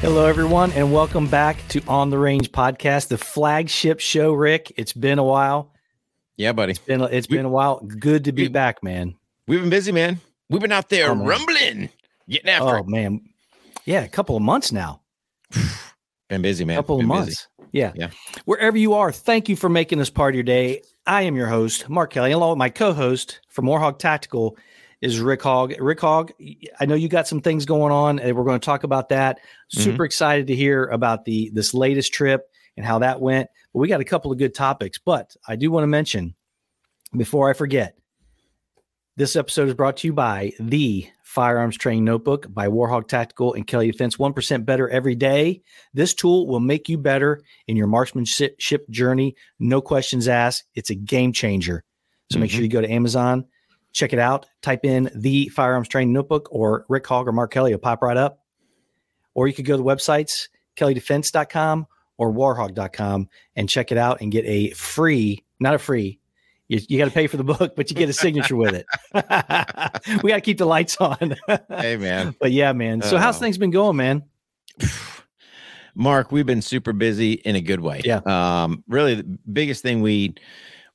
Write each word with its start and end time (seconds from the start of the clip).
Hello, 0.00 0.26
everyone, 0.26 0.70
and 0.72 0.92
welcome 0.92 1.26
back 1.26 1.56
to 1.68 1.82
On 1.88 2.08
the 2.08 2.18
Range 2.18 2.50
podcast, 2.52 3.08
the 3.08 3.18
flagship 3.18 3.98
show. 4.00 4.32
Rick, 4.32 4.72
it's 4.76 4.92
been 4.92 5.18
a 5.18 5.24
while. 5.24 5.72
Yeah, 6.36 6.52
buddy. 6.52 6.70
It's 6.70 6.78
been 6.78 7.00
it's 7.02 7.28
We- 7.28 7.36
been 7.36 7.46
a 7.46 7.50
while. 7.50 7.80
Good 7.80 8.24
to 8.24 8.32
be 8.32 8.42
we- 8.44 8.48
back, 8.48 8.82
man. 8.82 9.16
We've 9.48 9.60
been 9.60 9.70
busy, 9.70 9.90
man. 9.92 10.20
We've 10.48 10.62
been 10.62 10.72
out 10.72 10.88
there 10.88 11.10
Oh, 11.10 11.14
rumbling, 11.16 11.90
getting 12.28 12.48
after 12.48 12.76
Oh 12.76 12.80
it. 12.80 12.86
man, 12.88 13.20
yeah, 13.88 14.04
a 14.04 14.08
couple 14.08 14.36
of 14.36 14.42
months 14.42 14.70
now. 14.70 15.00
Been 16.28 16.42
busy, 16.42 16.64
man. 16.64 16.76
A 16.76 16.78
couple 16.80 16.96
of 16.96 17.00
Been 17.00 17.08
busy. 17.08 17.18
months. 17.18 17.48
Yeah. 17.72 17.92
Yeah. 17.94 18.10
Wherever 18.44 18.76
you 18.76 18.92
are, 18.92 19.10
thank 19.10 19.48
you 19.48 19.56
for 19.56 19.70
making 19.70 19.98
this 19.98 20.10
part 20.10 20.34
of 20.34 20.36
your 20.36 20.44
day. 20.44 20.82
I 21.06 21.22
am 21.22 21.36
your 21.36 21.46
host, 21.46 21.88
Mark 21.88 22.12
Kelley, 22.12 22.32
along 22.32 22.50
with 22.50 22.58
my 22.58 22.68
co-host 22.68 23.40
from 23.48 23.64
Warhogg 23.64 23.98
Tactical 23.98 24.58
is 25.00 25.20
Rick 25.20 25.42
Hogg. 25.42 25.74
Rick 25.80 26.00
Hogg, 26.00 26.32
I 26.78 26.84
know 26.84 26.96
you 26.96 27.08
got 27.08 27.26
some 27.28 27.40
things 27.40 27.64
going 27.64 27.92
on, 27.92 28.18
and 28.18 28.36
we're 28.36 28.44
going 28.44 28.60
to 28.60 28.64
talk 28.64 28.84
about 28.84 29.08
that. 29.08 29.38
Mm-hmm. 29.38 29.80
Super 29.80 30.04
excited 30.04 30.48
to 30.48 30.54
hear 30.54 30.84
about 30.86 31.24
the 31.24 31.50
this 31.54 31.72
latest 31.72 32.12
trip 32.12 32.50
and 32.76 32.84
how 32.84 32.98
that 32.98 33.20
went. 33.22 33.48
But 33.72 33.80
we 33.80 33.88
got 33.88 34.00
a 34.00 34.04
couple 34.04 34.30
of 34.32 34.38
good 34.38 34.54
topics. 34.54 34.98
But 34.98 35.34
I 35.46 35.56
do 35.56 35.70
want 35.70 35.84
to 35.84 35.88
mention 35.88 36.34
before 37.16 37.48
I 37.48 37.54
forget, 37.54 37.96
this 39.16 39.34
episode 39.34 39.68
is 39.68 39.74
brought 39.74 39.96
to 39.98 40.08
you 40.08 40.12
by 40.12 40.52
the 40.60 41.08
Firearms 41.38 41.76
Training 41.76 42.04
Notebook 42.04 42.52
by 42.52 42.66
Warhogg 42.66 43.06
Tactical 43.06 43.54
and 43.54 43.64
Kelley 43.64 43.88
Defense. 43.88 44.16
1% 44.16 44.64
better 44.64 44.88
every 44.88 45.14
day. 45.14 45.62
This 45.94 46.12
tool 46.12 46.48
will 46.48 46.58
make 46.58 46.88
you 46.88 46.98
better 46.98 47.42
in 47.68 47.76
your 47.76 47.86
marksmanship 47.86 48.90
journey. 48.90 49.36
No 49.60 49.80
questions 49.80 50.26
asked. 50.26 50.64
It's 50.74 50.90
a 50.90 50.96
game 50.96 51.32
changer. 51.32 51.84
So 52.32 52.40
make 52.40 52.50
Mhm. 52.50 52.54
sure 52.54 52.62
you 52.64 52.68
go 52.68 52.80
to 52.80 52.90
Amazon, 52.90 53.44
check 53.92 54.12
it 54.12 54.18
out, 54.18 54.46
type 54.62 54.84
in 54.84 55.12
the 55.14 55.48
Firearms 55.50 55.86
Training 55.86 56.12
Notebook 56.12 56.48
or 56.50 56.84
Rick 56.88 57.06
Hogg 57.06 57.28
or 57.28 57.32
Mark 57.32 57.52
Kelley. 57.52 57.70
It'll 57.70 57.82
pop 57.82 58.02
right 58.02 58.16
up. 58.16 58.40
Or 59.32 59.46
you 59.46 59.54
could 59.54 59.64
go 59.64 59.76
to 59.76 59.80
the 59.80 59.88
websites, 59.88 60.48
kelleydefense.com 60.76 61.86
or 62.16 62.32
warhogg.com 62.32 63.28
and 63.54 63.68
check 63.68 63.92
it 63.92 63.98
out 63.98 64.20
and 64.20 64.32
get 64.32 64.44
a 64.44 64.70
free, 64.70 65.44
not 65.60 65.76
a 65.76 65.78
free, 65.78 66.18
you, 66.68 66.80
you 66.88 66.98
got 66.98 67.06
to 67.06 67.10
pay 67.10 67.26
for 67.26 67.36
the 67.36 67.44
book, 67.44 67.74
but 67.76 67.90
you 67.90 67.96
get 67.96 68.08
a 68.08 68.12
signature 68.12 68.56
with 68.56 68.74
it. 68.74 68.86
we 70.22 70.30
got 70.30 70.36
to 70.36 70.40
keep 70.40 70.58
the 70.58 70.66
lights 70.66 70.96
on. 70.98 71.34
Hey, 71.68 71.96
man. 71.96 72.34
but 72.40 72.52
yeah, 72.52 72.72
man. 72.72 73.02
So 73.02 73.16
how's 73.18 73.36
Oh. 73.36 73.40
things 73.40 73.58
been 73.58 73.70
going, 73.70 73.96
man? 73.96 74.22
Mark, 75.94 76.30
we've 76.30 76.46
been 76.46 76.62
super 76.62 76.92
busy 76.92 77.32
in 77.32 77.56
a 77.56 77.60
good 77.60 77.80
way. 77.80 78.02
Yeah. 78.04 78.20
Um, 78.26 78.84
really 78.86 79.16
the 79.16 79.38
biggest 79.52 79.82
thing 79.82 80.00
we 80.00 80.34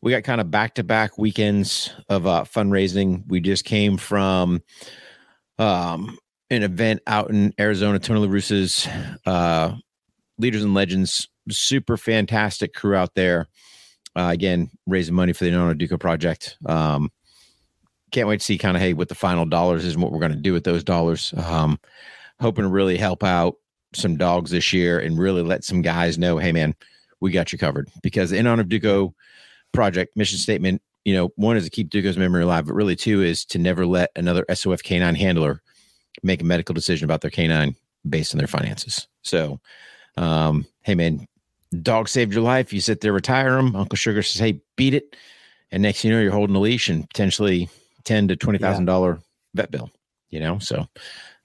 we 0.02 0.12
got 0.12 0.24
kind 0.24 0.40
of 0.42 0.52
back 0.52 0.76
to 0.76 0.84
back 0.84 1.18
weekends 1.18 1.92
of 2.10 2.26
uh 2.28 2.44
fundraising. 2.46 3.24
We 3.28 3.40
just 3.42 3.66
came 3.66 3.98
from 3.98 4.62
um 5.60 6.18
an 6.50 6.64
event 6.64 7.02
out 7.08 7.30
in 7.32 7.54
Arizona, 7.60 8.00
Tony 8.00 8.22
La 8.22 8.28
Russa's 8.32 8.88
uh 9.26 9.76
Leaders 10.38 10.64
and 10.64 10.74
Legends, 10.74 11.28
super 11.50 11.98
fantastic 11.98 12.74
crew 12.74 12.96
out 12.96 13.14
there. 13.16 13.48
Uh, 14.16 14.30
again, 14.32 14.70
raising 14.86 15.16
money 15.16 15.34
for 15.34 15.46
the 15.46 15.52
Nona 15.52 15.76
Duco 15.76 15.98
project. 15.98 16.58
Um 16.66 17.12
can't 18.12 18.28
wait 18.28 18.42
to 18.42 18.46
see 18.46 18.60
kind 18.60 18.78
of 18.78 18.82
hey 18.84 18.94
what 18.94 19.10
the 19.10 19.16
final 19.16 19.44
dollars 19.44 19.84
is 19.84 19.94
and 19.94 20.04
what 20.04 20.12
we're 20.12 20.20
going 20.20 20.32
to 20.32 20.38
do 20.38 20.54
with 20.54 20.64
those 20.64 20.84
dollars. 20.84 21.34
Um 21.36 21.80
hoping 22.40 22.64
to 22.64 22.70
really 22.70 22.98
help 22.98 23.24
out 23.24 23.56
some 23.96 24.18
dogs 24.18 24.52
this 24.52 24.74
year 24.74 25.00
and 25.00 25.18
really 25.18 25.42
let 25.42 25.64
some 25.64 25.82
guys 25.82 26.18
know, 26.18 26.38
hey 26.38 26.52
man, 26.52 26.76
we 27.20 27.32
got 27.32 27.52
you 27.52 27.58
covered. 27.58 27.90
Because 28.02 28.30
the 28.30 28.38
In 28.38 28.68
Duco 28.68 29.16
project 29.72 30.16
mission 30.16 30.38
statement, 30.38 30.82
you 31.06 31.14
know, 31.14 31.30
one 31.36 31.58
is 31.58 31.64
to 31.66 31.70
keep 31.70 31.90
Duco's 31.90 32.18
memory 32.18 32.44
alive, 32.44 32.66
but 32.66 32.74
really 32.74 32.96
two 32.96 33.22
is 33.22 33.46
to 33.46 33.60
never 33.60 33.86
let 33.86 34.12
another 34.16 34.46
SOF 34.54 34.84
canine 34.84 35.16
handler 35.16 35.62
make 36.22 36.42
a 36.42 36.46
medical 36.46 36.74
decision 36.74 37.06
about 37.06 37.22
their 37.22 37.32
canine 37.32 37.76
based 38.08 38.34
on 38.34 38.38
their 38.38 38.48
finances. 38.48 39.08
So, 39.22 39.60
um, 40.18 40.66
hey 40.82 40.96
man, 40.96 41.28
dog 41.82 42.10
saved 42.10 42.34
your 42.34 42.44
life. 42.44 42.74
You 42.74 42.82
sit 42.82 43.02
there, 43.02 43.14
retire 43.14 43.56
them. 43.56 43.76
Uncle 43.76 43.96
Sugar 43.96 44.24
says, 44.24 44.40
hey, 44.40 44.62
beat 44.76 44.94
it. 44.94 45.16
And 45.72 45.84
next 45.84 46.02
thing 46.02 46.12
you 46.12 46.18
know, 46.18 46.24
you're 46.24 46.32
holding 46.32 46.56
a 46.56 46.60
leash 46.60 46.90
and 46.90 47.08
potentially 47.10 47.70
ten 48.04 48.28
to 48.28 48.36
twenty 48.36 48.60
thousand 48.60 48.86
dollar 48.86 49.20
vet 49.56 49.72
bill. 49.72 49.90
You 50.30 50.40
know, 50.40 50.60
so 50.60 50.88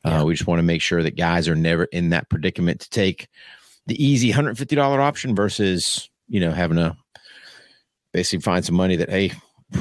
uh, 0.04 0.22
we 0.26 0.34
just 0.34 0.46
want 0.46 0.58
to 0.58 0.64
make 0.64 0.82
sure 0.82 1.02
that 1.02 1.16
guys 1.16 1.48
are 1.48 1.54
never 1.54 1.84
in 1.84 2.10
that 2.10 2.28
predicament 2.28 2.80
to 2.80 2.90
take 2.90 3.28
the 3.86 4.02
easy 4.02 4.32
$150 4.32 4.98
option 4.98 5.34
versus, 5.34 6.08
you 6.28 6.40
know, 6.40 6.52
having 6.52 6.76
to 6.76 6.96
basically 8.12 8.42
find 8.42 8.64
some 8.64 8.76
money 8.76 8.96
that, 8.96 9.10
hey, 9.10 9.32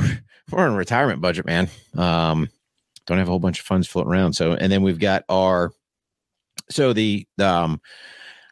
we're 0.52 0.66
on 0.66 0.74
a 0.74 0.78
retirement 0.78 1.22
budget, 1.22 1.46
man. 1.46 1.70
Um, 1.96 2.50
don't 3.06 3.18
have 3.18 3.28
a 3.28 3.32
whole 3.32 3.40
bunch 3.40 3.60
of 3.60 3.66
funds 3.66 3.88
floating 3.88 4.12
around. 4.12 4.34
So, 4.34 4.54
and 4.54 4.72
then 4.72 4.82
we've 4.82 5.00
got 5.00 5.24
our, 5.30 5.72
so 6.70 6.94
the, 6.94 7.28
um, 7.40 7.82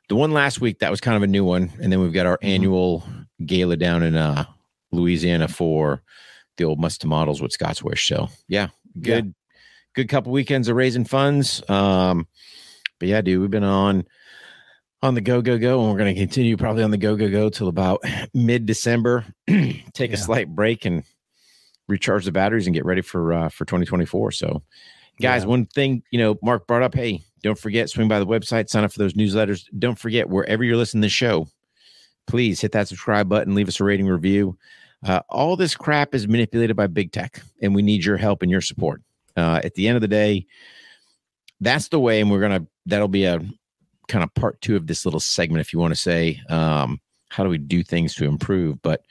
the 0.10 0.16
one 0.16 0.32
last 0.32 0.62
week 0.62 0.80
that 0.80 0.92
was 0.92 1.02
kind 1.02 1.18
of 1.18 1.24
a 1.24 1.28
new 1.28 1.44
one, 1.44 1.72
and 1.82 1.92
then 1.92 2.00
we've 2.02 2.14
got 2.14 2.26
our 2.26 2.38
Mhm. 2.40 2.48
annual 2.48 3.04
gala 3.46 3.76
down 3.78 4.04
in 4.04 4.16
uh, 4.16 4.46
Louisiana 4.92 5.48
for 5.48 6.02
the 6.58 6.64
old 6.64 6.80
Must 6.80 7.06
models 7.06 7.42
with 7.42 7.52
Scott's 7.52 7.84
Wish. 7.84 8.08
So, 8.08 8.30
yeah, 8.48 8.68
Yeah. 8.96 9.02
good, 9.02 9.36
good 9.94 10.10
couple 10.10 10.32
weekends 10.32 10.68
of 10.70 10.76
raising 10.76 11.04
funds. 11.06 11.62
Um, 11.70 12.28
but 13.00 13.10
yeah, 13.10 13.22
dude, 13.22 13.42
we've 13.42 13.50
been 13.52 13.64
on 13.64 14.06
on 15.02 15.14
the 15.14 15.22
go 15.22 15.42
go 15.42 15.58
go, 15.60 15.82
and 15.84 15.92
we're 15.92 15.98
going 16.00 16.16
to 16.16 16.20
continue 16.20 16.58
probably 16.58 16.82
on 16.82 16.90
the 16.92 16.98
go 16.98 17.16
go 17.16 17.30
go 17.30 17.50
till 17.50 17.68
about 17.68 18.02
mid 18.34 18.66
December. 18.66 19.26
Take 19.48 20.10
Yeah. 20.12 20.14
a 20.14 20.18
slight 20.18 20.48
break 20.48 20.86
and 20.86 21.04
recharge 21.88 22.26
the 22.26 22.32
batteries 22.32 22.66
and 22.66 22.74
get 22.74 22.86
ready 22.86 23.02
for 23.02 23.34
uh, 23.34 23.50
for 23.50 23.66
2024. 23.66 24.32
So, 24.32 24.64
guys, 25.22 25.44
Yeah. 25.44 25.48
one 25.50 25.66
thing 25.66 26.02
you 26.12 26.18
know, 26.20 26.38
Mark 26.42 26.66
brought 26.68 26.82
up. 26.84 26.96
Hey, 26.96 27.22
don't 27.46 27.60
forget 27.60 27.92
swing 27.92 28.08
by 28.08 28.18
the 28.18 28.26
website, 28.26 28.70
sign 28.70 28.84
up 28.84 28.92
for 28.92 28.98
those 28.98 29.14
newsletters. 29.14 29.66
Don't 29.78 30.00
forget 30.00 30.30
wherever 30.30 30.64
you're 30.64 30.76
listening 30.76 31.04
to 31.04 31.06
the 31.06 31.10
show, 31.12 31.48
please 32.26 32.60
hit 32.60 32.72
that 32.72 32.88
subscribe 32.88 33.30
button, 33.30 33.54
leave 33.54 33.68
us 33.68 33.80
a 33.80 33.84
rating 33.84 34.08
review. 34.08 34.58
Uh, 35.06 35.20
all 35.30 35.56
this 35.56 35.76
crap 35.76 36.16
is 36.16 36.28
manipulated 36.28 36.76
by 36.76 36.88
big 36.88 37.12
tech, 37.12 37.44
and 37.62 37.76
we 37.76 37.84
need 37.84 38.04
your 38.04 38.18
help 38.18 38.42
and 38.42 38.50
your 38.50 38.62
support. 38.62 39.04
Uh, 39.38 39.62
at 39.64 39.76
the 39.76 39.88
end 39.88 39.96
of 39.96 40.02
the 40.02 40.08
day, 40.08 40.44
that's 41.62 41.90
the 41.90 42.00
way, 42.00 42.20
and 42.20 42.32
we're 42.32 42.42
gonna 42.42 42.66
that'll 42.88 43.08
be 43.08 43.26
a 43.26 43.40
kind 44.08 44.24
of 44.24 44.34
part 44.34 44.60
two 44.62 44.76
of 44.76 44.88
this 44.88 45.06
little 45.06 45.20
segment, 45.20 45.62
if 45.62 45.72
you 45.72 45.78
want 45.78 45.94
to 45.94 46.00
say, 46.00 46.42
um, 46.50 47.00
how 47.30 47.44
do 47.44 47.50
we 47.50 47.60
do 47.60 47.84
things 47.84 48.16
to 48.16 48.26
improve? 48.26 48.82
But 48.82 49.06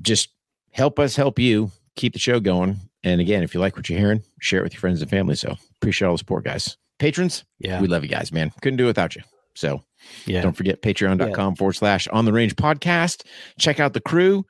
just 0.00 0.30
help 0.72 0.98
us 0.98 1.14
help 1.14 1.38
you 1.38 1.70
keep 1.96 2.14
the 2.14 2.18
show 2.18 2.40
going. 2.40 2.80
And 3.04 3.20
again, 3.20 3.42
if 3.42 3.52
you 3.52 3.60
like 3.60 3.76
what 3.76 3.90
you're 3.90 3.98
hearing, 3.98 4.22
share 4.40 4.60
it 4.60 4.62
with 4.62 4.72
your 4.72 4.80
friends 4.80 5.02
and 5.02 5.10
family. 5.10 5.34
So 5.34 5.56
appreciate 5.76 6.08
all 6.08 6.14
the 6.14 6.18
support, 6.18 6.44
guys. 6.44 6.78
Patrons, 7.00 7.44
Yeah. 7.58 7.80
we 7.80 7.88
love 7.88 8.04
you 8.04 8.08
guys, 8.08 8.30
man. 8.30 8.52
Couldn't 8.62 8.76
do 8.76 8.84
it 8.84 8.88
without 8.88 9.16
you. 9.16 9.22
So 9.56 9.82
Yeah. 10.26 10.42
don't 10.42 10.56
forget 10.56 10.80
patreon.com 10.82 11.56
forward 11.56 11.72
slash 11.72 12.06
on 12.08 12.24
the 12.26 12.32
range 12.32 12.54
podcast. 12.54 13.24
Check 13.58 13.80
out 13.80 13.92
the 13.94 14.00
crew. 14.00 14.44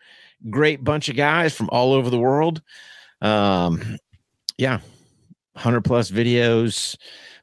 Great 0.51 0.85
bunch 0.85 1.09
of 1.09 1.17
guys 1.17 1.55
from 1.57 1.69
all 1.71 1.95
over 1.95 2.11
the 2.11 2.19
world. 2.19 2.61
Um, 3.23 3.97
yeah, 4.59 4.81
100 5.55 5.83
plus 5.83 6.11
videos, 6.11 6.97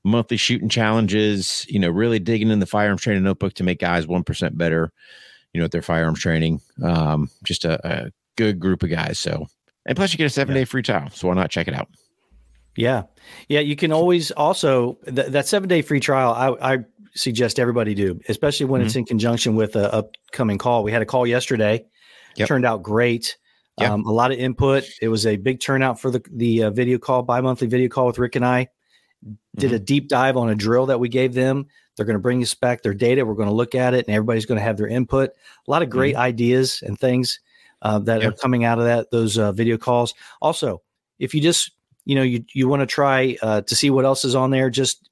monthly 0.04 0.38
shooting 0.38 0.70
challenges, 0.70 1.66
you 1.70 1.80
know, 1.80 1.90
really 1.90 2.20
digging 2.20 2.50
in 2.52 2.60
the 2.60 2.66
firearms 2.66 3.02
training 3.02 3.24
notebook 3.24 3.54
to 3.56 3.64
make 3.64 3.80
guys 3.80 4.06
1% 4.06 4.58
better, 4.58 4.92
you 5.54 5.60
know, 5.60 5.66
at 5.66 5.72
their 5.72 5.82
firearms 5.82 6.20
training. 6.20 6.60
Um, 6.84 7.30
just 7.44 7.66
a, 7.66 7.80
a 7.88 8.12
good 8.36 8.60
group 8.60 8.84
of 8.84 8.90
guys. 8.90 9.20
So, 9.20 9.48
and 9.86 9.96
plus 9.96 10.12
you 10.12 10.18
get 10.18 10.26
a 10.26 10.30
seven 10.30 10.54
day 10.56 10.66
free 10.66 10.82
trial. 10.84 11.10
So 11.12 11.28
why 11.28 11.34
not 11.36 11.50
check 11.52 11.68
it 11.68 11.74
out? 11.74 11.88
Yeah. 12.78 13.04
Yeah. 13.50 13.60
You 13.60 13.76
can 13.76 13.92
always 13.92 14.32
also, 14.32 14.94
th- 15.06 15.28
that 15.28 15.48
seven 15.48 15.68
day 15.68 15.82
free 15.82 16.00
trial, 16.00 16.32
I, 16.32 16.76
I 16.76 16.78
suggest 17.16 17.60
everybody 17.60 17.94
do, 17.96 18.20
especially 18.30 18.68
when 18.68 18.82
it's 18.82 18.96
in 18.96 19.04
conjunction 19.06 19.56
with 19.56 19.76
a 19.76 19.92
upcoming 19.94 20.58
call. 20.60 20.84
We 20.84 20.92
had 20.92 21.02
a 21.02 21.06
call 21.06 21.26
yesterday, 21.28 21.86
Yep. 22.36 22.48
turned 22.48 22.66
out 22.66 22.84
great. 22.84 23.38
Yeah. 23.80 23.94
Um, 23.94 24.06
a 24.06 24.12
lot 24.12 24.32
of 24.32 24.38
input. 24.38 24.86
It 25.02 25.08
was 25.08 25.26
a 25.26 25.38
big 25.38 25.60
turnout 25.60 26.00
for 26.00 26.10
the, 26.12 26.24
the 26.32 26.64
uh, 26.64 26.70
video 26.70 26.98
call, 26.98 27.24
bi 27.24 27.42
monthly 27.42 27.68
video 27.68 27.90
call 27.90 28.06
with 28.08 28.18
Rick 28.20 28.36
and 28.36 28.46
I. 28.46 28.70
Did 29.56 29.74
a 29.74 29.80
deep 29.80 30.08
dive 30.08 30.38
on 30.38 30.50
a 30.50 30.56
drill 30.56 30.86
that 30.88 31.00
we 31.00 31.10
gave 31.10 31.34
them. 31.34 31.66
They're 31.96 32.06
going 32.06 32.16
to 32.16 32.20
bring 32.22 32.44
us 32.44 32.54
back 32.54 32.84
their 32.84 32.94
data. 32.94 33.26
We're 33.26 33.34
going 33.34 33.50
to 33.50 33.54
look 33.56 33.74
at 33.74 33.96
it, 33.96 34.06
and 34.06 34.16
everybody's 34.16 34.46
going 34.46 34.60
to 34.60 34.64
have 34.64 34.78
their 34.78 34.88
input. 34.88 35.32
A 35.68 35.72
lot 35.72 35.82
of 35.82 35.90
great 35.90 36.16
ideas 36.16 36.84
and 36.86 36.98
things 37.00 37.40
uh, 37.82 37.98
that 38.00 38.22
Yeah. 38.22 38.28
are 38.28 38.32
coming 38.34 38.64
out 38.66 38.78
of 38.78 38.86
that 38.86 39.10
those 39.10 39.38
uh, 39.40 39.52
video 39.52 39.78
calls. 39.78 40.14
Also, 40.42 40.84
if 41.18 41.34
you 41.34 41.42
just 41.42 41.72
you 42.08 42.16
know 42.16 42.24
you 42.24 42.44
you 42.54 42.68
want 42.68 42.80
to 42.82 42.86
try 42.88 43.38
uh, 43.42 43.62
to 43.62 43.76
see 43.76 43.90
what 43.90 44.06
else 44.06 44.24
is 44.26 44.34
on 44.34 44.50
there, 44.52 44.70
just 44.70 45.10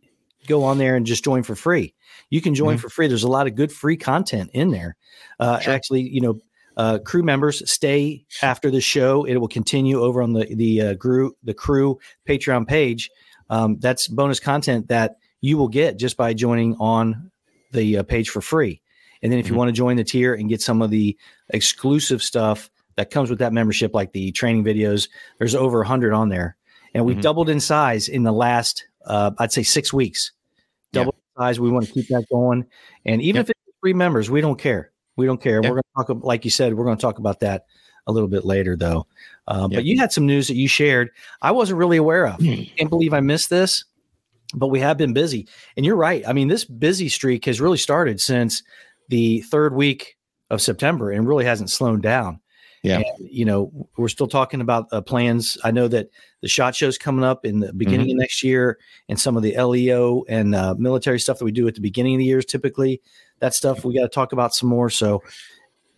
go 0.47 0.63
on 0.63 0.77
there 0.77 0.95
and 0.95 1.05
just 1.05 1.23
join 1.23 1.43
for 1.43 1.55
free. 1.55 1.93
You 2.29 2.41
can 2.41 2.55
join 2.55 2.77
Mhm. 2.77 2.79
for 2.79 2.89
free. 2.89 3.07
There's 3.07 3.23
a 3.23 3.27
lot 3.37 3.47
of 3.47 3.55
good 3.55 3.71
free 3.71 3.97
content 3.97 4.49
in 4.53 4.71
there. 4.71 4.95
Uh, 5.39 5.59
Sure. 5.59 5.73
Actually, 5.73 6.01
you 6.01 6.21
know, 6.21 6.39
uh, 6.77 6.99
crew 6.99 7.23
members 7.23 7.69
stay 7.69 8.25
after 8.41 8.69
the 8.71 8.81
show. 8.81 9.23
It 9.25 9.35
will 9.37 9.47
continue 9.47 9.99
over 10.01 10.21
on 10.21 10.33
the 10.33 10.45
the 10.55 10.81
uh, 10.81 10.95
crew 10.95 11.35
the 11.43 11.53
crew 11.53 11.99
Patreon 12.27 12.65
page. 12.67 13.09
Um, 13.49 13.77
that's 13.79 14.07
bonus 14.07 14.39
content 14.39 14.87
that 14.87 15.17
you 15.41 15.57
will 15.57 15.67
get 15.67 15.97
just 15.97 16.15
by 16.17 16.33
joining 16.33 16.75
on 16.79 17.29
the 17.71 17.97
uh, 17.97 18.03
page 18.03 18.29
for 18.29 18.41
free. 18.41 18.81
And 19.21 19.31
then 19.31 19.39
if 19.39 19.47
you 19.47 19.53
Mhm. 19.53 19.57
want 19.57 19.67
to 19.69 19.73
join 19.73 19.97
the 19.97 20.03
tier 20.03 20.33
and 20.33 20.47
get 20.49 20.61
some 20.61 20.81
of 20.81 20.89
the 20.91 21.17
exclusive 21.49 22.21
stuff 22.23 22.69
that 22.95 23.09
comes 23.09 23.29
with 23.29 23.39
that 23.39 23.53
membership, 23.53 23.93
like 23.93 24.11
the 24.13 24.31
training 24.31 24.63
videos, 24.63 25.09
there's 25.39 25.55
over 25.55 25.79
100 25.83 26.13
on 26.13 26.29
there. 26.29 26.55
And 26.95 27.05
we've 27.05 27.17
Mhm. 27.17 27.21
doubled 27.21 27.49
in 27.49 27.59
size 27.59 28.07
in 28.07 28.23
the 28.23 28.31
last, 28.31 28.87
uh, 29.05 29.29
I'd 29.37 29.51
say, 29.51 29.61
six 29.63 29.93
weeks. 29.93 30.31
Double 30.93 31.11
in 31.13 31.41
size. 31.43 31.59
We 31.59 31.69
want 31.69 31.85
to 31.85 31.91
keep 31.91 32.07
that 32.07 32.25
going. 32.31 32.65
And 33.05 33.21
even 33.21 33.35
Yep. 33.41 33.45
if 33.45 33.49
it's 33.51 33.59
three 33.81 33.93
members, 33.93 34.31
we 34.31 34.41
don't 34.41 34.57
care. 34.57 34.91
We 35.17 35.25
don't 35.27 35.39
care. 35.41 35.61
Yeah. 35.61 35.69
We're 35.69 35.81
going 35.81 36.07
to 36.07 36.13
talk, 36.13 36.23
like 36.23 36.45
you 36.45 36.51
said, 36.51 36.73
we're 36.73 36.85
going 36.85 36.97
to 36.97 37.01
talk 37.01 37.19
about 37.19 37.41
that 37.41 37.65
a 38.07 38.11
little 38.11 38.29
bit 38.29 38.45
later, 38.45 38.75
though. 38.75 39.05
Uh, 39.47 39.67
Yep. 39.69 39.77
But 39.77 39.85
you 39.85 39.99
had 39.99 40.11
some 40.11 40.25
news 40.25 40.47
that 40.47 40.55
you 40.55 40.67
shared 40.67 41.09
I 41.41 41.51
wasn't 41.51 41.77
really 41.79 41.97
aware 41.97 42.27
of. 42.27 42.39
Can't 42.39 42.89
believe 42.89 43.13
I 43.13 43.19
missed 43.19 43.49
this, 43.49 43.83
but 44.55 44.67
we 44.69 44.79
have 44.79 44.97
been 44.97 45.13
busy. 45.13 45.47
And 45.77 45.85
you're 45.85 45.95
right. 45.97 46.23
I 46.27 46.33
mean, 46.33 46.47
this 46.47 46.63
busy 46.65 47.09
streak 47.09 47.45
has 47.45 47.59
really 47.61 47.77
started 47.77 48.19
since 48.21 48.63
the 49.09 49.41
third 49.41 49.75
week 49.75 50.17
of 50.49 50.61
September 50.61 51.11
and 51.11 51.27
really 51.27 51.45
hasn't 51.45 51.69
slowed 51.69 52.01
down. 52.01 52.39
Yeah. 52.85 52.97
And, 53.17 53.29
you 53.29 53.45
know, 53.45 53.87
we're 53.97 54.07
still 54.07 54.27
talking 54.27 54.61
about 54.61 54.87
uh, 54.91 55.01
plans. 55.01 55.57
I 55.63 55.71
know 55.71 55.87
that 55.87 56.09
the 56.41 56.47
shot 56.47 56.75
show's 56.75 56.97
coming 56.97 57.23
up 57.25 57.45
in 57.45 57.59
the 57.59 57.73
beginning 57.73 58.11
of 58.11 58.17
next 58.17 58.43
year, 58.43 58.77
and 59.09 59.19
some 59.19 59.35
of 59.37 59.43
the 59.43 59.55
LEO 59.57 60.23
and 60.27 60.53
uh, 60.55 60.75
military 60.77 61.19
stuff 61.19 61.39
that 61.39 61.45
we 61.45 61.51
do 61.51 61.67
at 61.67 61.75
the 61.75 61.81
beginning 61.81 62.15
of 62.15 62.19
the 62.19 62.25
years. 62.25 62.45
Typically, 62.45 63.01
that 63.39 63.53
stuff 63.53 63.83
we 63.83 63.95
got 63.95 64.03
to 64.03 64.09
talk 64.09 64.31
about 64.33 64.53
some 64.53 64.69
more. 64.69 64.89
So, 64.89 65.21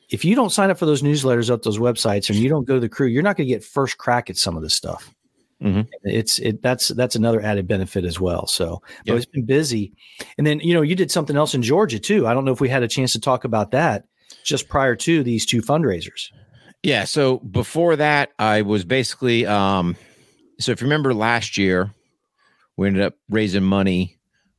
if 0.10 0.24
you 0.24 0.36
don't 0.36 0.51
sign 0.51 0.69
up 0.69 0.78
for 0.78 0.86
those 0.86 1.01
newsletters 1.04 1.50
up 1.50 1.63
those 1.63 1.80
websites, 1.80 2.30
and 2.30 2.38
you 2.38 2.48
don't 2.50 2.66
go 2.66 2.75
to 2.75 2.80
the 2.80 2.89
crew, 2.89 3.07
you're 3.07 3.24
not 3.24 3.36
going 3.38 3.48
to 3.48 3.54
get 3.54 3.63
first 3.63 3.98
crack 3.98 4.30
at 4.30 4.38
some 4.38 4.56
of 4.56 4.63
this 4.63 4.74
stuff. 4.74 5.13
Mhm. 5.62 5.88
It's 6.04 6.38
it 6.39 6.62
that's 6.62 6.89
that's 6.89 7.16
another 7.16 7.42
added 7.42 7.68
benefit 7.68 8.06
as 8.06 8.19
well. 8.19 8.45
So, 8.45 8.81
Yeah. 9.06 9.16
it's 9.16 9.25
been 9.25 9.45
busy, 9.45 9.92
and 10.38 10.45
then 10.45 10.60
you 10.60 10.74
know 10.74 10.84
you 10.84 10.95
did 10.95 11.10
something 11.12 11.36
else 11.36 11.56
in 11.56 11.63
Georgia 11.63 12.00
too. 12.00 12.28
I 12.28 12.34
don't 12.34 12.45
know 12.45 12.51
if 12.51 12.62
we 12.62 12.69
had 12.69 12.84
a 12.84 12.88
chance 12.88 13.12
to 13.13 13.19
talk 13.19 13.44
about 13.44 13.72
that 13.72 14.06
just 14.44 14.69
prior 14.69 14.95
to 14.95 15.24
these 15.24 15.45
two 15.48 15.62
fundraisers. 15.62 16.30
Yeah. 16.83 17.03
So 17.06 17.38
before 17.39 17.95
that, 17.95 18.31
I 18.39 18.62
was 18.62 18.85
basically 18.85 19.45
um 19.45 19.95
so 20.59 20.71
if 20.71 20.81
you 20.81 20.85
remember 20.85 21.13
last 21.13 21.57
year, 21.57 21.91
we 22.77 22.88
ended 22.88 23.03
up 23.03 23.15
raising 23.29 23.63
money 23.63 24.18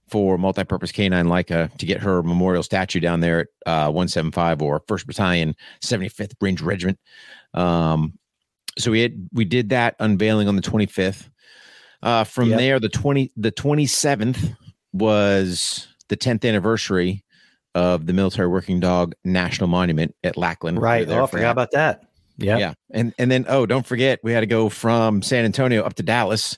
for 0.09 0.39
multi-purpose 0.39 0.93
canine 0.93 1.27
Leica 1.27 1.77
to 1.77 1.87
get 1.87 2.01
her 2.01 2.23
memorial 2.23 2.63
statue 2.63 3.01
down 3.01 3.21
there 3.21 3.41
at 3.41 3.47
uh 3.67 3.91
175 3.91 4.63
or 4.63 4.83
first 4.89 5.07
battalion 5.07 5.55
75th 5.85 6.33
Ranger 6.41 6.65
Regiment. 6.65 6.99
Um 7.55 8.15
so 8.79 8.91
we 8.91 9.01
had 9.01 9.29
we 9.33 9.45
did 9.45 9.71
that 9.71 9.97
unveiling 10.01 10.49
on 10.49 10.57
the 10.57 10.63
25th. 10.63 11.29
Uh 12.03 12.25
from 12.25 12.51
Yep. 12.51 12.59
there 12.59 12.81
the 12.81 12.89
20 12.89 13.33
the 13.37 13.53
27th 13.53 14.57
was 14.93 15.89
the 16.09 16.17
10th 16.17 16.47
anniversary 16.49 17.25
of 17.75 18.07
the 18.07 18.13
military 18.13 18.49
working 18.49 18.81
dog 18.81 19.15
national 19.25 19.69
monument 19.69 20.15
at 20.25 20.37
Lackland. 20.37 20.81
Right. 20.81 21.07
there 21.07 21.21
Oh, 21.21 21.25
I 21.25 21.27
forgot 21.27 21.53
about 21.53 21.71
that. 21.73 22.08
Yeah. 22.39 22.59
Yeah. 22.59 22.75
And 22.93 23.13
and 23.19 23.31
then 23.31 23.45
oh, 23.49 23.67
don't 23.67 23.87
forget 23.87 24.21
we 24.23 24.33
had 24.33 24.41
to 24.41 24.47
go 24.47 24.69
from 24.69 25.23
San 25.23 25.45
Antonio 25.45 25.83
up 25.83 25.95
to 25.95 26.03
Dallas, 26.03 26.57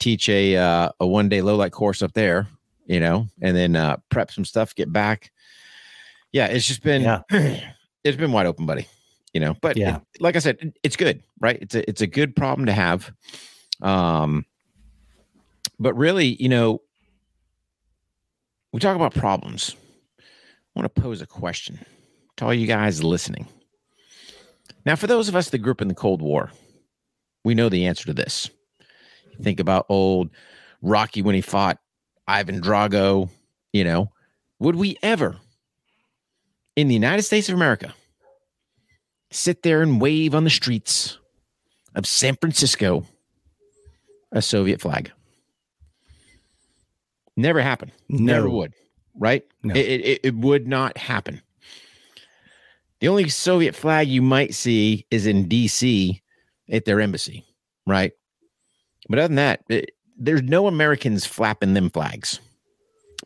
teach 0.00 0.28
a 0.28 0.56
uh, 0.56 0.88
a 1.00 1.06
one 1.06 1.28
day 1.28 1.40
low 1.40 1.56
light 1.56 1.72
course 1.72 2.02
up 2.02 2.12
there, 2.12 2.48
you 2.86 2.98
know, 3.00 3.28
and 3.40 3.56
then 3.56 3.76
uh, 3.76 3.96
prep 4.10 4.30
some 4.32 4.44
stuff, 4.44 4.74
get 4.74 4.92
back. 4.92 5.30
Yeah, 6.32 6.46
it's 6.46 6.66
just 6.66 6.82
been 6.82 7.02
Yeah. 7.02 7.20
it's 8.04 8.16
been 8.16 8.32
wide 8.32 8.46
open, 8.46 8.66
buddy. 8.66 8.88
You 9.32 9.40
know, 9.40 9.54
but 9.60 9.76
Yeah. 9.76 9.96
it- 9.96 10.20
like 10.20 10.36
I 10.36 10.40
said, 10.40 10.58
it- 10.60 10.76
it's 10.82 10.96
good, 10.96 11.22
right? 11.40 11.58
It's 11.62 11.74
a 11.74 11.88
it's 11.88 12.00
a 12.00 12.06
good 12.08 12.34
problem 12.36 12.66
to 12.66 12.72
have. 12.72 13.12
Um, 13.82 14.44
but 15.78 15.94
really, 15.94 16.34
you 16.42 16.48
know, 16.48 16.80
we 18.72 18.80
talk 18.80 18.96
about 18.96 19.14
problems. 19.14 19.76
I 20.18 20.80
want 20.80 20.92
to 20.92 21.00
pose 21.00 21.20
a 21.22 21.26
question 21.26 21.78
to 22.36 22.44
all 22.46 22.54
you 22.54 22.66
guys 22.66 23.02
listening. 23.04 23.46
Now, 24.84 24.96
for 24.96 25.06
those 25.06 25.28
of 25.28 25.36
us 25.36 25.50
that 25.50 25.58
grew 25.58 25.72
up 25.72 25.80
in 25.80 25.88
the 25.88 25.94
Cold 25.94 26.20
War, 26.20 26.50
we 27.44 27.54
know 27.54 27.68
the 27.68 27.86
answer 27.86 28.06
to 28.06 28.14
this. 28.14 28.50
Think 29.42 29.60
about 29.60 29.86
old 29.88 30.30
Rocky 30.82 31.22
when 31.22 31.34
he 31.34 31.40
fought 31.40 31.78
Ivan 32.26 32.60
Drago, 32.60 33.30
you 33.72 33.84
know, 33.84 34.12
would 34.58 34.76
we 34.76 34.96
ever 35.02 35.36
in 36.76 36.88
the 36.88 36.94
United 36.94 37.22
States 37.22 37.48
of 37.48 37.54
America 37.54 37.94
sit 39.30 39.62
there 39.62 39.82
and 39.82 40.00
wave 40.00 40.34
on 40.34 40.44
the 40.44 40.50
streets 40.50 41.18
of 41.94 42.06
San 42.06 42.36
Francisco 42.36 43.04
a 44.32 44.42
Soviet 44.42 44.80
flag? 44.80 45.10
Never 47.36 47.60
happened. 47.60 47.92
Never 48.08 48.48
would, 48.48 48.72
right? 49.18 49.44
No. 49.62 49.74
It, 49.74 50.00
it, 50.00 50.20
it 50.22 50.34
would 50.36 50.68
not 50.68 50.96
happen. 50.96 51.42
The 53.00 53.08
only 53.08 53.28
Soviet 53.28 53.74
flag 53.74 54.08
you 54.08 54.22
might 54.22 54.54
see 54.54 55.06
is 55.10 55.26
in 55.26 55.48
DC 55.48 56.20
at 56.70 56.84
their 56.84 57.00
embassy, 57.00 57.44
right? 57.86 58.12
But 59.08 59.18
other 59.18 59.28
than 59.28 59.36
that, 59.36 59.64
it- 59.68 59.90
there's 60.16 60.42
no 60.42 60.66
Americans 60.66 61.26
flapping 61.26 61.74
them 61.74 61.90
flags. 61.90 62.38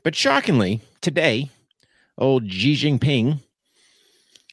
But 0.02 0.16
shockingly, 0.16 0.80
today, 1.00 1.50
old 2.16 2.50
Xi 2.50 2.74
Jinping, 2.74 3.40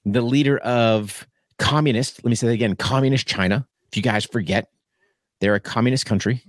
the 0.06 0.22
leader 0.22 0.58
of 0.60 1.26
communist, 1.58 2.24
let 2.24 2.30
me 2.30 2.36
say 2.36 2.48
that 2.48 2.54
again, 2.54 2.76
communist 2.76 3.26
China. 3.26 3.68
If 3.90 3.98
you 3.98 4.04
guys 4.04 4.26
forget, 4.26 4.70
they're 5.40 5.56
a 5.56 5.60
communist 5.60 6.06
country. 6.06 6.44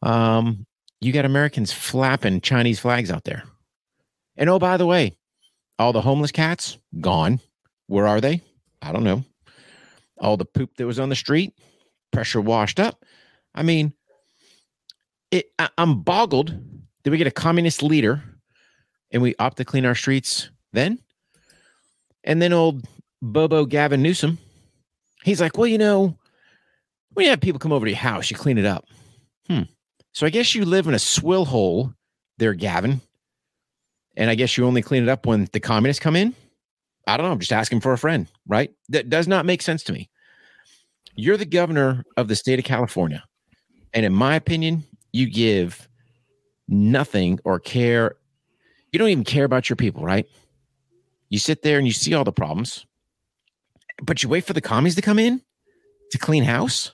Um, 0.00 0.66
you 1.00 1.12
got 1.12 1.24
Americans 1.24 1.72
flapping 1.72 2.40
Chinese 2.40 2.78
flags 2.78 3.10
out 3.10 3.24
there. 3.24 3.44
And 4.36 4.48
oh, 4.48 4.58
by 4.58 4.76
the 4.76 4.86
way, 4.86 5.16
all 5.78 5.92
the 5.92 6.00
homeless 6.00 6.32
cats 6.32 6.78
gone. 7.00 7.40
Where 7.86 8.06
are 8.06 8.20
they? 8.20 8.42
I 8.82 8.92
don't 8.92 9.04
know. 9.04 9.24
All 10.18 10.36
the 10.36 10.44
poop 10.44 10.76
that 10.76 10.86
was 10.86 10.98
on 10.98 11.08
the 11.08 11.16
street, 11.16 11.54
pressure 12.12 12.40
washed 12.40 12.80
up. 12.80 13.04
I 13.54 13.62
mean, 13.62 13.92
it. 15.30 15.46
I, 15.58 15.68
I'm 15.78 16.02
boggled. 16.02 16.54
Did 17.02 17.10
we 17.10 17.18
get 17.18 17.26
a 17.26 17.32
communist 17.32 17.82
leader, 17.82 18.22
and 19.10 19.22
we 19.22 19.34
opt 19.38 19.58
to 19.58 19.64
clean 19.64 19.84
our 19.84 19.94
streets 19.94 20.50
then? 20.72 20.98
And 22.22 22.40
then 22.40 22.52
old 22.52 22.86
Bobo 23.20 23.66
Gavin 23.66 24.02
Newsom, 24.02 24.38
he's 25.22 25.40
like, 25.40 25.58
well, 25.58 25.66
you 25.66 25.78
know, 25.78 26.16
when 27.12 27.24
you 27.24 27.30
have 27.30 27.40
people 27.40 27.58
come 27.58 27.72
over 27.72 27.84
to 27.84 27.90
your 27.90 27.98
house, 27.98 28.30
you 28.30 28.36
clean 28.36 28.58
it 28.58 28.64
up. 28.64 28.86
Hmm. 29.46 29.62
So 30.12 30.26
I 30.26 30.30
guess 30.30 30.54
you 30.54 30.64
live 30.64 30.86
in 30.86 30.94
a 30.94 30.98
swill 30.98 31.44
hole 31.44 31.92
there, 32.38 32.54
Gavin. 32.54 33.00
And 34.16 34.30
I 34.30 34.36
guess 34.36 34.56
you 34.56 34.64
only 34.64 34.80
clean 34.80 35.02
it 35.02 35.08
up 35.08 35.26
when 35.26 35.48
the 35.52 35.60
communists 35.60 36.02
come 36.02 36.16
in. 36.16 36.34
I 37.06 37.16
don't 37.16 37.26
know. 37.26 37.32
I'm 37.32 37.38
just 37.38 37.52
asking 37.52 37.80
for 37.80 37.92
a 37.92 37.98
friend, 37.98 38.26
right? 38.46 38.72
That 38.88 39.10
does 39.10 39.28
not 39.28 39.46
make 39.46 39.62
sense 39.62 39.82
to 39.84 39.92
me. 39.92 40.10
You're 41.16 41.36
the 41.36 41.44
governor 41.44 42.04
of 42.16 42.28
the 42.28 42.36
state 42.36 42.58
of 42.58 42.64
California. 42.64 43.22
And 43.92 44.04
in 44.04 44.12
my 44.12 44.34
opinion, 44.34 44.84
you 45.12 45.30
give 45.30 45.88
nothing 46.66 47.38
or 47.44 47.60
care. 47.60 48.16
You 48.92 48.98
don't 48.98 49.10
even 49.10 49.24
care 49.24 49.44
about 49.44 49.68
your 49.68 49.76
people, 49.76 50.02
right? 50.02 50.26
You 51.28 51.38
sit 51.38 51.62
there 51.62 51.78
and 51.78 51.86
you 51.86 51.92
see 51.92 52.14
all 52.14 52.24
the 52.24 52.32
problems, 52.32 52.86
but 54.02 54.22
you 54.22 54.28
wait 54.28 54.44
for 54.44 54.52
the 54.52 54.60
commies 54.60 54.94
to 54.96 55.02
come 55.02 55.18
in 55.18 55.42
to 56.10 56.18
clean 56.18 56.44
house. 56.44 56.92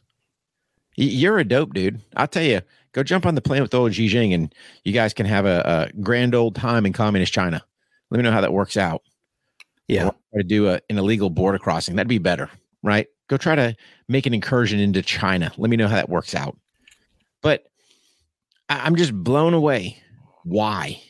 You're 0.96 1.38
a 1.38 1.44
dope 1.44 1.72
dude. 1.72 2.00
I'll 2.16 2.26
tell 2.26 2.42
you, 2.42 2.60
go 2.92 3.02
jump 3.02 3.24
on 3.24 3.34
the 3.34 3.40
plane 3.40 3.62
with 3.62 3.74
old 3.74 3.94
Xi 3.94 4.08
Jinping 4.08 4.34
and 4.34 4.54
you 4.84 4.92
guys 4.92 5.14
can 5.14 5.26
have 5.26 5.46
a, 5.46 5.90
a 5.94 6.00
grand 6.00 6.34
old 6.34 6.56
time 6.56 6.84
in 6.84 6.92
communist 6.92 7.32
China. 7.32 7.64
Let 8.10 8.18
me 8.18 8.24
know 8.24 8.32
how 8.32 8.40
that 8.40 8.52
works 8.52 8.76
out. 8.76 9.02
Yeah. 9.90 10.06
Or 10.06 10.12
try 10.32 10.42
to 10.42 10.44
do 10.44 10.68
a, 10.68 10.80
an 10.88 10.98
illegal 10.98 11.30
border 11.30 11.58
crossing. 11.58 11.96
That'd 11.96 12.08
be 12.08 12.18
better, 12.18 12.48
right? 12.82 13.06
Go 13.28 13.36
try 13.36 13.54
to 13.54 13.76
make 14.08 14.26
an 14.26 14.34
incursion 14.34 14.80
into 14.80 15.02
China. 15.02 15.52
Let 15.56 15.70
me 15.70 15.76
know 15.76 15.88
how 15.88 15.96
that 15.96 16.08
works 16.08 16.34
out. 16.34 16.56
But 17.42 17.64
I, 18.68 18.80
I'm 18.86 18.96
just 18.96 19.12
blown 19.12 19.54
away. 19.54 20.02
Why? 20.44 21.02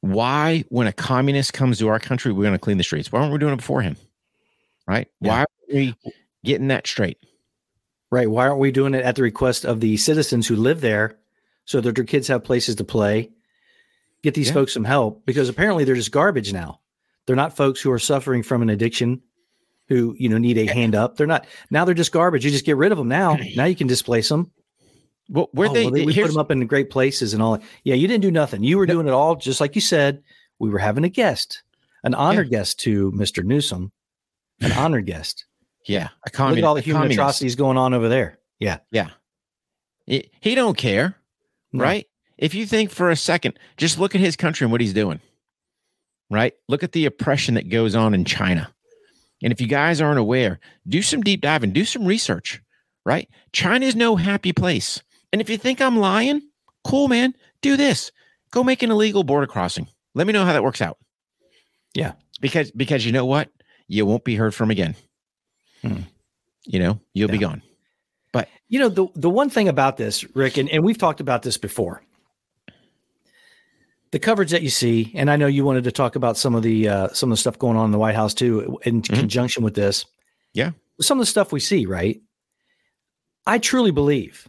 Why, 0.00 0.64
when 0.68 0.86
a 0.86 0.92
communist 0.92 1.52
comes 1.52 1.78
to 1.78 1.88
our 1.88 1.98
country, 1.98 2.32
we're 2.32 2.44
going 2.44 2.54
to 2.54 2.58
clean 2.58 2.78
the 2.78 2.84
streets? 2.84 3.12
Why 3.12 3.20
aren't 3.20 3.32
we 3.32 3.38
doing 3.38 3.52
it 3.52 3.56
before 3.58 3.82
him? 3.82 3.96
Right? 4.86 5.08
Yeah. 5.20 5.30
Why 5.30 5.40
are 5.42 5.46
we 5.72 5.94
getting 6.44 6.68
that 6.68 6.86
straight? 6.86 7.18
Right. 8.10 8.30
Why 8.30 8.48
aren't 8.48 8.60
we 8.60 8.72
doing 8.72 8.94
it 8.94 9.04
at 9.04 9.16
the 9.16 9.22
request 9.22 9.64
of 9.64 9.80
the 9.80 9.96
citizens 9.96 10.48
who 10.48 10.56
live 10.56 10.80
there 10.80 11.18
so 11.64 11.80
that 11.80 11.94
their 11.94 12.04
kids 12.04 12.28
have 12.28 12.42
places 12.44 12.76
to 12.76 12.84
play? 12.84 13.30
Get 14.22 14.34
these 14.34 14.48
Yeah. 14.48 14.54
folks 14.54 14.72
some 14.74 14.84
help 14.84 15.24
because 15.26 15.48
apparently 15.48 15.84
they're 15.84 15.94
just 15.94 16.10
garbage 16.12 16.52
now. 16.52 16.79
They're 17.30 17.36
not 17.36 17.54
folks 17.56 17.80
who 17.80 17.92
are 17.92 17.98
suffering 18.00 18.42
from 18.42 18.60
an 18.60 18.70
addiction 18.70 19.22
who, 19.86 20.16
you 20.18 20.28
know, 20.28 20.36
need 20.36 20.58
a 20.58 20.66
hand 20.66 20.96
up. 20.96 21.16
They're 21.16 21.28
not 21.28 21.46
now 21.70 21.84
they're 21.84 21.94
just 21.94 22.10
garbage. 22.10 22.44
You 22.44 22.50
just 22.50 22.64
get 22.64 22.76
rid 22.76 22.90
of 22.90 22.98
them 22.98 23.06
now. 23.06 23.38
Now 23.54 23.66
you 23.66 23.76
can 23.76 23.86
displace 23.86 24.28
them. 24.28 24.50
Well, 25.28 25.48
where 25.52 25.68
Oh, 25.68 25.72
they, 25.72 25.84
well, 25.84 25.92
we 26.06 26.12
put 26.12 26.26
them 26.26 26.38
up 26.38 26.50
in 26.50 26.66
great 26.66 26.90
places 26.90 27.32
and 27.32 27.40
all. 27.40 27.52
that. 27.52 27.62
Yeah, 27.84 27.94
you 27.94 28.08
didn't 28.08 28.22
do 28.22 28.32
nothing. 28.32 28.64
You 28.64 28.78
were 28.78 28.86
No. 28.88 28.94
doing 28.94 29.06
it 29.06 29.12
all 29.12 29.36
just 29.36 29.60
like 29.60 29.76
you 29.76 29.80
said. 29.80 30.24
We 30.58 30.70
were 30.70 30.80
having 30.80 31.04
a 31.04 31.08
guest, 31.08 31.62
an 32.02 32.14
honored 32.14 32.50
guest 32.50 32.80
to 32.80 33.12
Mr. 33.12 33.44
Newsom, 33.44 33.92
an 34.60 34.72
honored 34.76 35.06
guest. 35.06 35.44
yeah, 35.86 36.08
a 36.26 36.30
Look 36.48 36.58
at 36.58 36.64
all 36.64 36.74
the 36.74 36.80
human 36.80 37.02
communist. 37.02 37.18
atrocities 37.20 37.54
going 37.54 37.76
on 37.78 37.94
over 37.94 38.08
there. 38.08 38.40
Yeah. 38.58 38.78
Yeah. 38.90 39.10
He, 40.06 40.30
he 40.40 40.56
don't 40.56 40.76
care, 40.76 41.14
No. 41.72 41.84
right? 41.84 42.06
if 42.38 42.54
you 42.54 42.66
think 42.66 42.90
for 42.90 43.10
a 43.10 43.16
second, 43.16 43.56
just 43.76 43.98
look 44.00 44.14
at 44.16 44.20
his 44.20 44.34
country 44.34 44.64
and 44.64 44.72
what 44.72 44.80
he's 44.80 44.94
doing, 44.94 45.20
right? 46.30 46.54
Look 46.68 46.82
at 46.82 46.92
the 46.92 47.06
oppression 47.06 47.54
that 47.54 47.68
goes 47.68 47.94
on 47.94 48.14
in 48.14 48.24
China. 48.24 48.72
And 49.42 49.52
if 49.52 49.60
you 49.60 49.66
guys 49.66 50.00
aren't 50.00 50.18
aware, 50.18 50.60
do 50.86 51.02
some 51.02 51.22
deep 51.22 51.40
diving, 51.40 51.72
do 51.72 51.84
some 51.84 52.04
research, 52.04 52.62
right? 53.04 53.28
China 53.52 53.86
is 53.86 53.96
no 53.96 54.16
happy 54.16 54.52
place. 54.52 55.02
And 55.32 55.40
if 55.40 55.48
you 55.48 55.56
think 55.56 55.80
I'm 55.80 55.98
lying, 55.98 56.42
cool, 56.84 57.08
man, 57.08 57.34
do 57.62 57.76
this. 57.76 58.12
Go 58.50 58.62
make 58.64 58.82
an 58.82 58.90
illegal 58.90 59.24
border 59.24 59.46
crossing. 59.46 59.86
Let 60.14 60.26
me 60.26 60.32
know 60.32 60.44
how 60.44 60.52
that 60.52 60.62
works 60.62 60.82
out. 60.82 60.98
Yeah. 61.94 62.12
Because 62.40 62.70
because 62.70 63.04
you 63.04 63.12
know 63.12 63.26
what? 63.26 63.48
You 63.86 64.06
won't 64.06 64.24
be 64.24 64.36
heard 64.36 64.54
from 64.54 64.70
again. 64.70 64.94
Hmm. 65.82 66.02
You 66.66 66.78
know, 66.78 67.00
you'll 67.14 67.28
be 67.28 67.38
gone. 67.38 67.62
But 68.32 68.48
You 68.68 68.78
know, 68.78 68.88
the 68.88 69.06
the 69.14 69.30
one 69.30 69.50
thing 69.50 69.68
about 69.68 69.96
this, 69.96 70.24
Rick, 70.36 70.56
and, 70.56 70.68
and 70.70 70.84
we've 70.84 70.98
talked 70.98 71.20
about 71.20 71.42
this 71.42 71.58
before. 71.58 72.02
The 74.12 74.18
coverage 74.18 74.50
that 74.50 74.62
you 74.62 74.70
see, 74.70 75.12
and 75.14 75.30
I 75.30 75.36
know 75.36 75.46
you 75.46 75.64
wanted 75.64 75.84
to 75.84 75.92
talk 75.92 76.16
about 76.16 76.36
some 76.36 76.54
of 76.56 76.62
the 76.64 76.88
uh, 76.88 77.08
some 77.08 77.30
of 77.30 77.36
the 77.36 77.40
stuff 77.40 77.58
going 77.58 77.76
on 77.76 77.84
in 77.86 77.90
the 77.92 77.98
White 77.98 78.16
House 78.16 78.34
too, 78.34 78.78
in 78.82 79.02
Mhm. 79.02 79.14
conjunction 79.20 79.62
with 79.62 79.74
this. 79.74 80.04
Yeah. 80.52 80.72
some 81.00 81.18
of 81.18 81.22
the 81.22 81.30
stuff 81.30 81.50
we 81.52 81.60
see, 81.60 81.86
right? 81.86 82.20
I 83.46 83.58
truly 83.58 83.90
believe, 83.90 84.48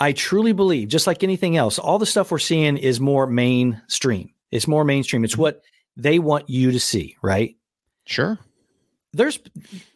I 0.00 0.10
truly 0.12 0.52
believe, 0.52 0.88
just 0.88 1.06
like 1.06 1.22
anything 1.22 1.56
else, 1.56 1.78
all 1.78 1.98
the 2.00 2.06
stuff 2.06 2.30
we're 2.32 2.38
seeing 2.38 2.76
is 2.76 2.98
more 3.00 3.26
mainstream. 3.26 4.30
It's 4.50 4.66
more 4.66 4.84
mainstream. 4.84 5.24
It's 5.24 5.36
what 5.36 5.62
they 5.96 6.18
want 6.18 6.50
you 6.50 6.72
to 6.72 6.80
see, 6.80 7.16
right? 7.22 7.54
Sure. 8.06 8.38
there's 9.12 9.38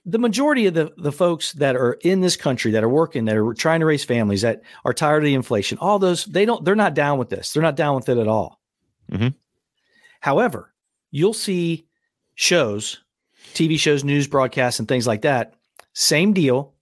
the 0.06 0.18
majority 0.18 0.66
of 0.66 0.74
the 0.74 0.92
the 0.96 1.12
folks 1.12 1.52
that 1.54 1.74
are 1.76 1.94
in 2.04 2.20
this 2.20 2.36
country 2.36 2.70
that 2.72 2.84
are 2.84 2.88
working 2.88 3.24
that 3.26 3.36
are 3.36 3.52
trying 3.54 3.80
to 3.80 3.86
raise 3.86 4.04
families 4.04 4.42
that 4.42 4.62
are 4.84 4.94
tired 4.94 5.18
of 5.18 5.24
the 5.24 5.34
inflation 5.34 5.76
all 5.78 5.98
those 5.98 6.24
they 6.26 6.44
don't 6.46 6.64
they're 6.64 6.74
not 6.76 6.94
down 6.94 7.18
with 7.18 7.28
this 7.28 7.52
they're 7.52 7.62
not 7.62 7.76
down 7.76 7.94
with 7.96 8.08
it 8.08 8.16
at 8.16 8.26
all 8.28 8.59
Mhm. 9.10 9.34
however 10.20 10.72
you'll 11.10 11.34
see 11.34 11.86
shows 12.34 13.00
tv 13.54 13.78
shows 13.78 14.04
news 14.04 14.28
broadcasts 14.28 14.78
and 14.78 14.86
things 14.88 15.06
like 15.06 15.22
that 15.22 15.54
same 15.92 16.32
deal 16.32 16.74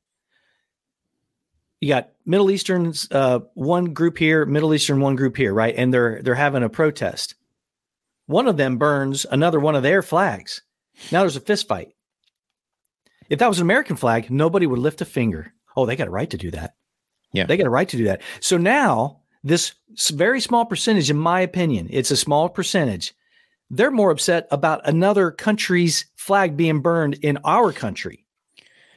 you 1.81 1.89
got 1.89 2.11
middle 2.27 2.51
eastern's 2.51 3.09
uh, 3.13 3.41
one 3.55 3.93
group 3.95 4.19
here 4.19 4.45
middle 4.45 4.75
eastern 4.75 5.01
one 5.01 5.17
group 5.17 5.37
here 5.37 5.55
right 5.55 5.75
and 5.77 5.93
they're 5.95 6.21
they're 6.23 6.35
having 6.35 6.63
a 6.63 6.69
protest 6.69 7.35
one 8.27 8.47
of 8.47 8.57
them 8.57 8.77
burns 8.77 9.25
another 9.31 9.59
one 9.61 9.75
of 9.75 9.83
their 9.83 10.03
flags 10.03 10.63
now 11.13 11.21
there's 11.21 11.37
a 11.37 11.41
fist 11.41 11.67
fight 11.69 11.89
if 13.31 13.39
that 13.41 13.49
was 13.49 13.59
an 13.59 13.67
American 13.67 13.97
flag, 13.97 14.31
nobody 14.31 14.67
would 14.67 14.79
lift 14.79 15.03
a 15.03 15.05
finger. 15.05 15.53
Oh, 15.77 15.85
they 15.85 15.97
got 15.97 16.09
a 16.09 16.11
right 16.11 16.31
to 16.31 16.39
do 16.39 16.51
that. 16.53 16.75
Yeah. 17.31 17.45
They 17.45 17.59
got 17.59 17.67
a 17.67 17.71
right 17.71 17.87
to 17.87 17.97
do 17.99 18.05
that. 18.05 18.23
So 18.41 18.57
now, 18.57 19.21
this 19.45 19.73
very 20.11 20.41
small 20.41 20.65
percentage, 20.65 21.11
in 21.11 21.17
my 21.17 21.41
opinion, 21.41 21.89
it's 21.91 22.11
a 22.11 22.17
small 22.17 22.49
percentage. 22.49 23.15
They're 23.71 23.91
more 23.91 24.11
upset 24.11 24.49
about 24.51 24.87
another 24.89 25.31
country's 25.31 26.07
flag 26.17 26.57
being 26.57 26.81
burned 26.81 27.15
in 27.23 27.39
our 27.45 27.73
country 27.73 28.25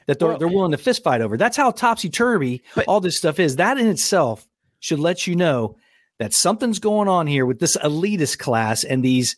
that 0.08 0.18
they're, 0.20 0.30
Well- 0.30 0.38
they're 0.38 0.48
willing 0.48 0.72
to 0.72 0.78
fist 0.78 1.04
fight 1.04 1.22
over. 1.22 1.38
That's 1.38 1.58
how 1.58 1.72
topsy 1.72 2.10
turvy 2.10 2.64
all 2.88 3.02
this 3.02 3.18
stuff 3.18 3.40
is. 3.40 3.58
That 3.58 3.78
in 3.78 3.88
itself 3.88 4.48
should 4.80 5.00
let 5.00 5.28
you 5.28 5.36
know 5.36 5.76
that 6.20 6.34
something's 6.34 6.80
going 6.80 7.08
on 7.08 7.28
here 7.28 7.46
with 7.46 7.60
this 7.60 7.78
elitist 7.78 8.40
class 8.40 8.84
and 8.84 9.04
these 9.04 9.36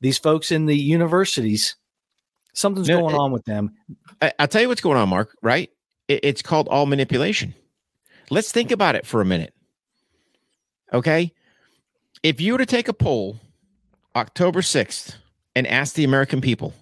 these 0.00 0.18
folks 0.18 0.52
in 0.52 0.66
the 0.66 0.76
universities. 0.76 1.76
Something's 2.52 2.88
No, 2.88 3.00
going 3.00 3.14
it- 3.14 3.18
on 3.18 3.32
with 3.32 3.44
them. 3.44 3.72
I, 4.20 4.32
I'll 4.38 4.48
tell 4.48 4.60
you 4.62 4.68
what's 4.68 4.80
going 4.82 4.98
on, 4.98 5.08
Mark, 5.08 5.36
right? 5.42 5.70
It, 6.08 6.20
it's 6.22 6.42
called 6.42 6.68
all 6.68 6.86
manipulation. 6.86 7.54
Let's 8.30 8.52
think 8.52 8.70
about 8.70 8.94
it 8.96 9.06
for 9.06 9.20
a 9.20 9.24
minute. 9.24 9.54
Okay. 10.94 11.32
If 12.22 12.40
you 12.40 12.52
were 12.52 12.58
to 12.58 12.66
take 12.66 12.88
a 12.88 12.94
poll 12.94 13.38
October 14.16 14.60
6th 14.60 15.16
and 15.56 15.66
ask 15.66 15.94
the 15.94 16.04
American 16.04 16.40
people, 16.40 16.72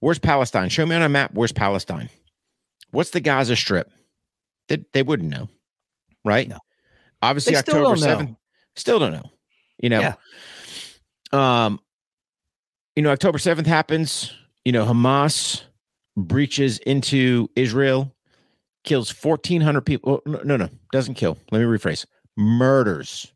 where's 0.00 0.18
Palestine? 0.18 0.70
Show 0.70 0.86
me 0.86 0.96
on 0.96 1.02
a 1.02 1.08
map, 1.08 1.32
where's 1.34 1.52
Palestine? 1.52 2.08
What's 2.90 3.10
the 3.10 3.20
Gaza 3.20 3.54
Strip? 3.54 3.90
They, 4.68 4.84
they 4.92 5.02
wouldn't 5.02 5.28
know, 5.28 5.48
right? 6.24 6.48
No. 6.48 6.58
Obviously, 7.20 7.52
They 7.52 7.58
October 7.58 7.94
don't 7.94 8.00
know. 8.00 8.06
7th, 8.06 8.36
still 8.74 8.98
don't 8.98 9.12
know, 9.12 9.30
you 9.78 9.90
know? 9.90 10.00
Yeah. 10.00 10.14
Um, 11.66 11.80
you 12.96 13.02
know, 13.02 13.10
October 13.10 13.38
7th 13.38 13.66
happens, 13.66 14.32
you 14.64 14.72
know, 14.72 14.86
Hamas 14.86 15.62
breaches 16.16 16.78
into 16.78 17.50
Israel, 17.56 18.14
kills 18.84 19.10
1,400 19.10 19.82
people. 19.82 20.14
Oh, 20.14 20.30
no, 20.30 20.40
no, 20.44 20.56
no, 20.56 20.68
doesn't 20.92 21.14
kill. 21.14 21.36
Let 21.50 21.58
me 21.58 21.66
rephrase 21.66 22.06
murders 22.36 23.32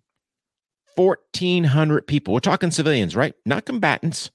1,400 0.97 2.07
people. 2.07 2.35
We're 2.35 2.41
talking 2.41 2.71
civilians, 2.73 3.15
right? 3.15 3.35
Not 3.47 3.65
combatants, 3.65 4.31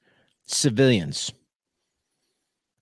civilians 0.45 1.33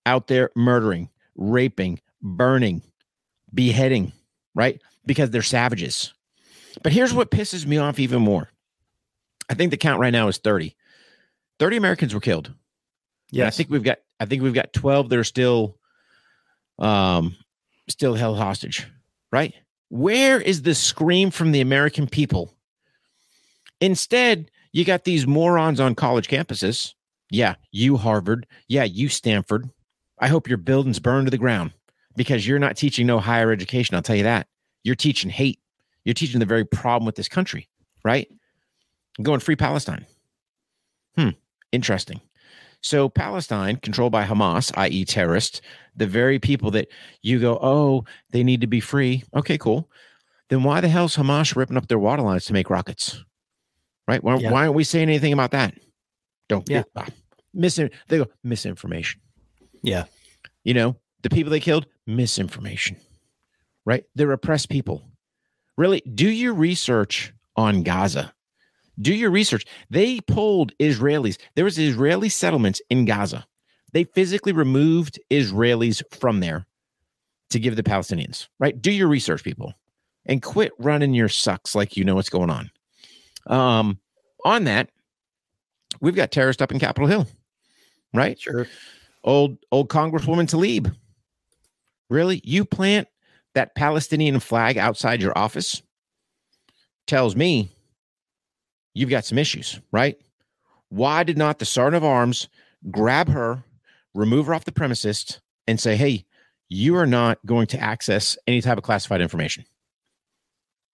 out 0.05 0.27
there 0.27 0.51
murdering, 0.55 1.09
raping, 1.35 1.99
burning, 2.21 2.83
beheading, 3.53 4.11
right? 4.53 4.79
Because 5.05 5.31
they're 5.31 5.41
savages. 5.41 6.13
But 6.83 6.91
here's 6.93 7.13
what 7.13 7.31
pisses 7.31 7.65
me 7.65 7.77
off 7.77 7.99
even 7.99 8.21
more. 8.21 8.49
I 9.49 9.55
think 9.55 9.71
the 9.71 9.77
count 9.77 9.99
right 9.99 10.13
now 10.13 10.27
is 10.27 10.37
30. 10.37 10.75
30 11.59 11.77
Americans 11.77 12.13
were 12.13 12.21
killed. 12.21 12.53
Yeah, 13.31 13.47
I 13.47 13.49
think 13.49 13.69
we've 13.69 13.83
got 13.83 13.99
I 14.19 14.25
think 14.25 14.43
we've 14.43 14.53
got 14.53 14.73
12 14.73 15.09
that 15.09 15.19
are 15.19 15.23
still 15.23 15.77
um 16.79 17.35
still 17.87 18.13
held 18.13 18.37
hostage, 18.37 18.87
right? 19.31 19.53
Where 19.91 20.39
is 20.39 20.61
the 20.61 20.73
scream 20.73 21.31
from 21.31 21.51
the 21.51 21.59
American 21.59 22.07
people? 22.07 22.53
Instead, 23.81 24.49
you 24.71 24.85
got 24.85 25.03
these 25.03 25.27
morons 25.27 25.81
on 25.81 25.95
college 25.95 26.29
campuses. 26.29 26.93
Yeah, 27.29 27.55
you 27.73 27.97
Harvard. 27.97 28.47
Yeah, 28.69 28.85
you 28.85 29.09
Stanford. 29.09 29.69
I 30.17 30.29
hope 30.29 30.47
your 30.47 30.59
buildings 30.59 30.99
burn 30.99 31.25
to 31.25 31.31
the 31.31 31.37
ground 31.37 31.71
because 32.15 32.47
you're 32.47 32.57
not 32.57 32.77
teaching 32.77 33.05
no 33.05 33.19
higher 33.19 33.51
education. 33.51 33.93
I'll 33.95 34.01
tell 34.01 34.15
you 34.15 34.23
that. 34.23 34.47
You're 34.85 34.95
teaching 34.95 35.29
hate. 35.29 35.59
You're 36.05 36.13
teaching 36.13 36.39
the 36.39 36.45
very 36.45 36.63
problem 36.63 37.05
with 37.05 37.15
this 37.15 37.27
country, 37.27 37.67
right? 38.05 38.31
Going 39.21 39.41
free 39.41 39.57
Palestine. 39.57 40.05
Hmm, 41.17 41.31
interesting. 41.73 42.21
So 42.81 43.09
Palestine, 43.09 43.77
controlled 43.77 44.11
by 44.11 44.25
Hamas, 44.25 44.71
i.e., 44.77 45.05
terrorists, 45.05 45.61
the 45.95 46.07
very 46.07 46.39
people 46.39 46.71
that 46.71 46.87
you 47.21 47.39
go, 47.39 47.59
oh, 47.61 48.05
they 48.31 48.43
need 48.43 48.61
to 48.61 48.67
be 48.67 48.79
free. 48.79 49.23
Okay, 49.35 49.57
cool. 49.57 49.89
Then 50.49 50.63
why 50.63 50.81
the 50.81 50.87
hell's 50.89 51.15
Hamas 51.15 51.55
ripping 51.55 51.77
up 51.77 51.87
their 51.87 51.99
water 51.99 52.23
lines 52.23 52.45
to 52.45 52.53
make 52.53 52.69
rockets? 52.69 53.23
Right? 54.07 54.23
Why, 54.23 54.37
Yeah. 54.37 54.51
why 54.51 54.61
aren't 54.63 54.73
we 54.75 54.83
saying 54.83 55.09
anything 55.09 55.31
about 55.33 55.51
that? 55.51 55.75
Don't 56.49 56.67
Yeah. 56.67 56.83
ah, 56.95 57.07
misin- 57.55 57.91
They 58.07 58.17
go 58.17 58.27
misinformation. 58.43 59.21
Yeah. 59.83 60.05
You 60.63 60.73
know, 60.73 60.97
the 61.21 61.29
people 61.29 61.51
they 61.51 61.59
killed, 61.59 61.85
misinformation. 62.07 62.97
Right? 63.85 64.03
They're 64.15 64.31
oppressed 64.31 64.69
people. 64.69 65.07
Really, 65.77 66.01
do 66.01 66.29
your 66.29 66.53
research 66.53 67.31
on 67.55 67.83
Gaza. 67.83 68.33
Do 68.99 69.13
your 69.13 69.31
research. 69.31 69.65
They 69.89 70.19
pulled 70.21 70.77
Israelis. 70.77 71.37
There 71.55 71.65
was 71.65 71.77
Israeli 71.77 72.29
settlements 72.29 72.81
in 72.89 73.05
Gaza. 73.05 73.45
They 73.93 74.03
physically 74.03 74.53
removed 74.53 75.19
Israelis 75.29 76.01
from 76.11 76.39
there 76.39 76.65
to 77.49 77.59
give 77.59 77.75
the 77.75 77.83
Palestinians. 77.83 78.47
Right? 78.59 78.79
Do 78.79 78.91
your 78.91 79.07
research, 79.07 79.43
people, 79.43 79.73
and 80.25 80.41
quit 80.41 80.71
running 80.79 81.13
your 81.13 81.29
sucks 81.29 81.75
like 81.75 81.97
you 81.97 82.03
know 82.03 82.15
what's 82.15 82.29
going 82.29 82.49
on. 82.49 82.69
Um, 83.47 83.99
on 84.45 84.65
that, 84.65 84.89
we've 85.99 86.15
got 86.15 86.31
terrorists 86.31 86.61
up 86.61 86.71
in 86.71 86.79
Capitol 86.79 87.07
Hill. 87.07 87.27
Right? 88.13 88.39
Sure. 88.39 88.67
old 89.23 89.57
old 89.71 89.89
Congresswoman 89.89 90.49
Tlaib. 90.49 90.93
Really? 92.09 92.41
You 92.43 92.65
plant 92.65 93.07
that 93.55 93.75
Palestinian 93.75 94.39
flag 94.39 94.77
outside 94.77 95.21
your 95.21 95.37
office? 95.37 95.81
Tells 97.07 97.35
me 97.35 97.71
you've 98.93 99.09
got 99.09 99.25
some 99.25 99.37
issues, 99.37 99.79
right? 99.91 100.17
Why 100.89 101.23
did 101.23 101.37
not 101.37 101.59
the 101.59 101.65
Sergeant 101.65 101.97
of 101.97 102.03
Arms 102.03 102.49
grab 102.89 103.29
her, 103.29 103.63
remove 104.13 104.47
her 104.47 104.53
off 104.53 104.65
the 104.65 104.71
premises, 104.71 105.39
and 105.67 105.79
say, 105.79 105.95
hey, 105.95 106.25
you 106.69 106.95
are 106.95 107.05
not 107.05 107.39
going 107.45 107.67
to 107.67 107.79
access 107.79 108.37
any 108.47 108.61
type 108.61 108.77
of 108.77 108.83
classified 108.83 109.21
information? 109.21 109.65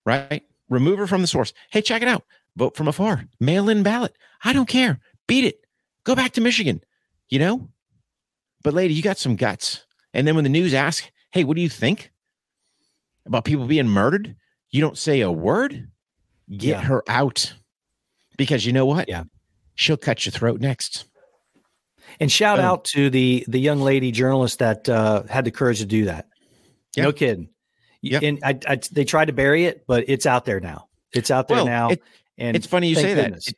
Right? 0.06 0.44
Remove 0.70 1.00
her 1.00 1.08
from 1.08 1.22
the 1.22 1.28
source. 1.28 1.54
Hey, 1.72 1.82
check 1.82 2.02
it 2.02 2.08
out. 2.08 2.24
Vote 2.56 2.76
from 2.76 2.88
afar. 2.88 3.26
Mail 3.40 3.70
in 3.70 3.84
ballot. 3.84 4.16
I 4.44 4.54
don't 4.54 4.68
care. 4.68 5.00
Beat 5.28 5.46
it. 5.46 5.62
Go 6.04 6.16
back 6.16 6.34
to 6.34 6.42
Michigan. 6.42 6.82
You 7.30 7.40
know? 7.40 7.70
But 8.64 8.74
lady, 8.74 8.94
you 8.94 9.02
got 9.04 9.18
some 9.18 9.36
guts. 9.36 9.86
And 10.14 10.28
then 10.28 10.36
when 10.36 10.44
the 10.44 10.50
news 10.50 10.74
asks, 10.74 11.10
hey, 11.32 11.44
what 11.44 11.56
do 11.56 11.62
you 11.62 11.70
think 11.70 12.12
about 13.26 13.46
people 13.46 13.66
being 13.66 13.88
murdered? 13.88 14.36
You 14.70 14.82
don't 14.82 14.98
say 14.98 15.22
a 15.22 15.32
word. 15.32 15.90
Get 16.50 16.68
Yeah. 16.68 16.82
her 16.82 17.04
out. 17.08 17.54
Because 18.38 18.66
you 18.66 18.74
know 18.74 18.86
what? 18.86 19.10
Yeah. 19.10 19.24
She'll 19.76 19.98
cut 19.98 20.26
your 20.26 20.32
throat 20.32 20.62
next. 20.62 21.06
And 22.20 22.32
shout 22.32 22.58
Boom. 22.58 22.66
out 22.66 22.86
to 22.86 23.10
the 23.10 23.44
the 23.48 23.60
young 23.60 23.82
lady 23.82 24.12
journalist 24.12 24.60
that 24.60 24.88
uh, 24.90 25.24
had 25.30 25.46
the 25.46 25.52
courage 25.52 25.80
to 25.80 25.86
do 25.86 26.06
that. 26.06 26.28
Yeah. 26.96 27.04
No 27.04 27.12
kidding. 27.12 27.50
Yeah. 28.02 28.20
And 28.24 28.40
I, 28.44 28.58
I, 28.68 28.80
they 28.92 29.04
tried 29.06 29.26
to 29.26 29.34
bury 29.34 29.66
it, 29.66 29.86
but 29.88 30.06
it's 30.08 30.26
out 30.26 30.46
there 30.46 30.60
now. 30.60 30.88
It's 31.14 31.30
out 31.32 31.48
there 31.48 31.58
Well, 31.58 31.66
now. 31.66 31.90
it- 31.90 32.04
and 32.40 32.56
it's 32.56 32.68
funny 32.68 32.88
you 32.90 32.96
say 32.96 33.16
that. 33.16 33.24
goodness. 33.24 33.48
It, 33.48 33.56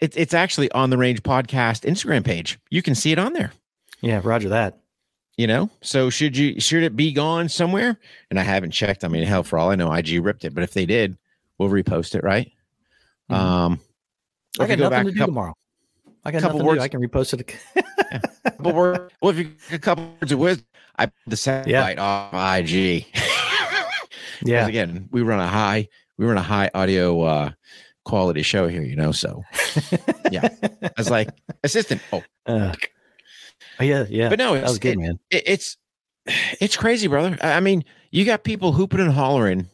it, 0.00 0.16
it's 0.16 0.34
actually 0.34 0.70
on 0.72 0.90
the 0.90 0.98
Range 0.98 1.22
Podcast 1.22 1.88
Instagram 1.90 2.22
page. 2.24 2.58
You 2.70 2.82
can 2.82 2.94
see 2.94 3.10
it 3.10 3.18
on 3.18 3.32
there. 3.32 3.52
yeah, 4.02 4.20
Roger 4.22 4.50
that. 4.50 4.78
You 5.38 5.46
know, 5.46 5.70
so 5.82 6.10
should 6.10 6.36
you 6.36 6.60
should 6.60 6.82
it 6.82 6.94
be 6.96 7.12
gone 7.12 7.48
somewhere? 7.48 7.96
And 8.28 8.38
I 8.40 8.42
haven't 8.42 8.72
checked. 8.72 9.04
I 9.04 9.08
mean, 9.08 9.22
hell, 9.24 9.42
for 9.44 9.58
all 9.58 9.70
I 9.70 9.76
know, 9.76 9.92
IG 9.92 10.22
ripped 10.24 10.44
it. 10.44 10.52
But 10.54 10.64
if 10.64 10.72
they 10.74 10.84
did, 10.84 11.16
we'll 11.58 11.68
repost 11.70 12.14
it, 12.16 12.24
right? 12.24 12.50
Mhm. 13.30 13.34
Um, 13.36 13.80
I 14.60 14.66
got 14.66 14.78
nothing 14.78 15.06
to 15.06 15.12
do 15.12 15.18
couple- 15.18 15.26
tomorrow. 15.32 15.54
I 16.24 16.30
got 16.32 16.38
a 16.38 16.40
couple 16.42 16.64
words-. 16.64 16.82
I 16.82 16.88
can 16.88 17.00
repost 17.00 17.38
it. 17.38 17.56
But 18.60 18.74
we're 18.74 19.08
well, 19.20 19.30
if 19.30 19.38
you 19.38 19.52
a 19.70 19.78
couple 19.78 20.10
words 20.20 20.32
of 20.32 20.38
wisdom, 20.38 20.66
I 20.98 21.06
put 21.06 21.14
the 21.26 21.36
satellite 21.36 21.98
off 21.98 22.32
IG. 22.34 23.06
yeah. 24.42 24.66
again, 24.66 25.08
we 25.12 25.22
run 25.22 25.38
a 25.38 25.46
high, 25.46 25.88
we 26.16 26.26
run 26.26 26.38
a 26.38 26.42
high 26.42 26.70
audio 26.74 27.20
uh 27.22 27.50
quality 28.04 28.42
show 28.42 28.66
here, 28.68 28.82
you 28.82 28.96
know. 28.96 29.12
So 29.12 29.42
Yeah. 30.32 30.48
I 30.82 30.90
was 30.96 31.10
like, 31.10 31.28
assistant. 31.62 32.00
Oh, 32.12 32.22
Uh, 32.46 32.72
oh, 33.80 33.84
yeah, 33.84 34.06
yeah. 34.08 34.28
but 34.30 34.38
no, 34.38 34.54
that 34.54 34.62
it's, 34.62 34.70
was 34.70 34.78
good, 34.78 34.94
it- 34.94 34.98
man. 34.98 35.18
it- 35.30 35.44
it's 35.46 35.76
it's 36.60 36.76
crazy, 36.76 37.06
brother. 37.06 37.36
I 37.42 37.52
I 37.54 37.60
mean, 37.60 37.84
you 38.10 38.24
got 38.24 38.42
people 38.44 38.72
hooping 38.72 39.00
and 39.00 39.12
hollering 39.12 39.68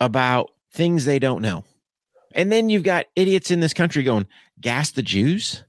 about 0.00 0.50
things 0.72 1.04
they 1.04 1.18
don't 1.18 1.42
know. 1.42 1.64
And 2.38 2.52
then 2.52 2.70
you've 2.70 2.84
got 2.84 3.06
idiots 3.16 3.50
in 3.50 3.58
this 3.58 3.74
country 3.74 4.04
going, 4.04 4.26
gas 4.60 4.92
the 4.92 5.02
Jews? 5.02 5.64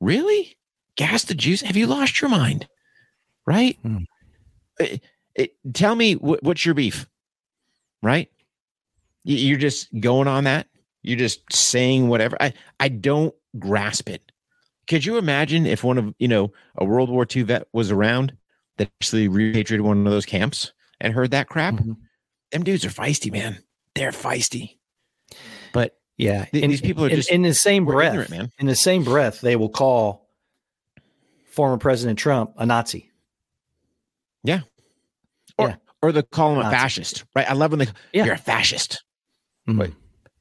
Really? 0.00 0.56
Gas 0.94 1.24
the 1.24 1.34
Jews? 1.34 1.62
Have 1.62 1.76
you 1.78 1.86
lost 1.86 2.20
your 2.20 2.28
mind? 2.28 2.68
Right? 3.46 3.78
Hmm. 3.82 3.98
It- 4.78 5.02
it- 5.34 5.56
tell 5.72 5.94
me 5.94 6.14
what, 6.14 6.42
what's 6.42 6.64
your 6.66 6.74
beef? 6.74 7.06
Right? 8.02 8.30
You- 9.24 9.36
You're 9.38 9.58
just 9.58 9.88
going 9.98 10.28
on 10.28 10.44
that. 10.44 10.68
You're 11.02 11.18
just 11.18 11.50
saying 11.50 12.08
whatever. 12.08 12.36
I, 12.38 12.52
I 12.78 12.88
don't 12.88 13.34
grasp 13.58 14.10
it. 14.10 14.30
Could 14.88 15.06
you 15.06 15.16
imagine 15.16 15.64
if 15.64 15.82
one 15.82 15.96
of, 15.96 16.14
you 16.18 16.28
know, 16.28 16.52
a 16.76 16.84
World 16.84 17.08
War 17.08 17.26
II 17.34 17.44
vet 17.44 17.66
was 17.72 17.90
around 17.90 18.36
that 18.76 18.90
actually 19.00 19.26
repatriated 19.28 19.80
one 19.80 20.06
of 20.06 20.12
those 20.12 20.26
camps 20.26 20.72
and 21.00 21.14
heard 21.14 21.30
that 21.30 21.48
crap? 21.48 21.74
Mhm. 21.76 21.96
Them 22.52 22.62
dudes 22.64 22.84
are 22.84 22.90
feisty, 22.90 23.32
man. 23.32 23.62
They're 23.94 24.10
feisty. 24.12 24.76
Yeah. 26.22 26.44
Th- 26.46 26.62
in, 26.64 26.70
these 26.70 26.80
people 26.80 27.04
are 27.04 27.08
in- 27.08 27.16
just- 27.16 27.30
in 27.30 27.42
the 27.42 27.54
same 27.54 27.84
breath, 27.84 28.12
ignorant, 28.12 28.30
man. 28.30 28.50
in 28.58 28.66
the 28.66 28.76
same 28.76 29.04
breath, 29.04 29.40
they 29.40 29.56
will 29.56 29.68
call 29.68 30.28
former 31.50 31.76
President 31.78 32.18
Trump 32.18 32.52
a 32.56 32.66
Nazi. 32.66 33.10
Yeah, 34.42 34.60
or 35.58 35.76
or 36.02 36.12
they 36.12 36.22
call 36.22 36.52
him 36.52 36.58
a 36.60 36.62
Nazi. 36.62 36.76
fascist, 36.76 37.24
right? 37.34 37.48
I 37.50 37.52
love 37.54 37.72
when 37.72 37.80
they 37.80 37.88
Yeah. 38.12 38.24
you're 38.24 38.34
a 38.34 38.38
fascist. 38.38 39.02
Mhm. 39.68 39.78
Wait. 39.78 39.92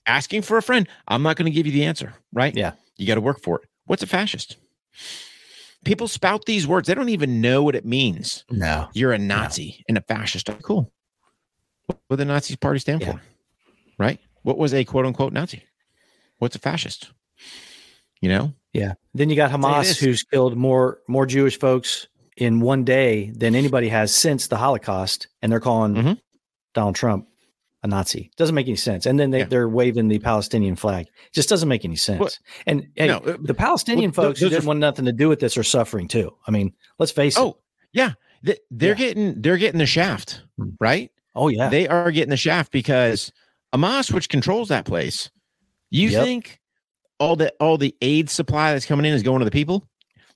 Asking 0.06 0.42
for 0.42 0.58
a 0.58 0.62
friend. 0.62 0.88
I'm 1.08 1.22
not 1.22 1.36
going 1.36 1.46
to 1.46 1.52
give 1.52 1.66
you 1.66 1.72
the 1.74 1.84
answer, 1.86 2.14
right? 2.32 2.56
Yeah. 2.56 2.74
You 2.96 3.06
got 3.06 3.16
to 3.16 3.22
work 3.22 3.42
for 3.44 3.60
it. 3.62 3.68
What's 3.86 4.02
a 4.02 4.08
fascist? 4.08 4.56
People 5.86 6.08
spout 6.08 6.46
these 6.46 6.66
words. 6.66 6.88
They 6.88 6.94
don't 6.94 7.10
even 7.10 7.42
know 7.42 7.62
what 7.64 7.76
it 7.76 7.86
means. 7.86 8.44
No. 8.50 8.88
You're 8.94 9.12
a 9.12 9.18
Nazi 9.20 9.84
and 9.90 9.98
a 9.98 10.02
fascist. 10.02 10.50
Cool. 10.64 10.92
What 11.88 12.00
would 12.10 12.20
the 12.20 12.26
Nazi 12.26 12.56
party 12.56 12.80
stand 12.80 13.02
Yeah. 13.02 13.14
for? 13.14 13.22
Right? 13.98 14.20
What 14.44 14.58
was 14.58 14.74
a 14.74 14.84
quote 14.86 15.06
unquote 15.06 15.34
Nazi? 15.34 15.64
What's 16.38 16.56
a 16.56 16.60
fascist? 16.60 17.12
You 18.22 18.30
know? 18.30 18.54
Yeah. 18.74 18.94
Then 19.14 19.30
you 19.30 19.36
got 19.36 19.52
Hamas, 19.52 20.00
who's 20.00 20.24
killed 20.24 20.56
more 20.58 21.00
more 21.08 21.26
Jewish 21.26 21.58
folks 21.60 22.08
in 22.38 22.60
one 22.62 22.84
day 22.84 23.32
than 23.36 23.56
anybody 23.56 23.90
has 23.90 24.14
since 24.16 24.48
the 24.48 24.58
Holocaust, 24.58 25.28
and 25.42 25.52
they're 25.52 25.60
calling 25.60 25.96
Mhm. 25.96 26.20
Donald 26.74 26.96
Trump 26.96 27.28
a 27.84 27.88
Nazi. 27.88 28.30
Doesn't 28.38 28.56
make 28.56 28.68
any 28.68 28.76
sense. 28.76 29.06
And 29.06 29.20
then 29.20 29.32
they, 29.32 29.40
Yeah. 29.40 29.46
they're 29.46 29.70
waving 29.70 30.08
the 30.10 30.20
Palestinian 30.20 30.76
flag. 30.76 31.08
Just 31.34 31.48
doesn't 31.50 31.68
make 31.70 31.84
any 31.86 31.96
sense. 31.96 32.20
Well, 32.20 32.30
and 32.68 32.88
hey, 32.96 33.08
no, 33.08 33.18
uh, 33.18 33.38
the 33.42 33.54
Palestinian 33.54 34.12
well, 34.16 34.28
folks 34.28 34.40
who 34.40 34.46
those 34.46 34.54
are- 34.54 34.56
didn't 34.58 34.68
want 34.68 34.80
nothing 34.80 35.06
to 35.06 35.12
do 35.14 35.30
with 35.30 35.40
this 35.40 35.58
are 35.58 35.64
suffering 35.64 36.08
too. 36.08 36.36
I 36.46 36.52
mean, 36.52 36.74
let's 36.98 37.12
face 37.14 37.38
it. 37.38 37.42
Oh, 37.42 37.58
yeah. 37.94 38.14
They, 38.44 38.58
they're 38.70 38.90
Yeah. 38.92 38.96
getting 38.96 39.42
they're 39.42 39.58
getting 39.58 39.80
the 39.80 39.86
shaft, 39.86 40.42
Hmm. 40.58 40.70
right? 40.80 41.10
Oh 41.36 41.48
yeah. 41.48 41.70
They 41.70 41.88
are 41.88 42.12
getting 42.12 42.30
the 42.30 42.38
shaft 42.38 42.72
because 42.72 43.32
Hamas, 43.74 44.12
which 44.12 44.30
controls 44.30 44.70
that 44.70 44.86
place, 44.86 45.30
you 45.92 46.10
Yep. 46.10 46.24
think 46.24 46.60
all 47.20 47.36
the 47.36 47.54
all 47.60 47.78
the 47.78 47.96
aid 48.02 48.30
supply 48.30 48.74
that's 48.74 48.86
coming 48.86 49.06
in 49.06 49.14
is 49.14 49.24
going 49.24 49.40
to 49.40 49.46
the 49.46 49.52
people? 49.52 49.88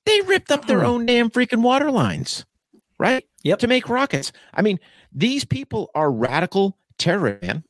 They 0.06 0.22
ripped 0.22 0.52
up 0.52 0.68
their 0.68 0.84
Uh-uh. 0.84 0.90
own 0.92 1.06
damn 1.06 1.30
freaking 1.30 1.62
water 1.62 1.90
lines, 1.90 2.46
right? 3.00 3.26
Yep. 3.44 3.60
To 3.60 3.68
make 3.68 3.90
rockets. 3.90 4.32
I 4.54 4.62
mean, 4.62 4.80
these 5.12 5.46
people 5.46 5.90
are 5.96 6.12
radical 6.12 6.78
terrorists, 6.98 7.46
man. 7.46 7.64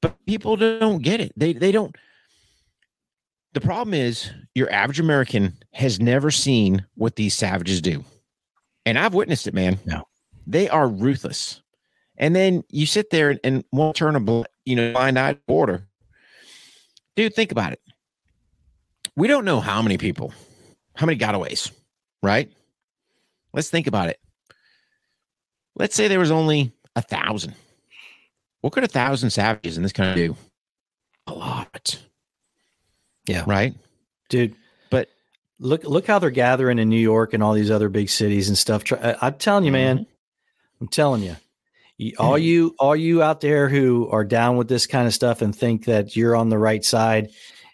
But 0.00 0.16
people 0.26 0.56
don't 0.56 1.02
get 1.02 1.20
it. 1.20 1.32
They 1.36 1.52
they 1.52 1.72
don't. 1.72 1.96
The 3.54 3.60
problem 3.60 3.94
is 3.94 4.30
your 4.54 4.70
average 4.72 4.98
American 5.00 5.58
has 5.72 6.00
never 6.00 6.30
seen 6.30 6.86
what 6.94 7.16
these 7.16 7.34
savages 7.34 7.80
do. 7.82 8.04
And 8.86 8.98
I've 8.98 9.14
witnessed 9.14 9.46
it, 9.46 9.54
man. 9.54 9.78
No. 9.84 10.04
They 10.46 10.68
are 10.68 10.88
ruthless. 10.88 11.62
And 12.16 12.34
then 12.34 12.64
you 12.68 12.86
sit 12.86 13.10
there 13.10 13.30
and, 13.30 13.40
and 13.44 13.64
won't 13.72 13.94
turn 13.96 14.16
a 14.16 14.20
bl- 14.20 14.42
you 14.64 14.76
know 14.76 14.94
eye 14.96 15.36
border. 15.46 15.86
Dude, 17.16 17.34
think 17.34 17.52
about 17.52 17.72
it. 17.72 17.80
We 19.16 19.28
don't 19.28 19.44
know 19.44 19.60
how 19.60 19.82
many 19.82 19.98
people, 19.98 20.32
how 20.96 21.06
many 21.06 21.18
gotaways, 21.18 21.70
right? 22.22 22.50
Let's 23.52 23.68
think 23.68 23.86
about 23.86 24.08
it. 24.08 24.18
Let's 25.74 25.94
say 25.94 26.08
there 26.08 26.18
was 26.18 26.30
only 26.30 26.72
a 26.96 27.02
thousand. 27.02 27.54
What 28.60 28.72
could 28.72 28.84
a 28.84 28.88
thousand 28.88 29.30
savages 29.30 29.76
in 29.76 29.82
this 29.82 29.92
country 29.92 30.28
do? 30.28 30.36
A 31.26 31.32
lot. 31.32 31.98
Yeah. 33.26 33.44
Right? 33.46 33.74
dude. 34.28 34.54
But- 34.90 35.08
look, 35.58 35.84
look 35.84 36.06
how 36.06 36.18
they're 36.18 36.30
gathering 36.30 36.78
in 36.78 36.88
New 36.88 36.96
York 37.00 37.34
and 37.34 37.42
all 37.42 37.52
these 37.52 37.70
other 37.70 37.88
big 37.88 38.08
cities 38.08 38.48
and 38.48 38.56
stuff. 38.56 38.82
I'm 39.20 39.34
telling 39.34 39.64
you, 39.64 39.72
man. 39.72 39.98
Mm-hmm. 39.98 40.82
I'm 40.82 40.88
telling 40.88 41.22
you- 41.22 41.36
all 42.18 42.38
you, 42.50 42.74
all 42.78 42.96
you 42.96 43.22
out 43.22 43.40
there 43.40 43.68
who 43.68 44.08
are 44.10 44.24
down 44.24 44.56
with 44.56 44.68
this 44.68 44.86
kind 44.86 45.06
of 45.06 45.14
stuff 45.14 45.42
and 45.42 45.54
think 45.54 45.84
that 45.86 46.16
you're 46.16 46.36
on 46.36 46.48
the 46.48 46.58
right 46.58 46.84
side, 46.84 47.30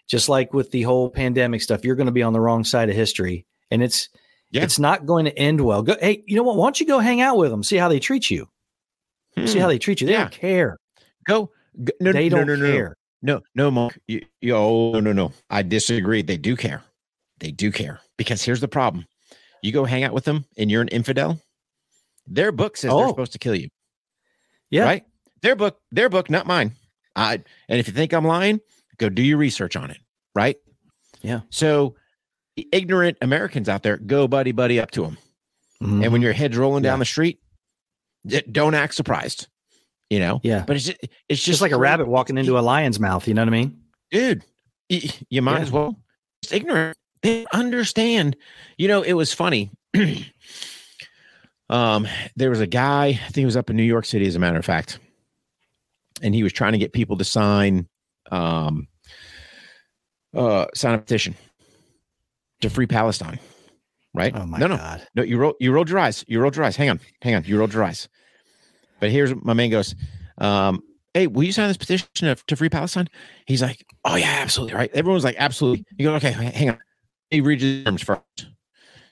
just 0.07 0.29
like 0.29 0.53
with 0.53 0.71
the 0.71 0.81
whole 0.83 1.09
pandemic 1.09 1.61
stuff, 1.61 1.83
you're 1.85 1.95
going 1.95 2.05
to 2.07 2.11
be 2.11 2.23
on 2.23 2.33
the 2.33 2.39
wrong 2.41 2.63
side 2.63 2.89
of 2.89 2.95
history, 2.95 3.45
and 3.71 3.81
it's 3.83 4.09
Yeah. 4.51 4.63
it's 4.63 4.79
not 4.79 5.05
going 5.05 5.25
to 5.25 5.37
end 5.37 5.61
well. 5.61 5.83
Go, 5.83 5.95
hey, 6.01 6.23
you 6.27 6.35
know 6.35 6.43
what? 6.43 6.55
Why 6.57 6.65
don't 6.65 6.79
you 6.79 6.85
go 6.87 6.99
hang 6.99 7.21
out 7.21 7.37
with 7.37 7.51
them, 7.51 7.61
see 7.63 7.77
how 7.77 7.87
they 7.89 7.99
treat 7.99 8.29
you, 8.31 8.47
see 9.45 9.53
Hmm. 9.53 9.59
how 9.59 9.67
they 9.67 9.77
treat 9.79 10.01
you. 10.01 10.07
They 10.07 10.13
Yeah. 10.13 10.19
don't 10.23 10.31
care. 10.31 10.77
go, 11.27 11.51
go 11.83 11.93
no, 12.01 12.11
they 12.11 12.27
no, 12.29 12.37
don't 12.37 12.47
no, 12.47 12.55
no, 12.55 12.65
no. 12.65 12.71
care. 12.71 12.95
No, 13.21 13.41
no, 13.53 13.69
Mark. 13.69 13.99
You, 14.07 14.21
you, 14.41 14.55
oh, 14.55 14.91
no, 14.93 14.99
no, 15.01 15.11
no. 15.11 15.33
I 15.49 15.61
disagree. 15.61 16.21
They 16.23 16.37
do 16.37 16.55
care. 16.55 16.81
They 17.39 17.51
do 17.51 17.71
care 17.71 17.99
because 18.17 18.41
here's 18.41 18.61
the 18.61 18.67
problem: 18.67 19.05
you 19.61 19.71
go 19.71 19.85
hang 19.85 20.03
out 20.03 20.13
with 20.13 20.23
them, 20.23 20.45
and 20.57 20.71
you're 20.71 20.81
an 20.81 20.87
infidel. 20.87 21.39
Their 22.25 22.51
book 22.51 22.77
says 22.77 22.89
they're 22.91 23.05
Oh. 23.05 23.09
supposed 23.09 23.33
to 23.33 23.39
kill 23.39 23.55
you. 23.55 23.67
Yeah. 24.71 24.83
Right. 24.83 25.03
Their 25.41 25.55
book. 25.55 25.79
Their 25.91 26.09
book, 26.09 26.29
not 26.29 26.45
mine. 26.47 26.73
I. 27.15 27.35
And 27.67 27.79
if 27.79 27.87
you 27.87 27.93
think 27.93 28.13
I'm 28.13 28.25
lying, 28.25 28.59
go 28.97 29.09
do 29.09 29.21
your 29.21 29.37
research 29.37 29.75
on 29.75 29.89
it. 29.91 29.97
Right. 30.35 30.57
Yeah. 31.21 31.41
So, 31.49 31.95
ignorant 32.71 33.17
Americans 33.21 33.67
out 33.69 33.83
there, 33.83 33.97
go 33.97 34.27
buddy 34.27 34.51
buddy 34.51 34.79
up 34.79 34.91
to 34.91 35.01
them, 35.03 35.17
Mhm. 35.81 36.03
and 36.03 36.11
when 36.13 36.21
your 36.21 36.33
head's 36.33 36.57
rolling 36.57 36.83
down 36.83 36.97
Yeah. 36.97 36.99
the 36.99 37.05
street, 37.05 37.39
don't 38.51 38.75
act 38.75 38.95
surprised. 38.95 39.47
You 40.09 40.19
know. 40.19 40.39
yeah, 40.43 40.63
But 40.65 40.75
it's 40.75 40.85
just, 40.85 40.97
it's 41.03 41.13
just, 41.29 41.45
just 41.45 41.61
like 41.61 41.71
a 41.71 41.77
rabbit 41.77 42.07
walking 42.07 42.37
into 42.37 42.57
a 42.57 42.61
lion's 42.61 42.99
mouth. 42.99 43.27
You 43.27 43.33
know 43.35 43.41
what 43.41 43.47
I 43.49 43.51
mean? 43.51 43.81
dude 44.11 44.43
you 44.89 45.41
might 45.43 45.57
Yeah. 45.57 45.61
as 45.61 45.71
well 45.71 46.01
It's 46.41 46.51
ignorant 46.51 46.97
they 47.21 47.45
understand 47.53 48.35
you 48.79 48.87
know 48.87 49.03
it 49.03 49.13
was 49.13 49.31
funny 49.33 49.69
um 51.69 52.07
there 52.35 52.49
was 52.49 52.59
a 52.59 52.67
guy 52.67 53.07
i 53.07 53.13
think 53.13 53.35
he 53.37 53.45
was 53.45 53.57
up 53.57 53.69
in 53.69 53.75
new 53.75 53.83
york 53.83 54.05
city 54.05 54.25
as 54.25 54.35
a 54.35 54.39
matter 54.39 54.57
of 54.57 54.65
fact 54.65 54.99
and 56.21 56.33
he 56.33 56.43
was 56.43 56.51
trying 56.53 56.71
to 56.71 56.77
get 56.79 56.93
people 56.93 57.17
to 57.17 57.23
sign 57.23 57.87
um 58.31 58.87
uh 60.35 60.65
sign 60.75 60.93
a 60.95 60.97
petition 60.97 61.35
to 62.61 62.69
free 62.69 62.87
palestine 62.87 63.39
right 64.13 64.33
Oh 64.35 64.45
my 64.45 64.57
no 64.57 64.67
no 64.67 64.77
god. 64.77 65.07
no, 65.15 65.23
you 65.23 65.37
roll 65.37 65.53
you 65.59 65.71
rolled 65.71 65.89
your 65.89 65.99
eyes. 65.99 66.25
You 66.27 66.39
rolled 66.41 66.55
your 66.55 66.65
eyes. 66.65 66.75
Hang 66.75 66.89
on, 66.89 66.99
hang 67.21 67.35
on. 67.35 67.43
You 67.45 67.57
rolled 67.59 67.73
your 67.73 67.83
eyes. 67.83 68.09
But 68.99 69.11
here's 69.11 69.33
my 69.35 69.53
man 69.53 69.69
goes. 69.69 69.95
Um, 70.39 70.81
hey, 71.13 71.27
will 71.27 71.43
you 71.43 71.51
sign 71.51 71.67
this 71.67 71.77
petition 71.77 72.07
to, 72.15 72.35
to 72.35 72.55
free 72.55 72.69
Palestine? 72.69 73.07
He's 73.45 73.61
like, 73.61 73.85
oh 74.05 74.15
yeah, 74.15 74.39
absolutely. 74.41 74.75
Right. 74.75 74.91
Everyone's 74.93 75.23
like, 75.23 75.35
absolutely. 75.37 75.85
You 75.97 76.07
go, 76.07 76.15
okay, 76.15 76.31
hang 76.31 76.71
on. 76.71 76.79
He 77.29 77.39
reads 77.39 77.61
the 77.61 77.83
terms 77.83 78.01
first. 78.01 78.47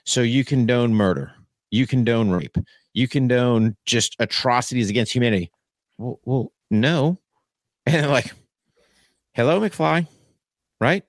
So 0.04 0.20
you 0.22 0.44
condone 0.44 0.92
murder, 0.94 1.32
you 1.70 1.86
condone 1.86 2.30
rape, 2.30 2.56
you 2.94 3.08
condone 3.08 3.76
just 3.86 4.16
atrocities 4.18 4.90
against 4.90 5.14
humanity. 5.14 5.50
Well, 5.98 6.20
well 6.24 6.52
no. 6.70 7.18
And 7.86 8.10
like, 8.10 8.32
hello, 9.32 9.58
McFly. 9.60 10.06
Right? 10.78 11.04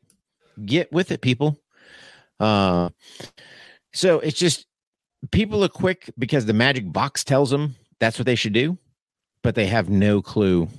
Get 0.65 0.89
with 0.93 1.11
it, 1.11 1.21
people. 1.21 1.59
Uh 2.39 2.89
so 3.93 4.19
it's 4.19 4.39
just 4.39 4.65
people 5.31 5.63
are 5.63 5.69
quick 5.69 6.09
because 6.17 6.45
the 6.45 6.53
magic 6.53 6.91
box 6.91 7.23
tells 7.23 7.49
them 7.49 7.75
that's 7.99 8.17
what 8.17 8.25
they 8.25 8.35
should 8.35 8.53
do, 8.53 8.77
but 9.43 9.55
they 9.55 9.67
have 9.67 9.89
no 9.89 10.21
clue 10.21 10.69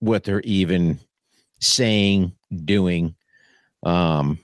what 0.00 0.24
they're 0.24 0.40
even 0.42 0.98
saying, 1.60 2.32
doing. 2.64 3.14
Um, 3.82 4.38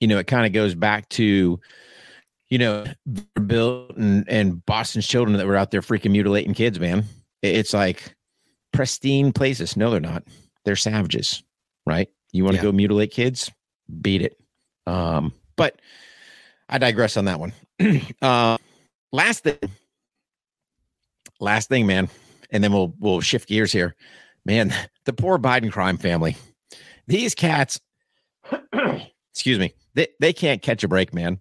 you 0.00 0.08
know, 0.08 0.18
it 0.18 0.26
kind 0.26 0.46
of 0.46 0.52
goes 0.52 0.74
back 0.74 1.08
to, 1.10 1.60
you 2.52 2.58
know, 2.58 2.84
Bill 3.46 3.90
and, 3.96 4.28
and 4.28 4.66
Boston's 4.66 5.08
children 5.08 5.38
that 5.38 5.46
were 5.46 5.56
out 5.56 5.70
there 5.70 5.80
freaking 5.80 6.10
mutilating 6.10 6.52
kids, 6.52 6.78
man. 6.78 7.04
It's 7.40 7.72
like 7.72 8.14
pristine 8.74 9.32
places. 9.32 9.74
No, 9.74 9.90
they're 9.90 10.00
not. 10.00 10.24
They're 10.66 10.76
savages, 10.76 11.42
right? 11.86 12.10
You 12.30 12.44
want 12.44 12.56
to 12.56 12.58
Yeah. 12.58 12.64
go 12.64 12.72
mutilate 12.72 13.10
kids? 13.10 13.50
Beat 14.02 14.20
it. 14.20 14.36
Um, 14.86 15.32
but 15.56 15.80
I 16.68 16.76
digress 16.76 17.16
on 17.16 17.24
that 17.24 17.40
one. 17.40 17.54
uh, 18.20 18.58
last 19.12 19.44
thing, 19.44 19.56
last 21.40 21.70
thing, 21.70 21.86
man, 21.86 22.10
and 22.50 22.62
then 22.62 22.74
we'll 22.74 22.94
we'll 22.98 23.22
shift 23.22 23.48
gears 23.48 23.72
here. 23.72 23.96
Man, 24.44 24.74
the 25.06 25.14
poor 25.14 25.38
Biden 25.38 25.72
crime 25.72 25.96
family. 25.96 26.36
These 27.06 27.34
cats, 27.34 27.80
excuse 29.32 29.58
me, 29.58 29.72
they, 29.94 30.08
they 30.20 30.34
can't 30.34 30.60
catch 30.60 30.84
a 30.84 30.88
break, 30.88 31.14
man. 31.14 31.40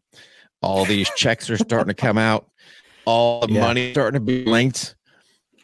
All 0.61 0.85
these 0.85 1.09
checks 1.15 1.49
are 1.49 1.57
starting 1.57 1.87
to 1.87 1.93
come 1.93 2.17
out, 2.17 2.49
all 3.05 3.45
the 3.47 3.53
Yeah. 3.53 3.61
money 3.61 3.91
starting 3.91 4.19
to 4.19 4.25
be 4.25 4.45
linked, 4.45 4.95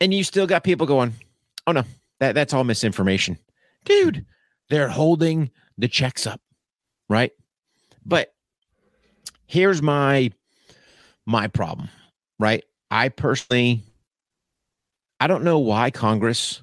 and 0.01 0.13
you 0.13 0.23
still 0.23 0.47
got 0.47 0.63
people 0.63 0.87
going, 0.87 1.13
"Oh 1.67 1.71
no, 1.71 1.83
that 2.19 2.33
that's 2.33 2.53
all 2.53 2.63
misinformation, 2.63 3.37
dude." 3.85 4.25
They're 4.69 4.89
holding 4.89 5.51
the 5.77 5.87
checks 5.87 6.27
up, 6.27 6.41
right? 7.09 7.31
But 8.05 8.33
here's 9.45 9.81
my 9.81 10.31
my 11.25 11.47
problem, 11.47 11.89
right? 12.39 12.63
I 12.89 13.09
personally 13.09 13.83
I 15.19 15.27
don't 15.27 15.43
know 15.43 15.59
why 15.59 15.91
Congress 15.91 16.61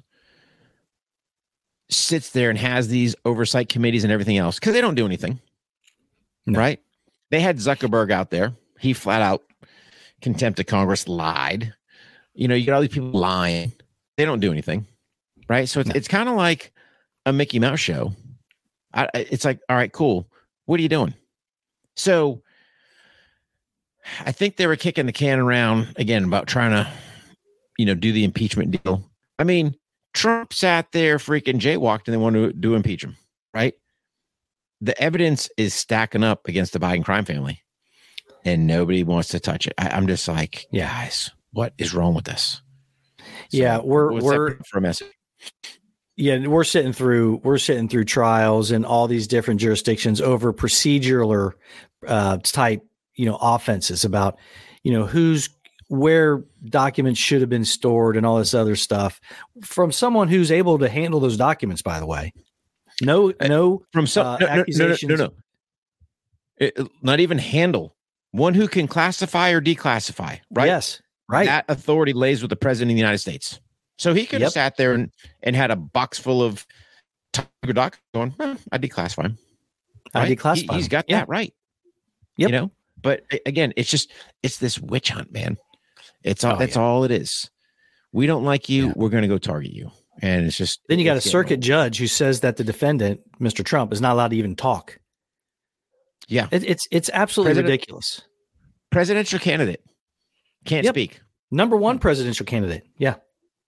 sits 1.89 2.31
there 2.31 2.49
and 2.49 2.57
has 2.57 2.87
these 2.87 3.15
oversight 3.25 3.69
committees 3.69 4.03
and 4.03 4.11
everything 4.11 4.37
else 4.37 4.59
because 4.59 4.73
they 4.73 4.81
don't 4.81 4.95
do 4.95 5.05
anything. 5.05 5.39
No. 6.45 6.59
Right? 6.59 6.81
They 7.35 7.41
had 7.41 7.57
Zuckerberg 7.57 8.11
out 8.11 8.29
there. 8.29 8.53
He 8.79 8.93
flat 8.93 9.21
out 9.21 9.43
contempt 10.21 10.57
of 10.61 10.67
Congress 10.67 11.05
lied. 11.09 11.73
You 12.33 12.47
know, 12.47 12.55
you 12.55 12.65
got 12.65 12.75
all 12.75 12.81
these 12.81 12.91
people 12.91 13.09
lying. 13.11 13.73
They 14.15 14.23
don't 14.23 14.39
do 14.39 14.53
anything. 14.53 14.87
Right? 15.49 15.67
So 15.67 15.81
it's, 15.81 15.89
No. 15.89 15.95
it's 15.97 16.07
kind 16.07 16.29
of 16.29 16.35
like 16.35 16.71
a 17.25 17.33
Mickey 17.33 17.59
Mouse 17.59 17.81
show. 17.81 18.13
I, 18.93 19.09
I- 19.13 19.27
it's 19.29 19.43
like, 19.43 19.59
all 19.67 19.75
right, 19.75 19.91
cool. 19.91 20.29
What 20.63 20.79
are 20.79 20.83
you 20.83 20.87
doing? 20.87 21.13
So 21.97 22.41
I 24.25 24.31
think 24.31 24.55
they 24.55 24.65
were 24.67 24.77
kicking 24.77 25.05
the 25.05 25.11
can 25.11 25.37
around 25.39 25.89
again 25.97 26.23
about 26.23 26.47
trying 26.47 26.71
to, 26.71 26.89
you 27.77 27.85
know, 27.85 27.95
do 27.95 28.13
the 28.13 28.23
impeachment 28.23 28.81
deal. 28.81 29.03
I 29.39 29.43
mean, 29.43 29.75
Trump 30.13 30.53
sat 30.53 30.93
there 30.93 31.17
freaking 31.17 31.59
jaywalked 31.59 32.03
and 32.05 32.13
they 32.13 32.17
wanted 32.17 32.47
to 32.47 32.53
do 32.53 32.75
impeach 32.75 33.03
him, 33.03 33.17
right? 33.53 33.73
The 34.81 34.99
evidence 35.01 35.49
is 35.57 35.73
stacking 35.73 36.23
up 36.23 36.47
against 36.47 36.73
the 36.73 36.79
Biden 36.79 37.03
crime 37.05 37.25
family 37.25 37.61
and 38.43 38.67
nobody 38.67 39.03
wants 39.03 39.29
to 39.29 39.39
touch 39.39 39.67
it. 39.67 39.73
I, 39.77 39.89
I'm 39.89 40.07
just 40.07 40.27
like, 40.27 40.65
Yeah. 40.71 40.87
guys, 40.89 41.31
what 41.51 41.73
is 41.77 41.93
wrong 41.93 42.13
with 42.13 42.25
this? 42.25 42.61
Yeah, 43.51 43.79
we're- 43.83 44.19
we're- 44.21 44.55
for 44.69 44.77
a 44.77 44.81
message. 44.81 45.07
Yeah, 46.17 46.47
we're 46.47 46.63
sitting 46.63 46.93
through 46.93 47.41
we're 47.43 47.57
sitting 47.57 47.89
through 47.89 48.05
trials 48.05 48.71
in 48.71 48.85
all 48.85 49.07
these 49.07 49.27
different 49.27 49.59
jurisdictions 49.59 50.21
over 50.21 50.53
procedural 50.53 51.27
or 51.27 51.57
uh, 52.07 52.37
type 52.37 52.81
you 53.15 53.25
know 53.25 53.37
offenses 53.41 54.05
about 54.05 54.37
you 54.83 54.93
know 54.93 55.05
who's 55.05 55.49
where 55.89 56.43
documents 56.69 57.19
should 57.19 57.41
have 57.41 57.49
been 57.49 57.65
stored 57.65 58.15
and 58.15 58.25
all 58.25 58.37
this 58.37 58.53
other 58.53 58.77
stuff 58.77 59.19
from 59.61 59.91
someone 59.91 60.29
who's 60.29 60.51
able 60.53 60.79
to 60.79 60.87
handle 60.87 61.19
those 61.19 61.35
documents. 61.37 61.81
By 61.81 61.99
the 61.99 62.05
way, 62.05 62.31
no, 63.01 63.33
no, 63.41 63.83
From 63.91 64.07
some 64.07 64.25
uh, 64.27 64.37
no, 64.37 64.47
no, 64.47 64.63
no, 64.67 64.87
no, 64.87 64.95
no, 65.03 65.15
no. 65.15 65.33
It- 66.57 66.77
not 67.01 67.19
even 67.19 67.37
handle 67.37 67.95
one 68.31 68.53
who 68.53 68.67
can 68.67 68.87
classify 68.87 69.49
or 69.51 69.61
declassify, 69.61 70.39
right? 70.51 70.65
yes, 70.65 71.01
right, 71.27 71.45
That 71.45 71.65
authority 71.69 72.13
lays 72.13 72.41
with 72.41 72.49
the 72.49 72.55
president 72.55 72.91
of 72.91 72.95
the 72.95 72.99
United 72.99 73.17
States. 73.19 73.59
So 73.97 74.13
he 74.13 74.25
could 74.25 74.41
have 74.41 74.51
sat 74.51 74.75
there 74.77 74.93
and, 74.93 75.09
and 75.43 75.55
had 75.55 75.71
a 75.71 75.75
box 75.75 76.19
full 76.19 76.43
of 76.43 76.65
Tiger 77.31 77.73
Doc 77.73 77.99
going, 78.13 78.35
"Eh, 78.39 78.55
I 78.71 78.77
declassify 78.77 79.23
him. 79.25 79.37
I 80.13 80.19
right? 80.23 80.37
declassify 80.37 80.71
He, 80.71 80.75
has 80.77 80.87
got 80.89 81.05
Yeah. 81.07 81.19
that 81.19 81.29
right. 81.29 81.53
Yep. 82.37 82.49
You 82.49 82.51
know, 82.55 82.71
but 83.01 83.23
again, 83.45 83.73
it's 83.77 83.89
just 83.89 84.11
it's 84.43 84.57
this 84.57 84.79
witch 84.79 85.09
hunt, 85.09 85.31
man. 85.31 85.57
It's 86.23 86.43
all 86.43 86.55
Oh, 86.55 86.59
that's 86.59 86.75
yeah. 86.75 86.81
all 86.81 87.03
it 87.05 87.11
is. 87.11 87.49
We 88.11 88.27
don't 88.27 88.43
like 88.43 88.67
you. 88.69 88.87
Yeah. 88.87 88.93
We're 88.95 89.09
going 89.09 89.21
to 89.23 89.27
go 89.29 89.37
target 89.37 89.71
you, 89.71 89.91
and 90.21 90.45
it's 90.45 90.57
just 90.57 90.79
Then 90.89 90.99
you 90.99 91.05
got 91.05 91.17
a 91.17 91.21
circuit 91.21 91.55
old. 91.55 91.61
judge 91.61 91.97
who 91.97 92.07
says 92.07 92.39
that 92.41 92.57
the 92.57 92.63
defendant, 92.63 93.21
Mr. 93.39 93.63
Trump, 93.63 93.91
is 93.93 94.01
not 94.01 94.13
allowed 94.13 94.29
to 94.29 94.35
even 94.37 94.55
talk. 94.55 94.97
Yeah, 96.27 96.47
It, 96.51 96.63
it's 96.63 96.87
it's 96.91 97.09
absolutely 97.13 97.49
President- 97.53 97.71
ridiculous. 97.71 98.21
presidential 98.91 99.39
candidate 99.39 99.83
can't 100.65 100.83
Yep. 100.85 100.93
speak. 100.93 101.21
Number 101.51 101.77
one 101.77 101.99
presidential 101.99 102.45
candidate. 102.45 102.83
Yeah. 102.97 103.15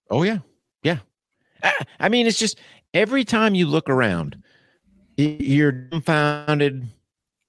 Oh 0.10 0.24
yeah, 0.24 0.40
yeah. 0.84 1.00
I, 1.62 1.74
I 2.00 2.10
mean, 2.10 2.26
it's 2.26 2.40
just 2.40 2.58
every 2.94 3.24
time 3.26 3.54
you 3.54 3.68
look 3.68 3.90
around, 3.90 4.42
you're 5.18 5.72
dumbfounded. 5.72 6.90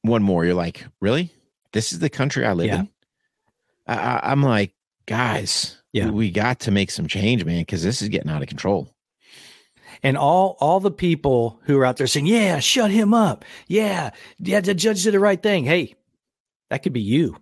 One 0.03 0.23
more, 0.23 0.45
you're 0.45 0.55
like, 0.55 0.85
really? 1.01 1.33
This 1.73 1.93
is 1.93 1.99
the 2.01 2.11
country 2.11 2.45
I 2.47 2.53
live 2.53 2.67
Yeah. 2.67 2.81
in. 2.81 2.89
I, 3.87 3.95
I, 3.95 4.21
I'm 4.33 4.43
like, 4.43 4.75
guys, 5.07 5.78
Yeah. 5.93 6.11
we, 6.11 6.31
got 6.31 6.61
to 6.61 6.71
make 6.71 6.91
some 6.91 7.07
change, 7.07 7.45
man, 7.45 7.61
because 7.63 7.83
this 7.83 8.03
is 8.03 8.09
getting 8.09 8.31
out 8.31 8.43
of 8.43 8.49
control. 8.49 8.95
And 10.03 10.17
all 10.17 10.57
all 10.61 10.79
the 10.81 10.91
people 10.91 11.61
who 11.65 11.77
are 11.79 11.85
out 11.85 11.97
there 11.97 12.07
saying, 12.07 12.27
"Yeah, 12.27 12.61
shut 12.61 12.91
him 12.93 13.13
up. 13.13 13.45
Yeah, 13.67 14.11
yeah, 14.39 14.61
the 14.61 14.75
judge 14.75 15.03
did 15.03 15.15
the 15.15 15.19
right 15.19 15.43
thing." 15.43 15.65
Hey, 15.65 15.95
that 16.71 16.83
could 16.85 16.93
be 16.93 17.01
you. 17.01 17.37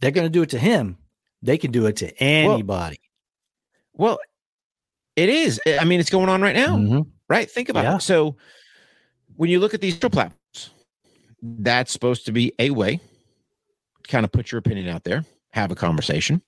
They're 0.00 0.10
going 0.10 0.24
to 0.26 0.30
do 0.30 0.42
it 0.42 0.50
to 0.50 0.58
him. 0.58 0.96
They 1.42 1.56
can 1.58 1.70
do 1.70 1.86
it 1.86 1.96
to 1.96 2.10
anybody. 2.20 2.98
Well, 3.92 4.18
it 5.14 5.28
is. 5.28 5.60
I 5.78 5.84
mean, 5.84 6.00
it's 6.00 6.10
going 6.10 6.28
on 6.28 6.42
right 6.42 6.56
now, 6.56 6.76
Mhm. 6.76 7.06
right? 7.28 7.48
Think 7.48 7.68
about 7.68 7.84
Yeah. 7.84 7.96
it. 7.96 8.02
So, 8.02 8.36
when 9.36 9.50
you 9.50 9.60
look 9.60 9.74
at 9.74 9.80
these 9.80 9.96
platforms, 9.96 10.70
that's 11.42 11.92
supposed 11.92 12.26
to 12.26 12.32
be 12.32 12.52
a 12.58 12.70
way 12.70 12.96
to 12.96 14.10
kind 14.10 14.24
of 14.24 14.32
put 14.32 14.50
your 14.50 14.58
opinion 14.58 14.88
out 14.88 15.04
there, 15.04 15.24
have 15.52 15.70
a 15.70 15.74
conversation, 15.76 16.42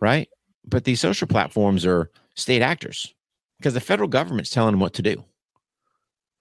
right? 0.00 0.28
But 0.64 0.84
these 0.84 1.00
social 1.00 1.26
platforms 1.26 1.84
are 1.86 2.10
state 2.34 2.62
actors 2.62 3.14
because 3.58 3.74
the 3.74 3.80
federal 3.80 4.08
government's 4.08 4.50
telling 4.50 4.72
them 4.72 4.80
what 4.80 4.94
to 4.94 5.02
do, 5.02 5.24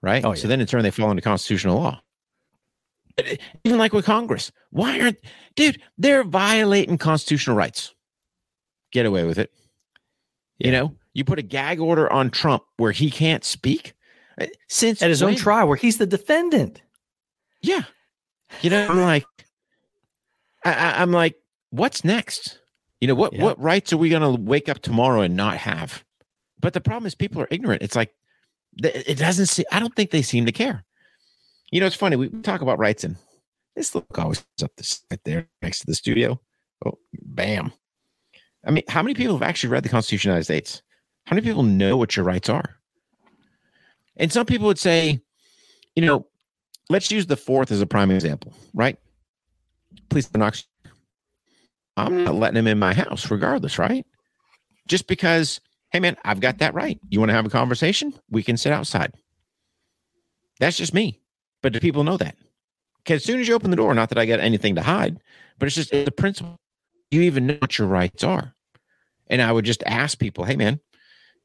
right? 0.02 0.24
Oh, 0.24 0.34
So 0.36 0.48
then 0.48 0.62
in 0.62 0.68
turn, 0.68 0.84
they 0.84 0.92
fall 0.92 1.12
into 1.12 1.22
constitutional 1.22 1.78
law. 1.78 2.02
Even 3.66 3.78
like 3.78 3.92
with 3.92 4.06
Congress, 4.06 4.52
why 4.70 5.00
aren't, 5.02 5.18
dude, 5.56 5.82
they're 5.98 6.24
violating 6.24 6.98
constitutional 6.98 7.58
rights. 7.58 7.94
Get 8.92 9.06
away 9.06 9.26
with 9.26 9.38
it. 9.38 9.52
You 10.58 10.72
know, 10.72 10.96
you 11.14 11.26
put 11.26 11.40
a 11.40 11.42
gag 11.42 11.80
order 11.80 12.12
on 12.12 12.30
Trump 12.30 12.64
where 12.78 12.92
he 12.92 13.12
can't 13.12 13.44
speak 13.44 13.94
Uh, 14.40 14.48
since 14.70 15.02
At 15.02 15.10
his 15.10 15.22
own 15.22 15.36
trial, 15.36 15.68
where 15.68 15.78
he's 15.78 15.98
the 15.98 16.06
defendant. 16.06 16.82
Yeah. 17.62 17.84
You 18.62 18.70
know, 18.70 18.88
I'm 18.88 19.02
like, 19.02 19.26
I, 20.64 20.74
I, 20.74 21.02
I'm 21.02 21.12
like, 21.12 21.36
what's 21.72 22.04
next? 22.04 22.59
You 23.02 23.08
know, 23.08 23.16
what 23.16 23.34
Yeah. 23.34 23.44
what 23.44 23.60
rights 23.60 23.94
are 23.94 23.98
we 23.98 24.10
going 24.10 24.22
to 24.22 24.42
wake 24.42 24.68
up 24.70 24.80
tomorrow 24.80 25.22
and 25.22 25.36
not 25.36 25.58
have? 25.58 26.04
But 26.60 26.74
the 26.74 26.82
problem 26.82 27.06
is, 27.08 27.16
people 27.16 27.42
are 27.42 27.48
ignorant. 27.50 27.82
It's 27.82 27.96
like 27.96 28.14
it 28.84 29.18
doesn't 29.18 29.48
see. 29.48 29.66
I 29.72 29.80
don't 29.80 29.96
think 29.96 30.12
they 30.12 30.22
seem 30.22 30.46
to 30.46 30.52
care. 30.52 30.86
You 31.72 31.80
know, 31.80 31.86
it's 31.86 31.96
funny. 31.96 32.16
We 32.16 32.30
talk 32.30 32.62
about 32.62 32.80
rights, 32.80 33.04
and 33.04 33.16
this 33.76 33.96
look 33.96 34.18
always 34.18 34.44
up 34.62 34.72
this 34.76 35.02
right 35.10 35.20
there 35.24 35.48
next 35.62 35.80
to 35.80 35.86
the 35.86 35.96
studio. 35.96 36.40
Oh, 36.86 36.98
bam! 37.14 37.72
I 38.66 38.72
mean, 38.72 38.84
how 38.88 39.02
many 39.02 39.14
people 39.14 39.36
have 39.36 39.48
actually 39.48 39.70
read 39.70 39.84
the 39.84 39.90
Constitution 39.90 40.32
of 40.32 40.34
the 40.34 40.36
United 40.38 40.46
States? 40.46 40.82
How 41.26 41.36
many 41.36 41.46
people 41.48 41.64
know 41.64 41.96
what 41.96 42.16
your 42.16 42.26
rights 42.26 42.50
are? 42.50 42.76
And 44.18 44.32
some 44.32 44.46
people 44.46 44.68
would 44.68 44.80
say, 44.80 45.22
you 45.96 46.06
know, 46.06 46.28
let's 46.90 47.12
use 47.12 47.28
the 47.28 47.38
fourth 47.38 47.72
as 47.72 47.82
a 47.82 47.86
prime 47.86 48.12
example, 48.12 48.54
right? 48.74 48.98
Police 50.10 50.34
knocks. 50.34 50.66
I'm 52.08 52.24
not 52.24 52.36
letting 52.36 52.58
him 52.58 52.68
in 52.68 52.80
my 52.80 52.94
house, 52.94 53.30
regardless, 53.30 53.78
right? 53.78 54.06
Just 54.88 55.08
because, 55.08 55.62
hey 55.92 56.00
man, 56.00 56.18
I've 56.26 56.40
got 56.40 56.60
that 56.60 56.74
right. 56.74 57.00
You 57.10 57.20
want 57.20 57.30
to 57.30 57.36
have 57.36 57.46
a 57.46 57.50
conversation? 57.50 58.14
We 58.30 58.44
can 58.44 58.58
sit 58.58 58.74
outside. 58.74 59.14
That's 60.60 60.78
just 60.78 60.94
me. 60.94 61.22
But 61.62 61.74
do 61.74 61.80
people 61.80 62.04
know 62.04 62.18
that? 62.18 62.36
Because 62.98 63.22
as 63.22 63.26
soon 63.26 63.40
as 63.40 63.48
you 63.48 63.56
open 63.56 63.72
the 63.72 63.78
door, 63.78 63.94
not 63.94 64.10
that 64.10 64.18
I 64.18 64.26
got 64.26 64.40
anything 64.40 64.76
to 64.76 64.82
hide, 64.82 65.20
but 65.58 65.68
it's 65.68 65.76
just 65.76 65.92
the 65.92 66.12
principle. 66.12 66.60
You 67.12 67.22
even 67.22 67.48
know 67.48 67.58
what 67.60 67.78
your 67.78 67.88
rights 67.88 68.24
are. 68.24 68.54
And 69.28 69.42
I 69.42 69.52
would 69.52 69.66
just 69.66 69.84
ask 69.86 70.18
people, 70.18 70.44
hey 70.44 70.56
man, 70.56 70.80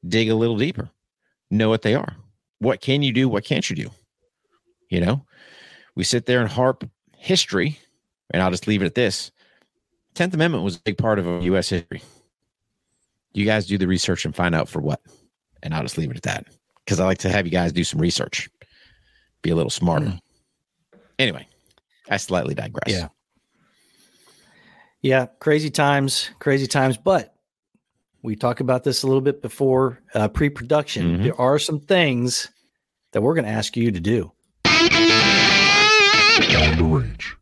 dig 0.07 0.29
a 0.29 0.35
little 0.35 0.57
deeper, 0.57 0.91
know 1.51 1.69
what 1.69 1.83
they 1.83 1.95
are. 1.95 2.17
What 2.59 2.81
can 2.81 3.03
you 3.03 3.13
do? 3.13 3.29
What 3.29 3.45
can't 3.45 3.69
you 3.69 3.77
do? 3.77 3.91
You 4.91 5.01
know, 5.01 5.25
we 5.95 6.05
sit 6.05 6.27
there 6.27 6.41
and 6.41 6.51
harp 6.51 6.89
history, 7.17 7.79
and 8.31 8.43
I'll 8.43 8.51
just 8.51 8.67
leave 8.67 8.83
it 8.83 8.87
at 8.87 8.95
this. 8.95 9.31
Tenth 10.15 10.35
Amendment 10.35 10.65
was 10.65 10.77
a 10.77 10.81
big 10.81 10.97
part 10.99 11.19
of 11.19 11.43
U.S. 11.45 11.69
history. 11.69 12.03
You 13.33 13.45
guys 13.45 13.67
do 13.67 13.77
the 13.79 13.89
research 13.89 14.25
and 14.25 14.35
find 14.35 14.55
out 14.55 14.69
for 14.69 14.81
what, 14.81 15.01
and 15.63 15.75
I'll 15.75 15.83
just 15.83 15.99
leave 15.99 16.11
it 16.11 16.17
at 16.17 16.23
that. 16.23 16.47
because 16.85 17.01
I 17.01 17.05
like 17.05 17.19
to 17.19 17.31
have 17.31 17.47
you 17.47 17.53
guys 17.53 17.73
do 17.73 17.83
some 17.83 18.01
research, 18.01 18.49
be 19.43 19.51
a 19.51 19.57
little 19.57 19.71
smarter. 19.71 20.07
Mm. 20.07 20.21
Anyway, 21.19 21.49
I 22.09 22.17
slightly 22.19 22.55
digress. 22.55 22.85
Yeah. 22.93 23.09
Yeah, 25.03 25.27
crazy 25.41 25.69
times, 25.71 26.31
crazy 26.39 26.67
times. 26.67 26.97
But 26.97 27.35
we 28.23 28.37
talked 28.37 28.61
about 28.61 28.85
this 28.85 29.03
a 29.03 29.07
little 29.07 29.21
bit 29.21 29.43
before 29.43 30.01
uh, 30.15 30.29
pre-production. 30.29 31.19
Mhm. 31.19 31.23
There 31.25 31.41
are 31.41 31.59
some 31.59 31.79
things 31.81 32.49
that 33.13 33.21
we're 33.23 33.35
going 33.35 33.45
to 33.45 33.51
ask 33.51 33.77
you 33.77 33.91
to 33.91 34.01
do. 34.01 34.33
On 34.67 34.79
the 36.79 36.85
range. 36.85 37.37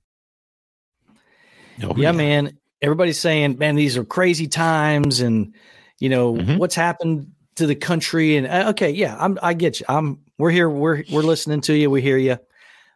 Oh, 1.83 1.95
yeah, 1.97 2.13
man. 2.13 2.59
Everybody's 2.83 3.18
saying, 3.18 3.59
man, 3.59 3.77
these 3.77 3.97
are 3.97 4.05
crazy 4.05 4.49
times, 4.49 5.21
and 5.21 5.55
you 6.01 6.09
know 6.09 6.35
Mhm. 6.35 6.59
what's 6.59 6.75
happened 6.75 7.31
to 7.57 7.66
the 7.66 7.77
country. 7.77 8.37
And 8.37 8.47
uh, 8.47 8.71
okay, 8.71 8.90
yeah, 8.90 9.16
I'm, 9.18 9.38
I 9.42 9.55
get 9.55 9.79
you. 9.81 9.87
I'm, 9.88 10.18
we're 10.38 10.51
here. 10.51 10.68
We're 10.68 11.05
we're 11.11 11.23
listening 11.23 11.61
to 11.62 11.75
you. 11.77 11.90
We 11.90 12.03
hear 12.03 12.18
you. 12.18 12.38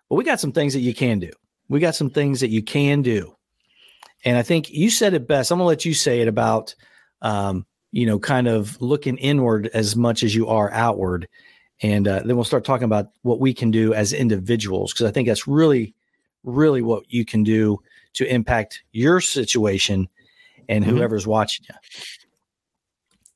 But 0.09 0.17
we 0.17 0.25
got 0.25 0.41
some 0.41 0.53
things 0.53 0.73
that 0.75 0.81
you 0.81 0.95
can 0.95 1.19
do. 1.21 1.31
We 1.69 1.81
got 1.81 1.95
some 1.95 2.11
things 2.11 2.41
that 2.41 2.51
you 2.51 2.63
can 2.63 3.03
do. 3.03 3.37
And 4.25 4.37
I 4.37 4.43
think 4.43 4.71
you 4.71 4.91
said 4.91 5.15
it 5.15 5.29
best. 5.29 5.51
I'm 5.51 5.59
gonna 5.59 5.69
let 5.69 5.85
you 5.85 5.95
say 5.95 6.21
it 6.21 6.29
about, 6.29 6.75
um, 7.23 7.65
you 7.93 8.07
know, 8.07 8.19
kind 8.19 8.49
of 8.49 8.81
looking 8.81 9.19
inward 9.19 9.69
as 9.73 9.95
much 9.95 10.23
as 10.25 10.35
you 10.35 10.49
are 10.49 10.71
outward, 10.73 11.29
and 11.83 12.09
uh, 12.09 12.23
then 12.25 12.35
we'll 12.35 12.45
start 12.45 12.65
talking 12.65 12.85
about 12.87 13.11
what 13.23 13.39
we 13.41 13.55
can 13.55 13.71
do 13.71 13.95
as 13.95 14.13
individuals 14.13 14.93
because 14.93 15.07
I 15.07 15.13
think 15.13 15.29
that's 15.29 15.47
really, 15.47 15.95
really 16.43 16.83
what 16.83 17.05
you 17.09 17.25
can 17.25 17.45
do 17.45 17.79
to 18.17 18.27
impact 18.33 18.83
your 18.93 19.21
situation 19.21 20.09
and 20.69 20.85
Mhm. 20.85 20.89
whoever's 20.89 21.27
watching 21.27 21.67
you. 21.69 21.75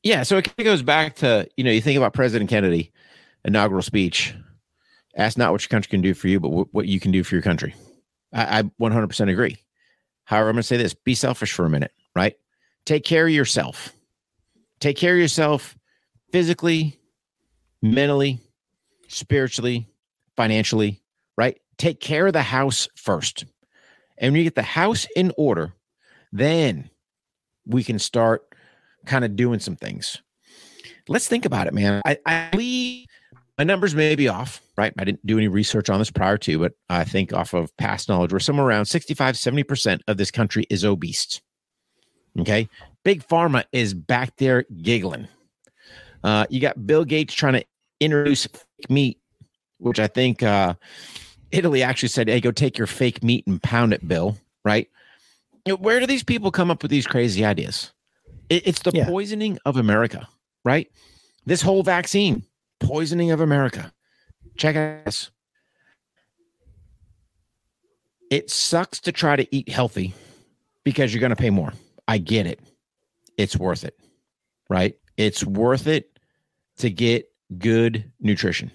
Yeah, 0.02 0.22
so 0.22 0.38
it 0.38 0.42
kind 0.44 0.58
of 0.58 0.64
goes 0.64 0.82
back 0.82 1.16
to 1.16 1.46
you 1.56 1.64
know 1.64 1.70
you 1.70 1.80
think 1.80 1.96
about 1.96 2.14
President 2.14 2.50
Kennedy 2.50 2.92
inaugural 3.44 3.82
speech. 3.82 4.34
Ask 5.16 5.36
not 5.36 5.52
what 5.52 5.62
your 5.62 5.68
country 5.68 5.90
can 5.90 6.00
do 6.00 6.14
for 6.14 6.28
you, 6.28 6.38
but 6.40 6.50
what, 6.50 6.68
what 6.72 6.86
you 6.86 7.00
can 7.00 7.10
do 7.10 7.24
for 7.24 7.34
your 7.34 7.42
country. 7.42 7.74
I, 8.32 8.60
I 8.60 8.62
100% 8.80 9.30
agree. 9.30 9.56
However, 10.24 10.48
I'm 10.48 10.54
going 10.54 10.62
to 10.62 10.66
say 10.66 10.76
this: 10.76 10.94
be 10.94 11.14
selfish 11.14 11.52
for 11.52 11.64
a 11.66 11.70
minute, 11.70 11.92
right? 12.14 12.36
Take 12.84 13.04
care 13.04 13.26
of 13.26 13.32
yourself. 13.32 13.92
Take 14.78 14.96
care 14.96 15.14
of 15.14 15.20
yourself 15.20 15.76
physically, 16.32 16.98
mentally, 17.82 18.38
spiritually, 19.08 19.86
financially, 20.36 21.02
right? 21.36 21.60
Take 21.76 22.00
care 22.00 22.26
of 22.26 22.32
the 22.32 22.42
house 22.42 22.88
first. 22.94 23.44
And 24.20 24.32
when 24.32 24.38
you 24.38 24.44
get 24.44 24.54
the 24.54 24.62
house 24.62 25.06
in 25.16 25.32
order, 25.36 25.74
then 26.30 26.90
we 27.66 27.82
can 27.82 27.98
start 27.98 28.42
kind 29.06 29.24
of 29.24 29.34
doing 29.34 29.58
some 29.58 29.76
things. 29.76 30.22
Let's 31.08 31.26
think 31.26 31.44
about 31.44 31.66
it, 31.66 31.74
man. 31.74 32.02
I, 32.04 32.18
I 32.26 32.48
believe 32.52 33.06
my 33.58 33.64
numbers 33.64 33.94
may 33.94 34.14
be 34.14 34.28
off, 34.28 34.60
right? 34.76 34.92
I 34.98 35.04
didn't 35.04 35.26
do 35.26 35.38
any 35.38 35.48
research 35.48 35.90
on 35.90 35.98
this 35.98 36.10
prior 36.10 36.38
to, 36.38 36.58
but 36.58 36.72
I 36.88 37.04
think 37.04 37.32
off 37.32 37.54
of 37.54 37.76
past 37.78 38.08
knowledge, 38.08 38.32
we're 38.32 38.38
somewhere 38.38 38.66
around 38.66 38.86
65, 38.86 39.34
70% 39.34 40.00
of 40.06 40.16
this 40.16 40.30
country 40.30 40.66
is 40.70 40.84
obese. 40.84 41.40
Okay. 42.38 42.68
Big 43.04 43.26
Pharma 43.26 43.64
is 43.72 43.94
back 43.94 44.36
there 44.36 44.64
giggling. 44.82 45.28
Uh, 46.22 46.46
you 46.50 46.60
got 46.60 46.86
Bill 46.86 47.04
Gates 47.04 47.34
trying 47.34 47.54
to 47.54 47.64
introduce 47.98 48.46
fake 48.46 48.90
meat, 48.90 49.18
which 49.78 49.98
I 49.98 50.06
think 50.06 50.42
uh, 50.42 50.74
Italy 51.52 51.82
actually 51.82 52.08
said, 52.08 52.28
hey, 52.28 52.40
go 52.40 52.50
take 52.52 52.78
your 52.78 52.86
fake 52.86 53.22
meat 53.22 53.46
and 53.46 53.62
pound 53.62 53.92
it, 53.92 54.06
Bill, 54.06 54.38
right? 54.64 54.88
You 55.66 55.72
know, 55.72 55.76
where 55.76 56.00
do 56.00 56.06
these 56.06 56.22
people 56.22 56.50
come 56.50 56.70
up 56.70 56.82
with 56.82 56.90
these 56.90 57.06
crazy 57.06 57.44
ideas? 57.44 57.92
It, 58.48 58.66
it's 58.66 58.82
the 58.82 58.92
Yeah. 58.94 59.06
poisoning 59.06 59.58
of 59.64 59.76
America, 59.76 60.28
right? 60.64 60.90
This 61.46 61.62
whole 61.62 61.82
vaccine, 61.82 62.44
poisoning 62.78 63.30
of 63.30 63.40
America. 63.40 63.92
Check 64.56 64.76
out 64.76 65.04
this. 65.04 65.30
It 68.30 68.50
sucks 68.50 69.00
to 69.00 69.12
try 69.12 69.34
to 69.36 69.54
eat 69.54 69.68
healthy 69.68 70.14
because 70.84 71.12
you're 71.12 71.20
going 71.20 71.30
to 71.30 71.36
pay 71.36 71.50
more. 71.50 71.72
I 72.06 72.18
get 72.18 72.46
it. 72.46 72.60
It's 73.36 73.56
worth 73.56 73.84
it, 73.84 73.98
right? 74.68 74.96
It's 75.16 75.44
worth 75.44 75.86
it 75.86 76.18
to 76.78 76.90
get 76.90 77.28
good 77.58 78.10
nutrition. 78.20 78.70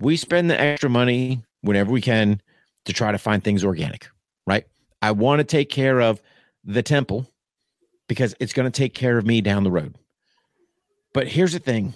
We 0.00 0.16
spend 0.16 0.50
the 0.50 0.60
extra 0.60 0.90
money 0.90 1.44
whenever 1.62 1.90
we 1.90 2.00
can 2.00 2.40
to 2.84 2.92
try 2.92 3.12
to 3.12 3.18
find 3.18 3.42
things 3.42 3.64
organic, 3.64 4.08
right? 4.46 4.66
I 5.00 5.12
want 5.12 5.40
to 5.40 5.44
take 5.44 5.70
care 5.70 6.00
of 6.00 6.20
the 6.64 6.82
temple 6.82 7.26
because 8.08 8.34
it's 8.40 8.52
going 8.52 8.70
to 8.70 8.76
take 8.76 8.94
care 8.94 9.18
of 9.18 9.26
me 9.26 9.40
down 9.40 9.64
the 9.64 9.70
road. 9.70 9.96
But 11.14 11.28
here's 11.28 11.52
the 11.52 11.58
thing, 11.58 11.94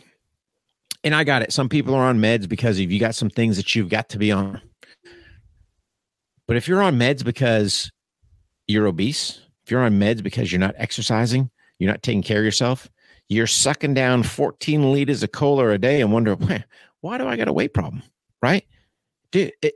and 1.04 1.14
I 1.14 1.24
got 1.24 1.42
it. 1.42 1.52
Some 1.52 1.68
people 1.68 1.94
are 1.94 2.04
on 2.04 2.18
meds 2.18 2.48
because 2.48 2.78
if 2.78 2.90
you 2.90 2.98
got 2.98 3.14
some 3.14 3.30
things 3.30 3.56
that 3.56 3.74
you've 3.74 3.88
got 3.88 4.08
to 4.10 4.18
be 4.18 4.32
on. 4.32 4.60
But 6.46 6.56
if 6.56 6.68
you're 6.68 6.82
on 6.82 6.98
meds 6.98 7.24
because 7.24 7.90
you're 8.66 8.86
obese, 8.86 9.40
if 9.64 9.70
you're 9.70 9.82
on 9.82 9.98
meds 9.98 10.22
because 10.22 10.52
you're 10.52 10.60
not 10.60 10.74
exercising, 10.76 11.50
you're 11.78 11.90
not 11.90 12.02
taking 12.02 12.22
care 12.22 12.38
of 12.38 12.44
yourself, 12.44 12.88
you're 13.28 13.46
sucking 13.46 13.94
down 13.94 14.22
14 14.22 14.92
liters 14.92 15.22
of 15.22 15.32
cola 15.32 15.70
a 15.70 15.78
day 15.78 16.00
and 16.00 16.12
wonder, 16.12 16.34
"Why- 16.34 16.64
why 17.00 17.18
do 17.18 17.26
I 17.26 17.36
got 17.36 17.48
a 17.48 17.52
weight 17.52 17.74
problem? 17.74 18.02
Right? 18.42 18.64
Dude, 19.36 19.52
it, 19.60 19.74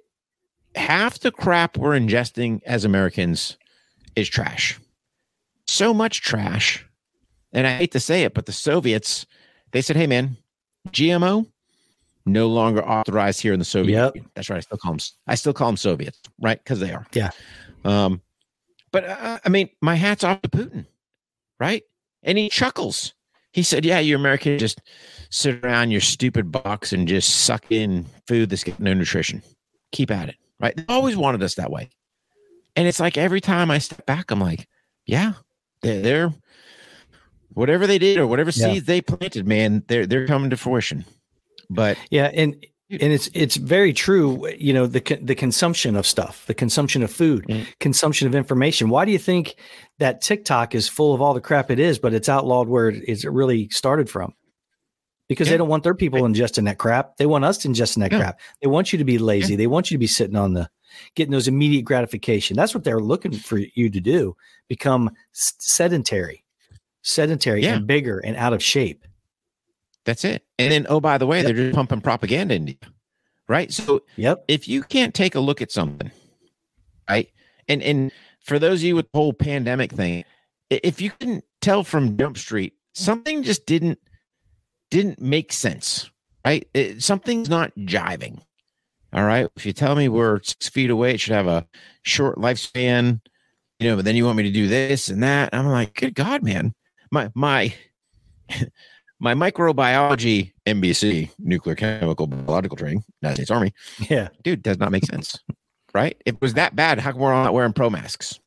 half 0.74 1.18
the 1.20 1.30
crap 1.30 1.76
we're 1.76 1.90
ingesting 1.90 2.62
as 2.64 2.86
Americans 2.86 3.58
is 4.16 4.26
trash. 4.26 4.80
So 5.66 5.92
much 5.92 6.22
trash. 6.22 6.86
And 7.52 7.66
I 7.66 7.72
hate 7.72 7.92
to 7.92 8.00
say 8.00 8.22
it, 8.22 8.32
but 8.32 8.46
the 8.46 8.52
Soviets, 8.52 9.26
they 9.72 9.82
said, 9.82 9.96
hey, 9.96 10.06
man, 10.06 10.38
GMO 10.88 11.46
no 12.24 12.46
longer 12.46 12.82
authorized 12.82 13.42
here 13.42 13.52
in 13.52 13.58
the 13.58 13.66
Soviet 13.66 13.96
Yep. 13.96 14.14
Union. 14.14 14.30
That's 14.34 14.48
right. 14.48 14.56
I 14.56 14.60
still 14.60 14.78
call 14.78 14.92
them, 14.92 15.00
I 15.26 15.34
still 15.34 15.52
call 15.52 15.68
them 15.68 15.76
Soviets, 15.76 16.18
right? 16.40 16.58
Because 16.58 16.80
they 16.80 16.94
are. 16.94 17.06
Yeah. 17.12 17.28
Um, 17.84 18.22
but 18.92 19.04
uh, 19.04 19.40
I 19.44 19.48
mean, 19.50 19.68
my 19.82 19.94
hat's 19.94 20.24
off 20.24 20.40
to 20.40 20.48
Putin, 20.48 20.86
right? 21.58 21.82
And 22.22 22.38
he 22.38 22.48
chuckles. 22.48 23.12
He 23.52 23.62
said, 23.62 23.84
"Yeah, 23.84 23.98
you 23.98 24.14
Americans 24.16 24.60
just 24.60 24.80
sit 25.30 25.64
around 25.64 25.90
your 25.90 26.00
stupid 26.00 26.52
box 26.52 26.92
and 26.92 27.08
just 27.08 27.44
suck 27.44 27.64
in 27.70 28.06
food 28.26 28.50
that's 28.50 28.64
got 28.64 28.78
no 28.80 28.94
nutrition. 28.94 29.42
Keep 29.92 30.10
at 30.10 30.28
it, 30.28 30.36
right? 30.60 30.76
They 30.76 30.84
always 30.88 31.16
wanted 31.16 31.42
us 31.42 31.54
that 31.56 31.70
way." 31.70 31.90
And 32.76 32.86
it's 32.86 33.00
like 33.00 33.18
every 33.18 33.40
time 33.40 33.70
I 33.70 33.78
step 33.78 34.06
back, 34.06 34.30
I'm 34.30 34.40
like, 34.40 34.68
"Yeah, 35.06 35.32
they're, 35.82 36.00
they're 36.00 36.34
whatever 37.54 37.86
they 37.86 37.98
did 37.98 38.18
or 38.18 38.26
whatever 38.26 38.50
Yeah. 38.54 38.72
seeds 38.74 38.86
they 38.86 39.00
planted, 39.00 39.46
man, 39.46 39.82
they're 39.88 40.06
they're 40.06 40.26
coming 40.26 40.50
to 40.50 40.56
fruition." 40.56 41.04
But 41.68 41.98
Yeah, 42.10 42.30
and 42.32 42.64
and 42.90 43.12
it's 43.12 43.28
it's 43.34 43.56
very 43.56 43.92
true. 43.92 44.48
You 44.56 44.72
know 44.72 44.86
the 44.86 45.00
the 45.22 45.34
consumption 45.34 45.96
of 45.96 46.06
stuff, 46.06 46.44
the 46.46 46.54
consumption 46.54 47.02
of 47.02 47.10
food, 47.10 47.44
Mm. 47.48 47.66
consumption 47.78 48.26
of 48.26 48.34
information. 48.34 48.88
Why 48.88 49.04
do 49.04 49.12
you 49.12 49.18
think 49.18 49.54
that 49.98 50.20
TikTok 50.20 50.74
is 50.74 50.88
full 50.88 51.14
of 51.14 51.20
all 51.22 51.34
the 51.34 51.40
crap 51.40 51.70
it 51.70 51.78
is, 51.78 51.98
but 51.98 52.14
it's 52.14 52.28
outlawed 52.28 52.68
where 52.68 52.88
it 52.88 53.24
really 53.24 53.68
started 53.70 54.08
from? 54.10 54.34
Because 55.28 55.46
Yeah. 55.46 55.52
they 55.52 55.58
don't 55.58 55.68
want 55.68 55.84
their 55.84 55.94
people 55.94 56.22
ingesting 56.22 56.64
that 56.64 56.78
crap. 56.78 57.16
They 57.16 57.26
want 57.26 57.44
us 57.44 57.58
to 57.58 57.68
ingest 57.68 57.96
that 57.98 58.10
Yeah. 58.10 58.18
crap. 58.18 58.40
They 58.60 58.66
want 58.68 58.92
you 58.92 58.98
to 58.98 59.04
be 59.04 59.18
lazy. 59.18 59.54
They 59.54 59.68
want 59.68 59.90
you 59.90 59.94
to 59.94 59.98
be 60.00 60.08
sitting 60.08 60.34
on 60.36 60.54
the 60.54 60.68
getting 61.14 61.30
those 61.30 61.46
immediate 61.46 61.84
gratification. 61.84 62.56
That's 62.56 62.74
what 62.74 62.82
they're 62.82 62.98
looking 63.00 63.30
for 63.32 63.58
you 63.76 63.88
to 63.90 64.00
do. 64.00 64.34
Become 64.68 65.10
sedentary, 65.32 66.44
sedentary 67.02 67.62
Yeah. 67.62 67.76
and 67.76 67.86
bigger 67.86 68.18
and 68.18 68.36
out 68.36 68.52
of 68.52 68.62
shape. 68.62 69.04
That's 70.10 70.24
it. 70.24 70.44
And 70.58 70.72
then, 70.72 70.86
oh, 70.88 71.00
by 71.00 71.18
the 71.18 71.26
way, 71.26 71.42
they're 71.42 71.54
just 71.54 71.74
pumping 71.74 72.00
propaganda 72.00 72.54
into 72.54 72.72
you, 72.72 72.78
right? 73.48 73.72
So 73.72 74.02
Yep. 74.16 74.44
if 74.48 74.66
you 74.66 74.82
can't 74.82 75.14
take 75.14 75.36
a 75.36 75.40
look 75.40 75.62
at 75.62 75.70
something, 75.70 76.10
right? 77.08 77.28
And 77.68 77.80
and 77.82 78.10
for 78.40 78.58
those 78.58 78.80
of 78.80 78.84
you 78.84 78.96
with 78.96 79.06
the 79.12 79.18
whole 79.18 79.32
pandemic 79.32 79.92
thing, 79.92 80.24
if 80.68 81.00
you 81.00 81.12
can 81.12 81.42
tell 81.60 81.84
from 81.84 82.16
Jump 82.16 82.36
Street, 82.38 82.74
something 82.94 83.44
just 83.44 83.66
didn't 83.66 84.00
didn't 84.90 85.20
make 85.20 85.52
sense, 85.52 86.10
right? 86.44 86.66
It- 86.74 87.02
something's 87.02 87.48
not 87.48 87.72
jiving. 87.76 88.40
All 89.12 89.24
right. 89.24 89.48
If 89.56 89.64
you 89.66 89.72
tell 89.72 89.94
me 89.94 90.08
we're 90.08 90.42
six 90.42 90.68
feet 90.68 90.90
away, 90.90 91.14
it 91.14 91.20
should 91.20 91.32
have 91.34 91.46
a 91.46 91.66
short 92.02 92.38
lifespan, 92.38 93.20
you 93.78 93.88
know, 93.88 93.96
but 93.96 94.04
then 94.04 94.16
you 94.16 94.24
want 94.24 94.36
me 94.38 94.42
to 94.44 94.50
do 94.50 94.66
this 94.66 95.08
and 95.08 95.22
that. 95.22 95.50
I'm 95.52 95.66
like, 95.68 95.94
good 95.94 96.14
God, 96.16 96.42
man. 96.42 96.74
My 97.12 97.30
my 97.34 97.72
my 99.20 99.34
microbiology 99.34 100.52
NBC, 100.66 101.30
nuclear 101.38 101.74
chemical 101.76 102.26
biological 102.26 102.76
training, 102.76 103.04
United 103.22 103.36
States 103.36 103.50
Army, 103.50 103.72
Yeah. 104.08 104.28
dude, 104.42 104.62
does 104.62 104.78
not 104.78 104.90
make 104.90 105.04
sense. 105.04 105.38
right? 105.92 106.16
If 106.24 106.36
it 106.36 106.40
was 106.40 106.54
that 106.54 106.74
bad, 106.76 106.98
how 107.00 107.12
come 107.12 107.20
we're 107.20 107.32
all 107.32 107.44
not 107.44 107.52
wearing 107.54 107.72
pro 107.72 107.90
masks? 107.90 108.38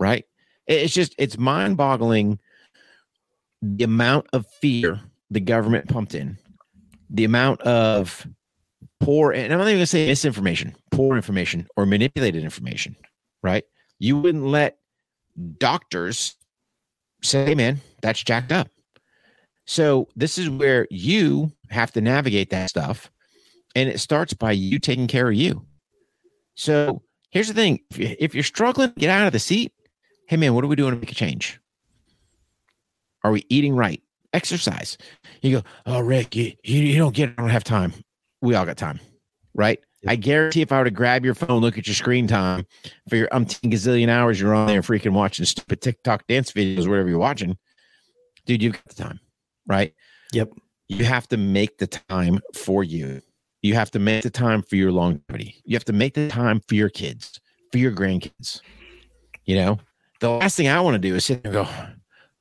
Right? 0.00 0.24
It's 0.66 0.94
just 0.94 1.14
it's 1.18 1.36
mind 1.36 1.76
boggling 1.76 2.38
the 3.60 3.84
amount 3.84 4.26
of 4.32 4.46
fear 4.60 5.00
the 5.30 5.40
government 5.40 5.88
pumped 5.88 6.14
in, 6.14 6.38
the 7.10 7.24
amount 7.24 7.60
of 7.62 8.26
poor 9.00 9.32
and 9.32 9.52
I'm 9.52 9.58
not 9.58 9.66
even 9.68 9.78
gonna 9.78 9.86
say 9.86 10.06
misinformation, 10.06 10.74
poor 10.92 11.16
information 11.16 11.66
or 11.76 11.84
manipulated 11.86 12.42
information, 12.44 12.96
right? 13.42 13.64
You 13.98 14.16
wouldn't 14.18 14.44
let 14.46 14.78
doctors 15.58 16.36
say, 17.22 17.44
hey 17.46 17.54
man, 17.54 17.80
that's 18.00 18.22
jacked 18.22 18.52
up. 18.52 18.68
So 19.64 20.08
this 20.16 20.38
is 20.38 20.50
where 20.50 20.86
you 20.90 21.52
have 21.70 21.92
to 21.92 22.00
navigate 22.00 22.50
that 22.50 22.68
stuff. 22.68 23.10
And 23.74 23.88
it 23.88 24.00
starts 24.00 24.34
by 24.34 24.52
you 24.52 24.78
taking 24.78 25.06
care 25.06 25.28
of 25.28 25.34
you. 25.34 25.66
So 26.54 27.02
here's 27.30 27.48
the 27.48 27.54
thing 27.54 27.80
if 27.90 27.98
you- 27.98 28.16
if 28.18 28.34
you're 28.34 28.44
struggling 28.44 28.92
get 28.96 29.08
out 29.10 29.26
of 29.26 29.32
the 29.32 29.38
seat, 29.38 29.72
hey, 30.28 30.36
man, 30.36 30.54
what 30.54 30.64
are 30.64 30.68
we 30.68 30.76
doing 30.76 30.92
to 30.94 31.00
make 31.00 31.12
a 31.12 31.14
change? 31.14 31.58
Are 33.24 33.30
we 33.30 33.46
eating 33.48 33.74
right? 33.74 34.02
Exercise. 34.32 34.98
You 35.42 35.58
go, 35.60 35.64
oh, 35.86 36.00
Rick, 36.00 36.34
you, 36.34 36.52
you, 36.64 36.80
you 36.82 36.98
don't 36.98 37.14
get 37.14 37.30
it. 37.30 37.34
I 37.38 37.42
don't 37.42 37.50
have 37.50 37.64
time. 37.64 37.92
We 38.40 38.54
all 38.54 38.66
got 38.66 38.76
time, 38.76 38.98
right? 39.54 39.78
I 40.06 40.16
guarantee 40.16 40.62
if 40.62 40.72
I 40.72 40.78
were 40.78 40.84
to 40.84 40.90
grab 40.90 41.24
your 41.24 41.34
phone, 41.34 41.60
look 41.60 41.78
at 41.78 41.86
your 41.86 41.94
screen 41.94 42.26
time 42.26 42.66
for 43.08 43.14
your 43.16 43.28
umpteen 43.28 43.70
gazillion 43.72 44.08
hours 44.08 44.40
you're 44.40 44.54
on 44.54 44.66
there 44.66 44.82
freaking 44.82 45.12
watching 45.12 45.44
stupid 45.44 45.80
TikTok 45.80 46.26
dance 46.26 46.50
videos, 46.50 46.88
whatever 46.88 47.08
you're 47.08 47.18
watching, 47.18 47.56
dude, 48.44 48.62
you've 48.62 48.72
got 48.72 48.88
the 48.88 48.94
time, 48.94 49.20
right? 49.66 49.94
Yep. 50.32 50.52
You 50.88 51.04
have 51.04 51.28
to 51.28 51.36
make 51.36 51.78
the 51.78 51.86
time 51.86 52.40
for 52.54 52.84
you. 52.84 53.22
You 53.62 53.74
have 53.74 53.90
to 53.92 53.98
make 53.98 54.22
the 54.22 54.30
time 54.30 54.62
for 54.62 54.76
your 54.76 54.92
longevity. 54.92 55.62
You 55.64 55.76
have 55.76 55.84
to 55.84 55.92
make 55.92 56.14
the 56.14 56.28
time 56.28 56.60
for 56.66 56.74
your 56.74 56.88
kids, 56.88 57.40
for 57.70 57.78
your 57.78 57.92
grandkids. 57.92 58.60
You 59.44 59.56
know, 59.56 59.78
the 60.20 60.30
last 60.30 60.56
thing 60.56 60.68
I 60.68 60.80
want 60.80 60.94
to 60.94 60.98
do 60.98 61.14
is 61.14 61.24
sit 61.24 61.42
there 61.42 61.52
and 61.52 61.66
go, 61.66 61.72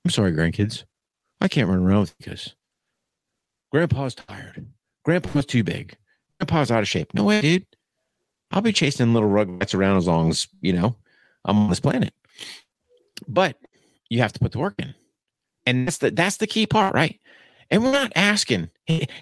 I'm 0.05 0.11
sorry, 0.11 0.31
grandkids. 0.33 0.83
I 1.39 1.47
can't 1.47 1.69
run 1.69 1.79
around 1.79 2.01
with 2.01 2.15
you 2.19 2.25
because 2.25 2.55
grandpa's 3.71 4.15
tired. 4.15 4.65
Grandpa's 5.03 5.45
too 5.45 5.63
big. 5.63 5.95
Grandpa's 6.39 6.71
out 6.71 6.81
of 6.81 6.87
shape. 6.87 7.13
No 7.13 7.23
way, 7.23 7.41
dude. 7.41 7.65
I'll 8.51 8.61
be 8.61 8.73
chasing 8.73 9.13
little 9.13 9.29
rugrats 9.29 9.73
around 9.73 9.97
as 9.97 10.07
long 10.07 10.29
as, 10.29 10.47
you 10.59 10.73
know, 10.73 10.95
I'm 11.45 11.57
on 11.57 11.69
this 11.69 11.79
planet. 11.79 12.13
But 13.27 13.57
you 14.09 14.19
have 14.19 14.33
to 14.33 14.39
put 14.39 14.51
the 14.51 14.59
work 14.59 14.75
in. 14.77 14.93
And 15.71 15.87
that's 15.87 15.99
the 15.99 16.11
that's 16.11 16.37
the 16.37 16.47
key 16.47 16.67
part, 16.67 16.93
right? 16.93 17.17
And 17.69 17.81
we're 17.81 17.93
not 17.93 18.11
asking. 18.15 18.69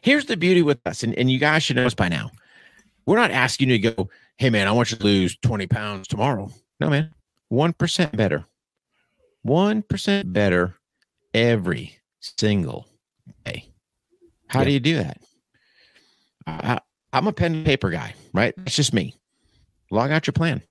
Here's 0.02 0.26
the 0.26 0.36
beauty 0.36 0.64
with 0.64 0.80
us, 0.88 1.04
and, 1.04 1.14
and 1.14 1.30
you 1.30 1.38
guys 1.38 1.62
should 1.62 1.76
know 1.76 1.84
this 1.84 1.94
by 1.94 2.10
now. 2.10 2.32
We're 3.06 3.18
not 3.18 3.30
asking 3.30 3.70
you 3.70 3.78
to 3.78 3.92
go, 3.92 4.10
hey 4.38 4.50
man, 4.50 4.68
I 4.68 4.72
want 4.72 4.90
you 4.90 4.98
to 4.98 5.04
lose 5.04 5.38
20 5.44 5.68
pounds 5.68 6.08
tomorrow. 6.08 6.50
No, 6.80 6.90
man. 6.90 7.14
One 7.50 7.74
percent 7.74 8.18
better. 8.18 8.46
One 9.44 9.84
percent 9.84 10.34
better 10.34 10.76
every 11.36 12.00
single 12.20 12.88
day. 13.46 13.70
How 14.48 14.64
do 14.64 14.72
you 14.72 14.80
do 14.80 14.96
that? 14.96 15.22
I, 16.48 16.80
I'm 17.14 17.28
a 17.28 17.32
pen 17.32 17.54
and 17.54 17.66
paper 17.66 17.92
guy, 17.92 18.16
right? 18.34 18.56
That's 18.58 18.76
just 18.76 18.94
me. 18.94 19.16
Log 19.92 20.10
out 20.10 20.26
your 20.26 20.34
plan. 20.34 20.64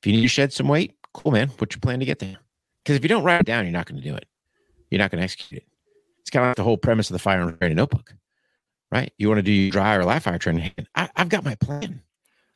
If 0.00 0.06
you 0.06 0.12
need 0.12 0.22
to 0.22 0.28
shed 0.28 0.54
some 0.54 0.68
weight, 0.68 0.94
cool, 1.12 1.32
man. 1.32 1.48
What's 1.58 1.76
your 1.76 1.80
plan 1.80 2.00
to 2.00 2.06
get 2.06 2.18
there? 2.18 2.38
Because 2.82 2.96
if 2.96 3.02
you 3.02 3.08
don't 3.10 3.24
write 3.24 3.42
it 3.42 3.46
down, 3.46 3.64
you're 3.64 3.72
not 3.72 3.86
going 3.86 4.00
to 4.00 4.08
do 4.08 4.14
it. 4.14 4.26
You're 4.90 4.98
not 4.98 5.10
going 5.10 5.18
to 5.18 5.24
execute 5.24 5.62
it. 5.62 5.68
It's 6.20 6.30
kind 6.30 6.44
of 6.44 6.48
like 6.50 6.56
the 6.56 6.62
whole 6.64 6.76
premise 6.76 7.08
of 7.10 7.14
the 7.14 7.18
Firearms 7.18 7.58
Training 7.58 7.76
Notebook, 7.76 8.14
right? 8.90 9.12
You 9.18 9.28
want 9.28 9.38
to 9.38 9.42
do 9.42 9.52
your 9.52 9.70
dry 9.70 9.94
or 9.96 10.04
live 10.04 10.22
fire 10.24 10.38
training. 10.38 10.72
I, 10.94 11.08
I've 11.16 11.28
got 11.28 11.44
my 11.44 11.54
plan. 11.56 12.02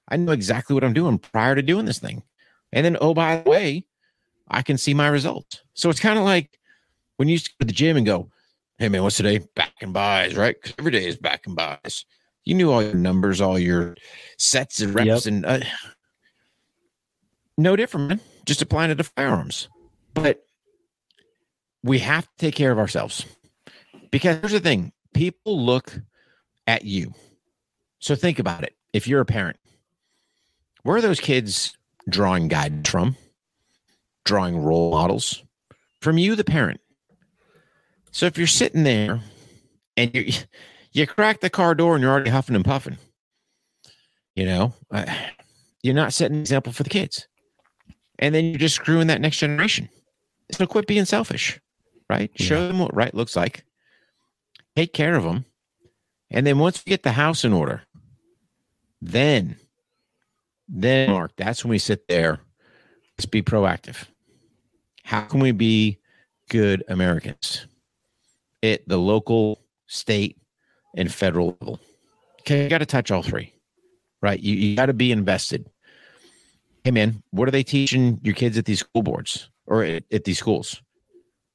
I 0.08 0.16
know 0.16 0.32
exactly 0.32 0.74
what 0.74 0.82
I'm 0.84 0.92
doing 0.92 1.18
prior 1.18 1.54
to 1.54 1.62
doing 1.62 1.84
this 1.86 1.98
thing. 2.00 2.22
And 2.72 2.84
then, 2.84 2.96
oh, 3.00 3.14
by 3.14 3.36
the 3.40 3.48
way, 3.50 3.84
I 4.48 4.62
can 4.62 4.76
see 4.76 4.92
my 4.94 5.06
results. 5.08 5.62
So 5.74 5.88
it's 5.90 6.00
kind 6.00 6.18
of 6.18 6.24
like 6.24 6.58
when 7.16 7.28
you 7.28 7.32
used 7.32 7.46
to 7.46 7.50
go 7.52 7.56
to 7.60 7.66
the 7.66 7.72
gym 7.72 7.96
and 7.96 8.04
go, 8.06 8.28
hey, 8.78 8.88
man, 8.88 9.02
what's 9.04 9.16
today? 9.16 9.40
Back 9.54 9.74
and 9.80 9.92
buys, 9.92 10.36
right? 10.36 10.60
'Cause 10.60 10.74
every 10.78 10.90
day 10.90 11.06
is 11.06 11.16
back 11.16 11.46
and 11.46 11.54
buys. 11.54 12.04
You 12.44 12.54
knew 12.54 12.72
all 12.72 12.82
your 12.82 12.94
numbers, 12.94 13.40
all 13.40 13.58
your 13.58 13.96
sets 14.38 14.80
and 14.80 14.94
reps, 14.94 15.06
Yep. 15.06 15.26
and 15.26 15.46
uh, 15.46 15.60
no 17.56 17.76
different, 17.76 18.08
man. 18.08 18.20
Just 18.46 18.62
applying 18.62 18.90
it 18.90 18.96
to 18.96 19.04
firearms. 19.04 19.68
But 20.14 20.44
we 21.82 21.98
have 22.00 22.24
to 22.24 22.36
take 22.38 22.54
care 22.54 22.72
of 22.72 22.78
ourselves 22.78 23.24
because 24.10 24.38
here's 24.40 24.52
the 24.52 24.60
thing 24.60 24.92
people 25.14 25.64
look 25.64 25.98
at 26.66 26.84
you. 26.84 27.14
So 27.98 28.14
think 28.14 28.38
about 28.38 28.64
it. 28.64 28.74
If 28.92 29.06
you're 29.06 29.20
a 29.20 29.26
parent, 29.26 29.58
where 30.82 30.96
are 30.96 31.02
those 31.02 31.20
kids 31.20 31.76
drawing 32.08 32.48
guidance 32.48 32.88
from? 32.88 33.16
Drawing 34.24 34.62
role 34.62 34.90
models 34.90 35.42
from 36.00 36.18
you, 36.18 36.34
the 36.34 36.44
parent. 36.44 36.80
So 38.12 38.26
if 38.26 38.36
you're 38.36 38.46
sitting 38.46 38.82
there 38.82 39.20
and 39.96 40.14
you 40.14 40.32
you 40.92 41.06
crack 41.06 41.40
the 41.40 41.50
car 41.50 41.74
door 41.74 41.94
and 41.94 42.02
you're 42.02 42.10
already 42.10 42.30
huffing 42.30 42.56
and 42.56 42.64
puffing, 42.64 42.98
you 44.34 44.44
know, 44.44 44.74
uh, 44.90 45.06
you're 45.82 45.94
not 45.94 46.12
setting 46.12 46.36
an 46.36 46.40
example 46.40 46.72
for 46.72 46.82
the 46.82 46.90
kids, 46.90 47.28
and 48.18 48.34
then 48.34 48.44
you're 48.46 48.58
just 48.58 48.74
screwing 48.74 49.06
that 49.06 49.20
next 49.20 49.38
generation. 49.38 49.88
So 50.50 50.66
quit 50.66 50.86
being 50.86 51.04
selfish, 51.04 51.60
right? 52.10 52.30
Show 52.34 52.66
them 52.66 52.80
what 52.80 52.94
right 52.94 53.14
looks 53.14 53.36
like. 53.36 53.62
Take 54.74 54.92
care 54.92 55.14
of 55.14 55.22
them, 55.22 55.44
and 56.28 56.44
then 56.44 56.58
once 56.58 56.82
we 56.84 56.90
get 56.90 57.04
the 57.04 57.12
house 57.12 57.44
in 57.44 57.52
order, 57.52 57.82
then, 59.00 59.56
then 60.68 61.10
Mark, 61.10 61.32
that's 61.36 61.64
when 61.64 61.70
we 61.70 61.78
sit 61.78 62.08
there. 62.08 62.40
Let's 63.16 63.26
be 63.26 63.42
proactive. 63.42 64.06
How 65.04 65.22
can 65.22 65.38
we 65.38 65.52
be 65.52 65.98
good 66.48 66.82
Americans 66.88 67.66
at 68.62 68.86
the 68.88 68.98
local, 68.98 69.60
state, 69.86 70.36
and 70.96 71.12
federal 71.12 71.56
level? 71.60 71.78
Okay, 72.40 72.64
you 72.64 72.68
got 72.68 72.78
to 72.78 72.86
touch 72.86 73.10
all 73.10 73.22
three, 73.22 73.54
right? 74.20 74.40
You, 74.40 74.54
you 74.56 74.76
got 74.76 74.86
to 74.86 74.94
be 74.94 75.12
invested. 75.12 75.68
Hey, 76.82 76.90
man, 76.90 77.22
what 77.30 77.46
are 77.46 77.52
they 77.52 77.62
teaching 77.62 78.18
your 78.22 78.34
kids 78.34 78.58
at 78.58 78.64
these 78.64 78.80
school 78.80 79.02
boards 79.02 79.50
or 79.66 79.84
at, 79.84 80.04
at 80.10 80.24
these 80.24 80.38
schools? 80.38 80.82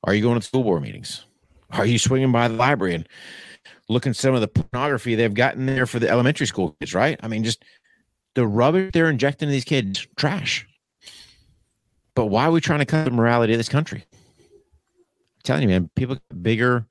Are 0.05 0.13
you 0.13 0.21
going 0.21 0.39
to 0.39 0.45
school 0.45 0.63
board 0.63 0.83
meetings? 0.83 1.25
Are 1.71 1.85
you 1.85 1.97
swinging 1.97 2.31
by 2.31 2.47
the 2.47 2.53
library 2.53 2.93
and 2.93 3.09
looking 3.89 4.11
at 4.11 4.15
some 4.15 4.35
of 4.35 4.41
the 4.41 4.47
pornography 4.47 5.15
they've 5.15 5.33
gotten 5.33 5.65
there 5.65 5.85
for 5.85 5.99
the 5.99 6.09
elementary 6.09 6.45
school 6.45 6.75
kids, 6.79 6.93
right? 6.93 7.19
I 7.21 7.27
mean, 7.27 7.43
just 7.43 7.63
the 8.35 8.45
rubbish 8.45 8.91
they're 8.93 9.09
injecting 9.09 9.49
in 9.49 9.51
these 9.51 9.65
kids, 9.65 10.07
trash. 10.15 10.67
But 12.13 12.27
why 12.27 12.45
are 12.45 12.51
we 12.51 12.61
trying 12.61 12.79
to 12.79 12.85
cut 12.85 13.05
the 13.05 13.11
morality 13.11 13.53
of 13.53 13.59
this 13.59 13.67
country? 13.67 14.05
I'm 14.13 15.41
telling 15.43 15.63
you, 15.63 15.69
man, 15.69 15.89
people 15.95 16.17
bigger, 16.41 16.85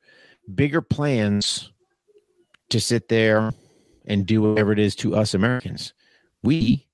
bigger 0.53 0.83
plans 0.83 1.72
to 2.70 2.81
sit 2.81 3.09
there 3.09 3.53
and 4.07 4.27
do 4.27 4.42
whatever 4.42 4.72
it 4.72 4.79
is 4.79 4.96
to 4.96 5.14
us 5.14 5.35
Americans. 5.35 5.94
We 6.42 6.88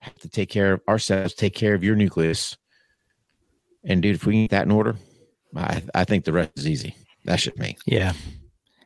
have 0.00 0.18
to 0.18 0.28
take 0.28 0.50
care 0.50 0.72
of 0.74 0.80
ourselves, 0.88 1.34
take 1.34 1.54
care 1.54 1.74
of 1.74 1.84
your 1.84 1.94
nucleus. 1.94 2.56
And 3.84 4.02
dude, 4.02 4.16
if 4.16 4.26
we 4.26 4.42
get 4.42 4.50
that 4.50 4.64
in 4.64 4.72
order, 4.72 4.96
I, 5.56 5.82
I 5.94 6.04
think 6.04 6.24
the 6.24 6.32
rest 6.32 6.52
is 6.56 6.66
easy. 6.68 6.94
That 7.24 7.40
should 7.40 7.58
me. 7.58 7.76
Yeah. 7.86 8.12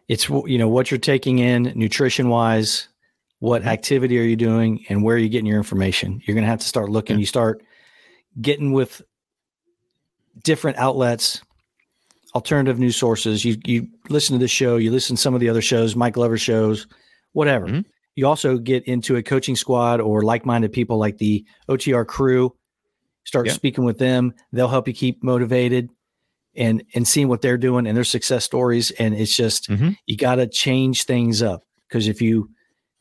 It's 0.09 0.29
you 0.29 0.59
know 0.59 0.69
what 0.69 0.91
you're 0.91 0.99
taking 0.99 1.39
in 1.39 1.73
nutrition 1.75 2.29
wise, 2.29 2.89
what 3.39 3.61
Mm-hmm. 3.63 3.69
activity 3.71 4.19
are 4.19 4.23
you 4.25 4.37
doing 4.37 4.85
and 4.89 5.03
where 5.03 5.17
are 5.17 5.19
you 5.19 5.29
getting 5.29 5.47
your 5.47 5.59
information? 5.59 6.21
You're 6.25 6.35
going 6.35 6.45
to 6.45 6.51
have 6.51 6.61
to 6.61 6.67
start 6.67 6.91
looking. 6.91 7.17
Yeah. 7.17 7.21
You 7.21 7.27
start 7.27 7.63
getting 8.41 8.73
with 8.73 9.03
different 10.45 10.77
outlets, 10.79 11.41
alternative 12.35 12.79
news 12.79 12.97
sources. 12.97 13.45
You 13.45 13.57
you 13.65 13.89
listen 14.09 14.35
to 14.35 14.39
this 14.39 14.51
show, 14.51 14.77
you 14.77 14.91
listen 14.91 15.17
to 15.17 15.23
some 15.23 15.35
of 15.35 15.41
the 15.41 15.49
other 15.49 15.63
shows, 15.63 15.97
Mike 15.97 16.15
Glover 16.15 16.39
shows, 16.39 16.87
whatever. 17.33 17.67
Mhm. 17.67 17.85
You 18.15 18.27
also 18.27 18.59
get 18.59 18.85
into 18.85 19.17
a 19.17 19.23
coaching 19.23 19.57
squad 19.57 20.01
or 20.01 20.23
like-minded 20.23 20.73
people 20.73 20.97
like 20.99 21.19
the 21.19 21.45
OTR 21.69 22.05
crew. 22.07 22.55
Start 23.25 23.47
Yeah. 23.47 23.53
speaking 23.53 23.85
with 23.85 23.99
them. 23.99 24.33
They'll 24.53 24.69
help 24.69 24.89
you 24.89 24.95
keep 24.95 25.23
motivated 25.23 25.91
and 26.57 26.83
and 26.95 27.07
seeing 27.07 27.29
what 27.29 27.43
they're 27.43 27.59
doing 27.59 27.87
and 27.87 27.97
their 27.97 28.05
success 28.05 28.45
stories. 28.45 28.91
And 28.93 29.15
it's 29.15 29.35
just 29.35 29.69
Mhm. 29.69 29.97
you 30.07 30.17
got 30.17 30.37
to 30.37 30.47
change 30.47 31.05
things 31.05 31.43
up 31.43 31.63
because 31.89 32.09
if 32.09 32.21
you 32.23 32.51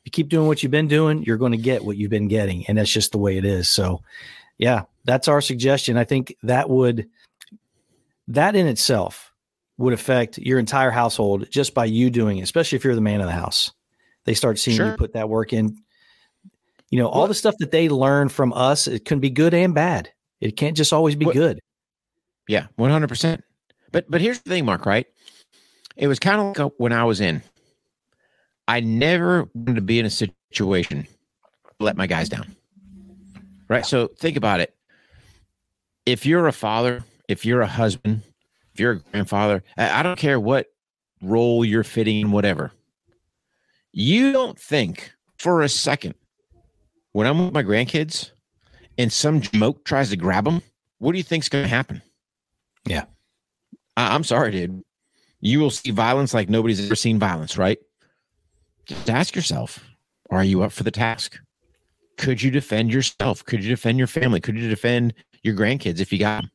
you 0.03 0.11
keep 0.11 0.29
doing 0.29 0.47
what 0.47 0.61
you've 0.61 0.71
been 0.71 0.87
doing, 0.87 1.23
you're 1.23 1.37
going 1.37 1.51
to 1.53 1.57
get 1.57 1.83
what 1.83 1.97
you've 1.97 2.11
been 2.11 2.27
getting, 2.27 2.67
and 2.67 2.77
that's 2.77 2.91
just 2.91 3.11
the 3.11 3.17
way 3.17 3.37
it 3.37 3.45
is. 3.45 3.67
So, 3.67 4.01
yeah, 4.59 4.83
that's 5.03 5.27
our 5.27 5.41
suggestion. 5.41 5.97
I 5.97 6.03
think 6.03 6.35
that 6.43 6.69
would 6.69 7.07
that 8.27 8.55
in 8.55 8.67
itself 8.67 9.31
would 9.77 9.93
affect 9.93 10.37
your 10.37 10.57
entire 10.59 10.91
household 10.91 11.47
just 11.49 11.73
by 11.73 11.85
you 11.85 12.09
doing 12.09 12.37
it, 12.37 12.43
especially 12.43 12.75
if 12.77 12.83
you're 12.83 12.95
the 12.95 13.01
man 13.01 13.19
of 13.21 13.27
the 13.27 13.33
house. 13.33 13.71
They 14.25 14.33
start 14.33 14.57
seeing 14.59 14.77
you 14.77 14.95
put 14.97 15.13
that 15.13 15.27
work 15.29 15.53
in. 15.53 15.77
You 16.91 16.99
know, 16.99 17.07
all 17.07 17.21
Well- 17.21 17.27
the 17.27 17.33
stuff 17.33 17.55
that 17.59 17.71
they 17.71 17.89
learn 17.89 18.29
from 18.29 18.53
us, 18.53 18.87
it 18.87 19.05
can 19.05 19.19
be 19.19 19.29
good 19.29 19.53
and 19.53 19.73
bad. 19.75 20.09
It 20.39 20.55
can't 20.55 20.77
just 20.77 20.93
always 20.93 21.15
be 21.15 21.25
What- 21.25 21.33
good. 21.35 21.59
Yeah, 22.47 22.67
one 22.75 22.91
hundred 22.91 23.09
percent. 23.09 23.43
But 23.95 24.11
but 24.11 24.19
here's 24.19 24.41
the 24.41 24.49
thing, 24.49 24.65
Mark. 24.65 24.85
Right? 24.85 25.07
It 25.95 26.07
was 26.07 26.19
kind 26.19 26.41
of 26.41 26.57
like 26.57 26.73
when 26.75 26.91
I 26.91 27.05
was 27.05 27.21
in. 27.21 27.41
I 28.67 28.81
never 28.81 29.47
wanted 29.53 29.75
to 29.75 29.81
be 29.81 29.99
in 29.99 30.05
a 30.05 30.09
situation 30.09 31.07
let 31.79 31.95
my 31.95 32.05
guys 32.05 32.27
down. 32.27 32.57
Right. 33.69 33.85
So 33.85 34.07
think 34.07 34.35
about 34.35 34.59
it. 34.59 34.75
If 36.05 36.25
you're 36.25 36.45
a 36.47 36.51
father, 36.51 37.05
if 37.29 37.45
you're 37.45 37.61
a 37.61 37.67
husband, 37.67 38.23
if 38.73 38.81
you're 38.81 38.91
a 38.91 38.99
grandfather, 38.99 39.63
I 39.77 40.03
don't 40.03 40.19
care 40.19 40.41
what 40.41 40.67
role 41.21 41.63
you're 41.63 41.85
fitting 41.85 42.19
in, 42.19 42.31
whatever. 42.31 42.73
You 43.93 44.33
don't 44.33 44.59
think 44.59 45.13
for 45.37 45.61
a 45.61 45.69
second 45.69 46.15
when 47.13 47.27
I'm 47.27 47.45
with 47.45 47.53
my 47.53 47.63
grandkids 47.63 48.31
and 48.97 49.09
some 49.11 49.41
moke 49.53 49.85
tries 49.85 50.09
to 50.09 50.17
grab 50.17 50.43
them, 50.43 50.61
what 50.97 51.13
do 51.13 51.17
you 51.17 51.23
think's 51.23 51.47
going 51.47 51.63
to 51.63 51.69
happen? 51.69 52.01
Yeah. 52.85 53.05
I, 53.97 54.15
I'm 54.15 54.23
sorry, 54.23 54.51
dude. 54.51 54.83
You 55.41 55.59
will 55.59 55.69
see 55.69 55.91
violence 55.91 56.33
like 56.33 56.49
nobody's 56.49 56.83
ever 56.85 56.95
seen 56.95 57.19
violence, 57.19 57.57
right? 57.57 57.77
just 58.85 59.09
ask 59.09 59.35
yourself 59.35 59.83
are 60.31 60.43
you 60.43 60.63
up 60.63 60.71
for 60.71 60.83
the 60.83 60.91
task? 60.91 61.39
Could 62.17 62.41
you 62.41 62.49
defend 62.49 62.91
yourself? 62.91 63.45
Could 63.45 63.63
you 63.63 63.69
defend 63.69 63.99
your 63.99 64.07
family? 64.07 64.39
Could 64.39 64.57
you 64.57 64.67
defend 64.67 65.13
your 65.43 65.55
grandkids 65.55 65.99
if 65.99 66.11
you 66.11 66.17
got 66.17 66.41
them? 66.41 66.51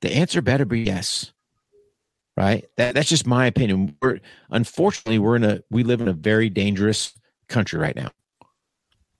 The 0.00 0.12
answer 0.12 0.42
better 0.42 0.64
be 0.64 0.80
yes. 0.80 1.32
Right? 2.36 2.66
That, 2.76 2.94
that's 2.94 3.08
just 3.08 3.26
my 3.26 3.46
opinion. 3.46 3.96
We're 4.02 4.18
unfortunately 4.50 5.18
we're 5.18 5.36
in 5.36 5.44
a 5.44 5.60
we 5.70 5.84
live 5.84 6.00
in 6.00 6.08
a 6.08 6.12
very 6.12 6.50
dangerous 6.50 7.12
country 7.48 7.78
right 7.78 7.94
now 7.94 8.10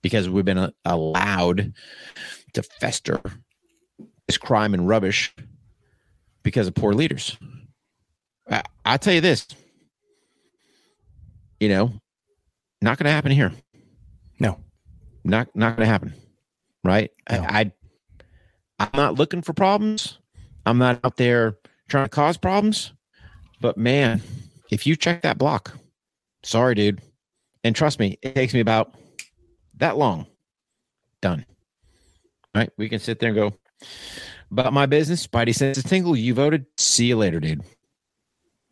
because 0.01 0.29
we've 0.29 0.45
been 0.45 0.71
allowed 0.83 1.73
to 2.53 2.63
fester 2.63 3.21
this 4.27 4.37
crime 4.37 4.73
and 4.73 4.87
rubbish 4.87 5.33
because 6.47 6.65
of 6.65 6.73
poor 6.73 6.93
leaders. 6.93 7.37
I, 8.49 8.63
I'll 8.85 8.97
tell 8.97 9.13
you 9.13 9.19
this, 9.19 9.47
you 11.59 11.67
know, 11.67 11.91
not 12.81 12.97
going 12.97 13.03
to 13.03 13.11
happen 13.11 13.33
here. 13.33 13.51
No. 14.39 14.57
Not 15.25 15.53
not 15.53 15.75
going 15.75 15.85
to 15.85 15.91
happen. 15.91 16.13
Right? 16.85 17.11
No. 17.29 17.39
I, 17.39 17.59
I 17.59 17.71
I'm 18.79 18.89
not 18.93 19.15
looking 19.15 19.41
for 19.41 19.51
problems. 19.51 20.19
I'm 20.65 20.77
not 20.77 21.01
out 21.03 21.17
there 21.17 21.57
trying 21.89 22.05
to 22.05 22.09
cause 22.09 22.37
problems. 22.37 22.93
But 23.59 23.77
man, 23.77 24.21
if 24.71 24.87
you 24.87 24.95
check 24.95 25.23
that 25.23 25.37
block, 25.37 25.77
sorry, 26.43 26.75
dude. 26.75 27.01
And 27.65 27.75
trust 27.75 27.99
me, 27.99 28.17
it 28.21 28.35
takes 28.35 28.53
me 28.53 28.61
about 28.61 28.95
that 29.79 29.97
long. 29.97 30.27
Done. 31.21 31.45
All 32.55 32.61
right. 32.61 32.69
We 32.77 32.87
can 32.87 32.99
sit 32.99 33.19
there 33.19 33.31
and 33.31 33.35
go, 33.35 33.53
about 34.51 34.73
my 34.73 34.85
business, 34.85 35.25
Spidey 35.25 35.53
senses 35.53 35.83
tingle. 35.83 36.15
You 36.15 36.33
voted. 36.33 36.65
See 36.77 37.05
you 37.07 37.17
later, 37.17 37.39
dude. 37.39 37.63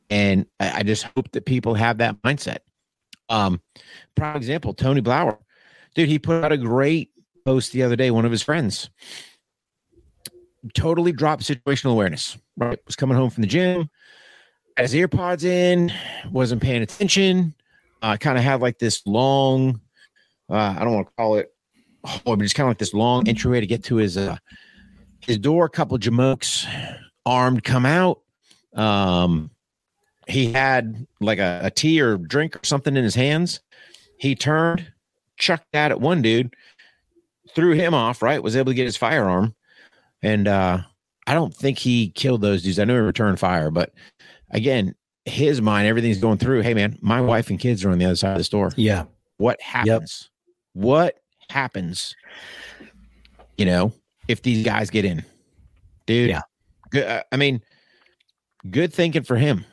And 0.09 0.45
I, 0.59 0.79
I 0.79 0.83
just 0.83 1.03
hope 1.15 1.31
that 1.31 1.45
people 1.45 1.73
have 1.73 1.97
that 1.97 2.21
mindset. 2.21 2.59
Um, 3.29 3.61
prime 4.15 4.37
example, 4.37 4.73
Tony 4.73 5.01
Blauer. 5.01 5.37
Dude, 5.95 6.09
he 6.09 6.19
put 6.19 6.43
out 6.43 6.51
a 6.51 6.57
great 6.57 7.11
post 7.45 7.71
the 7.71 7.83
other 7.83 7.95
day, 7.95 8.11
one 8.11 8.25
of 8.25 8.31
his 8.31 8.43
friends. 8.43 8.89
Totally 10.73 11.11
dropped 11.11 11.43
situational 11.43 11.91
awareness. 11.91 12.37
Right. 12.57 12.79
Was 12.85 12.95
coming 12.95 13.17
home 13.17 13.29
from 13.29 13.41
the 13.41 13.47
gym, 13.47 13.89
had 14.77 14.89
his 14.89 14.93
earpods 14.93 15.43
in, 15.43 15.91
wasn't 16.31 16.61
paying 16.61 16.81
attention. 16.81 17.53
Uh, 18.01 18.17
kind 18.17 18.37
of 18.37 18.43
had 18.43 18.61
like 18.61 18.77
this 18.77 19.01
long, 19.05 19.79
uh, 20.49 20.75
I 20.77 20.83
don't 20.83 20.93
want 20.93 21.07
to 21.07 21.13
call 21.17 21.35
it, 21.35 21.51
oh, 22.03 22.19
but 22.25 22.39
just 22.39 22.55
kind 22.55 22.67
of 22.67 22.71
like 22.71 22.77
this 22.77 22.93
long 22.93 23.27
entryway 23.27 23.61
to 23.61 23.67
get 23.67 23.83
to 23.85 23.95
his 23.95 24.17
uh, 24.17 24.37
his 25.25 25.37
door. 25.37 25.65
A 25.65 25.69
couple 25.69 25.95
of 25.95 26.01
jamokes 26.01 26.67
armed 27.25 27.63
come 27.63 27.85
out. 27.85 28.21
Um, 28.73 29.51
he 30.27 30.51
had 30.51 31.05
like 31.21 31.39
a, 31.39 31.61
a 31.63 31.71
tea 31.71 32.01
or 32.01 32.17
drink 32.17 32.55
or 32.55 32.59
something 32.63 32.95
in 32.95 33.03
his 33.03 33.15
hands. 33.15 33.61
He 34.17 34.35
turned, 34.35 34.91
chucked 35.37 35.71
that 35.73 35.91
at 35.91 36.01
one 36.01 36.21
dude, 36.21 36.55
threw 37.53 37.73
him 37.73 37.93
off. 37.93 38.21
Right, 38.21 38.41
was 38.41 38.55
able 38.55 38.71
to 38.71 38.75
get 38.75 38.85
his 38.85 38.97
firearm, 38.97 39.55
and 40.21 40.47
uh, 40.47 40.79
I 41.27 41.33
don't 41.33 41.53
think 41.53 41.77
he 41.77 42.09
killed 42.09 42.41
those 42.41 42.63
dudes. 42.63 42.79
I 42.79 42.85
know 42.85 42.95
he 42.95 42.99
returned 42.99 43.39
fire, 43.39 43.71
but 43.71 43.93
again, 44.51 44.95
his 45.25 45.61
mind, 45.61 45.87
everything's 45.87 46.19
going 46.19 46.37
through. 46.37 46.61
Hey, 46.61 46.73
man, 46.73 46.97
my 47.01 47.19
wife 47.19 47.49
and 47.49 47.59
kids 47.59 47.83
are 47.83 47.89
on 47.89 47.97
the 47.97 48.05
other 48.05 48.15
side 48.15 48.33
of 48.33 48.37
the 48.37 48.43
store. 48.43 48.71
Yeah. 48.75 49.05
What 49.37 49.59
happens? 49.61 50.29
What 50.73 51.15
happens? 51.49 52.15
You 53.57 53.65
know, 53.65 53.93
if 54.27 54.41
these 54.41 54.65
guys 54.65 54.89
get 54.89 55.05
in, 55.05 55.23
dude. 56.05 56.29
Yeah. 56.29 56.41
Good. 56.89 57.07
uh, 57.07 57.23
I 57.31 57.37
mean, 57.37 57.61
good 58.69 58.93
thinking 58.93 59.23
for 59.23 59.35
him. 59.35 59.65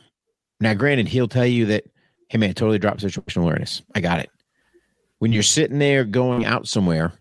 Now, 0.61 0.75
granted, 0.75 1.09
he'll 1.09 1.29
tell 1.29 1.47
you 1.47 1.67
that, 1.67 1.85
hey, 2.29 2.39
man, 2.39 2.55
totally 2.55 2.79
dropped 2.79 3.03
situational 3.03 3.43
awareness. 3.43 3.83
I 3.95 4.01
got 4.01 4.21
it. 4.21 4.31
When 5.19 5.33
you're 5.33 5.43
sitting 5.43 5.79
there 5.79 6.05
going 6.05 6.45
out 6.45 6.67
somewhere, 6.69 7.13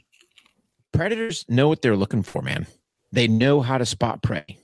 predators 0.92 1.46
know 1.50 1.68
what 1.68 1.82
they're 1.82 1.96
looking 1.96 2.24
for, 2.24 2.42
man. 2.42 2.68
They 3.12 3.28
know 3.28 3.62
how 3.62 3.78
to 3.78 3.86
spot 3.86 4.22
prey. 4.24 4.58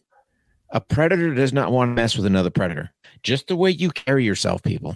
A 0.70 0.82
predator 0.82 1.34
does 1.34 1.54
not 1.54 1.72
want 1.72 1.90
to 1.90 1.94
mess 1.94 2.18
with 2.18 2.26
another 2.26 2.50
predator. 2.50 2.92
Just 3.24 3.48
the 3.48 3.56
way 3.56 3.72
you 3.72 3.90
carry 3.92 4.26
yourself, 4.26 4.64
people. 4.64 4.96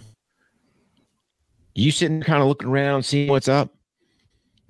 You 1.74 1.90
sitting 1.90 2.20
kind 2.22 2.42
of 2.42 2.48
looking 2.48 2.68
around, 2.68 3.04
seeing 3.04 3.28
what's 3.28 3.48
up. 3.48 3.74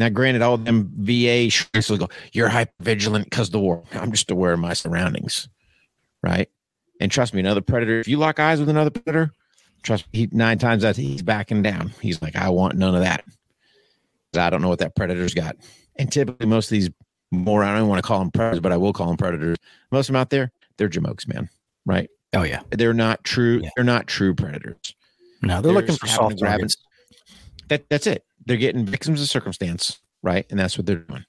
Now, 0.03 0.09
granted, 0.09 0.43
all 0.43 0.59
them 0.59 0.91
VA 0.97 1.49
shrinks 1.49 1.89
will 1.89 1.97
go, 1.97 2.09
you're 2.33 2.49
hyper 2.49 2.73
vigilant 2.81 3.27
because 3.27 3.51
the 3.51 3.61
war. 3.61 3.85
I'm 3.93 4.11
just 4.11 4.33
aware 4.33 4.53
of 4.53 4.59
my 4.59 4.73
surroundings. 4.73 5.49
Right. 6.25 6.49
And 7.01 7.09
trust 7.09 7.33
me, 7.33 7.39
another 7.39 7.61
predator, 7.61 8.01
if 8.01 8.09
you 8.09 8.17
lock 8.17 8.41
eyes 8.41 8.59
with 8.59 8.69
another 8.69 8.91
predator, 8.91 9.33
trust 9.85 10.13
me, 10.13 10.19
he, 10.19 10.29
nine 10.33 10.59
times 10.59 10.85
out 10.85 10.97
he's 10.97 11.23
backing 11.23 11.63
down. 11.63 11.93
He's 12.01 12.21
like, 12.21 12.35
I 12.35 12.49
want 12.49 12.75
none 12.75 12.97
of 12.97 13.03
that. 13.03 13.25
I 14.37 14.51
don't 14.51 14.61
know 14.61 14.69
what 14.69 14.81
that 14.81 14.97
predator's 14.97 15.35
got. 15.35 15.55
And 15.95 16.11
typically, 16.11 16.47
most 16.47 16.67
of 16.67 16.73
these 16.73 16.91
more, 17.31 17.63
I 17.63 17.79
don't 17.79 17.87
want 17.87 18.03
to 18.03 18.07
call 18.07 18.19
them 18.19 18.33
predators, 18.33 18.59
but 18.59 18.73
I 18.73 18.77
will 18.77 18.93
call 18.93 19.07
them 19.07 19.17
predators. 19.17 19.57
Most 19.93 20.09
of 20.09 20.15
them 20.15 20.21
out 20.21 20.31
there, 20.31 20.51
they're 20.79 20.89
jamokes, 20.89 21.29
man. 21.29 21.49
Right. 21.87 22.11
Oh 22.33 22.43
yeah. 22.43 22.63
They're 22.71 22.93
not 22.93 23.23
true. 23.23 23.61
Yeah. 23.63 23.71
They're 23.77 23.85
not 23.85 24.09
true 24.09 24.35
predators. 24.35 24.97
No, 25.43 25.63
they're 25.63 25.73
looking 25.73 25.95
for 25.95 26.09
soft 26.09 26.41
targets. 26.41 26.77
That 27.69 27.85
that's 27.89 28.07
it. 28.07 28.25
They're 28.45 28.57
getting 28.57 28.85
victims 28.85 29.21
of 29.23 29.29
circumstance, 29.29 30.01
right? 30.23 30.47
And 30.51 30.59
that's 30.59 30.77
what 30.77 30.87
they're 30.87 30.97
doing. 30.97 31.25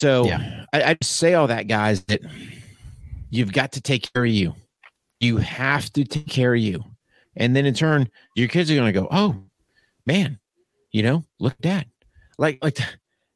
So 0.00 0.26
Yeah. 0.26 0.64
I, 0.72 0.82
I 0.82 0.94
just 0.94 1.16
say 1.16 1.34
all 1.34 1.46
that, 1.48 1.66
guys, 1.66 2.02
that 2.04 2.20
you've 3.30 3.52
got 3.52 3.72
to 3.72 3.80
take 3.80 4.12
care 4.12 4.24
of 4.24 4.30
you. 4.30 4.54
You 5.20 5.38
have 5.38 5.92
to 5.94 6.04
take 6.04 6.28
care 6.28 6.54
of 6.54 6.60
you. 6.60 6.84
And 7.36 7.54
then 7.56 7.66
in 7.66 7.74
turn, 7.74 8.08
your 8.34 8.48
kids 8.48 8.70
are 8.70 8.76
gonna 8.76 8.92
go, 8.92 9.08
Oh, 9.10 9.42
man, 10.06 10.38
you 10.92 11.02
know, 11.02 11.24
look 11.38 11.54
at 11.54 11.60
dad. 11.60 11.86
Like 12.38 12.58
like 12.62 12.78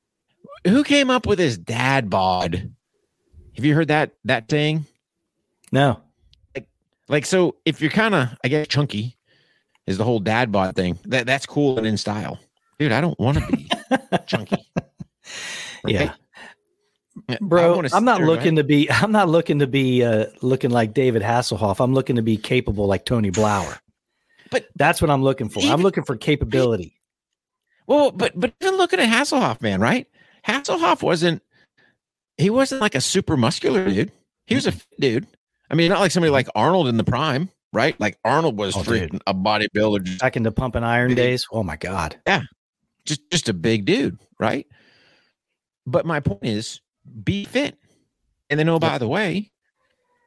who 0.66 0.84
came 0.84 1.10
up 1.10 1.26
with 1.26 1.38
this 1.38 1.56
dad 1.56 2.10
bod? 2.10 2.70
Have 3.56 3.64
you 3.64 3.74
heard 3.74 3.88
that 3.88 4.12
that 4.24 4.48
thing? 4.48 4.86
No. 5.72 6.00
Like 6.54 6.68
Like, 7.08 7.26
so 7.26 7.56
if 7.64 7.80
you're 7.80 7.90
kind 7.90 8.14
of, 8.14 8.28
I 8.44 8.48
guess, 8.48 8.68
chunky, 8.68 9.16
is 9.86 9.98
the 9.98 10.04
whole 10.04 10.20
dad 10.20 10.52
bod 10.52 10.76
thing. 10.76 10.98
That 11.06 11.26
that's 11.26 11.46
cool 11.46 11.78
and 11.78 11.86
in 11.86 11.96
style, 11.96 12.38
dude. 12.78 12.92
I 12.92 13.00
don't 13.00 13.18
want 13.18 13.38
to 13.38 13.46
be 13.56 13.68
chunky, 14.26 14.68
Yeah. 15.86 16.14
Bro, 17.40 17.82
I'm 17.92 18.04
not 18.06 18.18
there, 18.18 18.26
looking 18.26 18.56
to 18.56 18.64
be 18.64 18.90
I'm 18.90 19.12
not 19.12 19.28
looking 19.28 19.58
to 19.58 19.66
be 19.66 20.02
uh 20.02 20.26
looking 20.40 20.70
like 20.70 20.94
David 20.94 21.22
Hasselhoff. 21.22 21.78
I'm 21.82 21.92
looking 21.92 22.16
to 22.16 22.22
be 22.22 22.36
capable 22.38 22.86
like 22.86 23.04
Tony 23.04 23.30
Blauer. 23.30 23.78
But- 24.50 24.66
that's 24.76 25.00
what 25.02 25.10
I'm 25.10 25.22
looking 25.22 25.48
for. 25.48 25.62
I'm 25.62 25.82
looking 25.82 26.04
for 26.04 26.16
capability. 26.16 26.96
Well, 27.86 28.12
but 28.12 28.32
but 28.34 28.54
even 28.60 28.76
looking 28.76 29.00
at 29.00 29.08
Hasselhoff, 29.08 29.60
man, 29.60 29.80
right? 29.80 30.06
Hasselhoff 30.46 31.02
wasn't. 31.02 31.42
He 32.38 32.48
wasn't 32.48 32.80
like 32.80 32.94
a 32.94 33.00
super 33.00 33.36
muscular 33.36 33.88
dude. 33.88 34.12
He 34.46 34.54
was 34.54 34.66
a 34.66 34.72
fit 34.72 35.00
dude. 35.00 35.26
I 35.70 35.74
mean, 35.74 35.90
not 35.90 36.00
like 36.00 36.12
somebody 36.12 36.30
like 36.30 36.48
Arnold 36.54 36.88
in 36.88 36.96
the 36.96 37.04
prime, 37.04 37.50
right? 37.72 37.98
Like 38.00 38.18
Arnold 38.24 38.58
was 38.58 38.76
Oh, 38.76 38.82
dude. 38.82 39.20
a 39.26 39.34
bodybuilder, 39.34 40.02
just, 40.04 40.20
Back 40.20 40.36
into 40.36 40.52
pumping 40.52 40.84
iron 40.84 41.08
Big. 41.08 41.16
days. 41.16 41.46
Oh 41.52 41.62
my 41.62 41.76
God. 41.76 42.16
Yeah, 42.26 42.42
just 43.04 43.28
just 43.30 43.48
a 43.48 43.54
big 43.54 43.84
dude, 43.84 44.18
right? 44.38 44.66
But 45.86 46.06
my 46.06 46.20
point 46.20 46.44
is, 46.44 46.80
be 47.24 47.44
fit, 47.44 47.76
and 48.50 48.58
then 48.60 48.68
oh 48.68 48.78
by 48.78 48.98
the 48.98 49.08
way, 49.08 49.50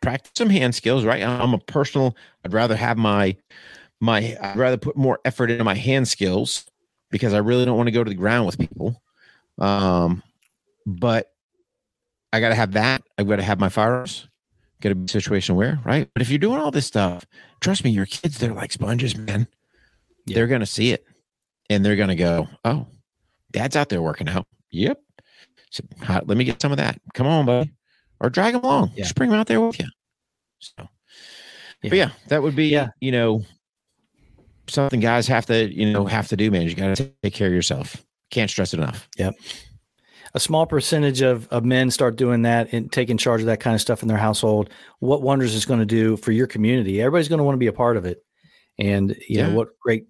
practice 0.02 0.32
some 0.38 0.50
hand 0.50 0.76
skills, 0.76 1.06
right? 1.06 1.24
I'm 1.24 1.54
a 1.54 1.60
personal. 1.60 2.16
I'd 2.44 2.54
rather 2.54 2.76
have 2.76 2.98
my 2.98 3.38
my. 4.02 4.38
I'd 4.42 4.58
rather 4.58 4.78
put 4.78 4.98
more 4.98 5.20
effort 5.24 5.50
into 5.52 5.64
my 5.64 5.76
hand 5.76 6.08
skills 6.08 6.66
because 7.12 7.34
I 7.34 7.38
really 7.38 7.64
don't 7.66 7.78
want 7.78 7.88
to 7.88 7.92
go 7.92 8.04
to 8.04 8.10
the 8.10 8.16
ground 8.16 8.46
with 8.46 8.58
people. 8.58 9.02
Um, 9.58 10.22
but 10.86 11.32
I 12.34 12.42
got 12.42 12.50
to 12.50 12.56
have 12.56 12.74
that. 12.74 13.02
I've 13.18 13.28
got 13.30 13.38
to 13.38 13.44
have 13.44 13.60
my 13.62 13.70
firearms. 13.70 14.28
Got 14.82 14.90
to 14.90 14.96
be 14.96 15.08
situation 15.08 15.56
aware, 15.56 15.80
right? 15.86 16.10
But 16.14 16.22
if 16.22 16.30
you're 16.30 16.40
doing 16.40 16.60
all 16.60 16.72
this 16.72 16.86
stuff, 16.86 17.26
trust 17.62 17.84
me, 17.84 17.92
your 17.92 18.06
kids 18.06 18.38
they're 18.38 18.54
like 18.54 18.72
sponges, 18.72 19.16
man. 19.18 19.48
Yeah. 20.26 20.36
They're 20.36 20.48
gonna 20.48 20.66
see 20.66 20.92
it, 20.92 21.06
and 21.70 21.86
they're 21.86 21.96
gonna 21.96 22.16
go, 22.16 22.48
"Oh, 22.66 22.88
dad's 23.52 23.76
out 23.76 23.90
there 23.90 24.02
working 24.02 24.28
out." 24.28 24.48
Yep. 24.72 25.00
So, 25.70 25.84
let 26.10 26.38
me 26.38 26.44
get 26.44 26.62
some 26.62 26.72
of 26.72 26.78
that. 26.78 27.00
Come 27.14 27.28
on, 27.28 27.46
buddy, 27.46 27.72
or 28.20 28.30
drag 28.30 28.54
them 28.54 28.64
along. 28.64 28.92
Yeah. 28.96 29.04
Just 29.04 29.16
bring 29.16 29.30
them 29.30 29.40
out 29.40 29.48
there 29.48 29.62
with 29.62 29.80
you. 29.80 29.88
So, 30.60 30.90
but 31.82 31.94
yeah, 31.94 32.12
that 32.28 32.42
would 32.44 32.56
be, 32.56 32.68
Yeah. 32.68 32.90
you 33.00 33.12
know, 33.12 33.44
something 34.68 35.00
guys 35.00 35.28
have 35.28 35.46
to, 35.48 35.72
you 35.72 35.92
know, 35.92 36.06
have 36.06 36.28
to 36.30 36.38
do, 36.38 36.50
man. 36.50 36.64
You 36.64 36.74
got 36.76 36.96
to 36.98 37.12
take 37.24 37.34
care 37.34 37.48
of 37.48 37.54
yourself. 37.54 38.04
Can't 38.32 38.50
stress 38.50 38.74
it 38.74 38.80
enough. 38.80 39.08
A 40.36 40.40
small 40.40 40.66
percentage 40.66 41.22
of, 41.22 41.48
of 41.48 41.64
men 41.64 41.90
start 41.90 42.18
doing 42.18 42.42
that 42.44 42.74
and 42.74 42.92
taking 42.92 43.18
charge 43.18 43.40
of 43.40 43.48
that 43.48 43.62
kind 43.62 43.74
of 43.74 43.80
stuff 43.82 44.02
in 44.02 44.10
their 44.10 44.18
household, 44.18 44.70
what 45.00 45.22
wonders 45.22 45.56
it's 45.56 45.66
going 45.66 45.80
to 45.80 45.86
do 45.86 46.18
for 46.18 46.32
your 46.34 46.46
community. 46.46 47.02
Everybody's 47.02 47.30
going 47.30 47.38
to 47.40 47.44
want 47.46 47.56
to 47.56 47.60
be 47.60 47.68
a 47.68 47.74
part 47.74 47.96
of 47.96 48.06
it. 48.06 48.24
And, 48.78 49.16
you 49.30 49.38
Yeah. 49.38 49.48
know, 49.48 49.56
what 49.56 49.80
great 49.80 50.08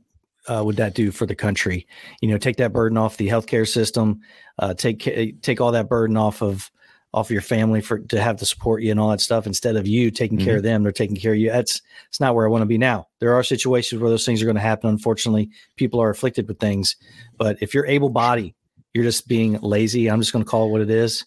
uh, 0.48 0.64
would 0.66 0.78
that 0.78 0.96
do 0.96 1.12
for 1.12 1.26
the 1.28 1.36
country? 1.36 1.86
You 2.22 2.30
know, 2.30 2.38
take 2.40 2.58
that 2.58 2.74
burden 2.74 2.98
off 2.98 3.18
the 3.18 3.28
healthcare 3.30 3.68
system, 3.68 4.22
uh, 4.58 4.74
take, 4.74 5.42
take 5.44 5.62
all 5.62 5.72
that 5.74 5.88
burden 5.90 6.18
off 6.18 6.42
of 6.42 6.72
off 7.14 7.32
your 7.32 7.42
family 7.42 7.80
for 7.80 8.00
to 8.00 8.20
have 8.22 8.36
to 8.36 8.46
support 8.46 8.82
you 8.84 8.92
and 8.92 9.00
all 9.00 9.10
that 9.10 9.22
stuff 9.22 9.48
instead 9.48 9.78
of 9.78 9.88
you 9.88 10.12
taking 10.12 10.38
care 10.38 10.56
Mm-hmm. 10.56 10.58
of 10.58 10.64
them 10.64 10.84
they're 10.84 10.92
taking 10.92 11.16
care 11.16 11.32
of 11.32 11.38
you 11.38 11.50
that's 11.50 11.82
it's 12.10 12.20
not 12.20 12.36
where 12.36 12.46
i 12.46 12.50
want 12.50 12.62
to 12.62 12.66
be 12.66 12.78
now 12.78 13.08
there 13.20 13.34
are 13.34 13.42
situations 13.42 14.02
where 14.02 14.10
those 14.10 14.26
things 14.26 14.42
are 14.42 14.46
going 14.46 14.58
to 14.58 14.62
happen 14.62 14.90
unfortunately 14.90 15.50
people 15.78 16.02
are 16.02 16.10
afflicted 16.10 16.46
with 16.46 16.60
things 16.60 16.98
but 17.38 17.56
if 17.62 17.74
you're 17.74 17.86
able 17.86 18.10
body 18.10 18.54
you're 18.96 19.04
just 19.04 19.28
being 19.28 19.60
lazy 19.62 20.08
i'm 20.10 20.20
just 20.22 20.32
going 20.32 20.44
to 20.44 20.50
call 20.50 20.68
it 20.68 20.72
what 20.72 20.82
it 20.82 20.90
is 20.90 21.26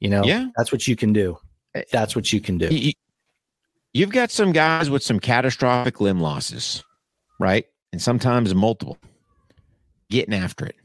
you 0.00 0.08
know 0.08 0.24
Yeah. 0.24 0.46
that's 0.56 0.72
what 0.72 0.88
you 0.88 0.96
can 0.96 1.12
do 1.12 1.38
Eh, 1.74 1.82
that's 1.92 2.16
what 2.16 2.32
you 2.32 2.40
can 2.40 2.58
do 2.58 2.68
You- 2.74 2.92
You've 3.92 4.10
got 4.10 4.30
some 4.30 4.52
guys 4.52 4.90
with 4.90 5.02
some 5.02 5.18
catastrophic 5.18 6.02
limb 6.02 6.20
losses, 6.20 6.84
right? 7.40 7.64
And 7.94 8.02
sometimes 8.02 8.54
multiple. 8.54 8.98
Getting 10.10 10.34
after 10.34 10.66
it. 10.66 10.76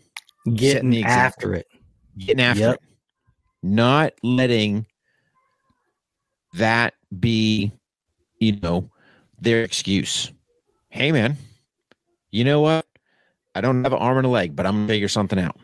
getting 0.54 0.92
the 0.92 1.04
after 1.04 1.54
it 1.54 1.68
Getting 2.18 2.40
after 2.42 2.62
Yep. 2.62 2.74
it. 2.76 2.82
Not 3.64 4.14
letting 4.24 4.86
that 6.54 6.94
be, 7.20 7.74
you 8.40 8.54
know, 8.62 8.90
their 9.42 9.64
excuse. 9.64 10.32
Hey 10.90 11.12
man, 11.12 11.36
you 12.32 12.46
know 12.46 12.62
what? 12.62 12.86
I 13.56 13.60
don't 13.60 13.84
have 13.84 13.92
an 13.92 14.00
arm 14.00 14.20
and 14.20 14.26
a 14.28 14.30
leg, 14.30 14.56
but 14.56 14.66
I'm 14.66 14.74
gonna 14.76 14.88
figure 14.88 15.10
something 15.10 15.38
out. 15.40 15.58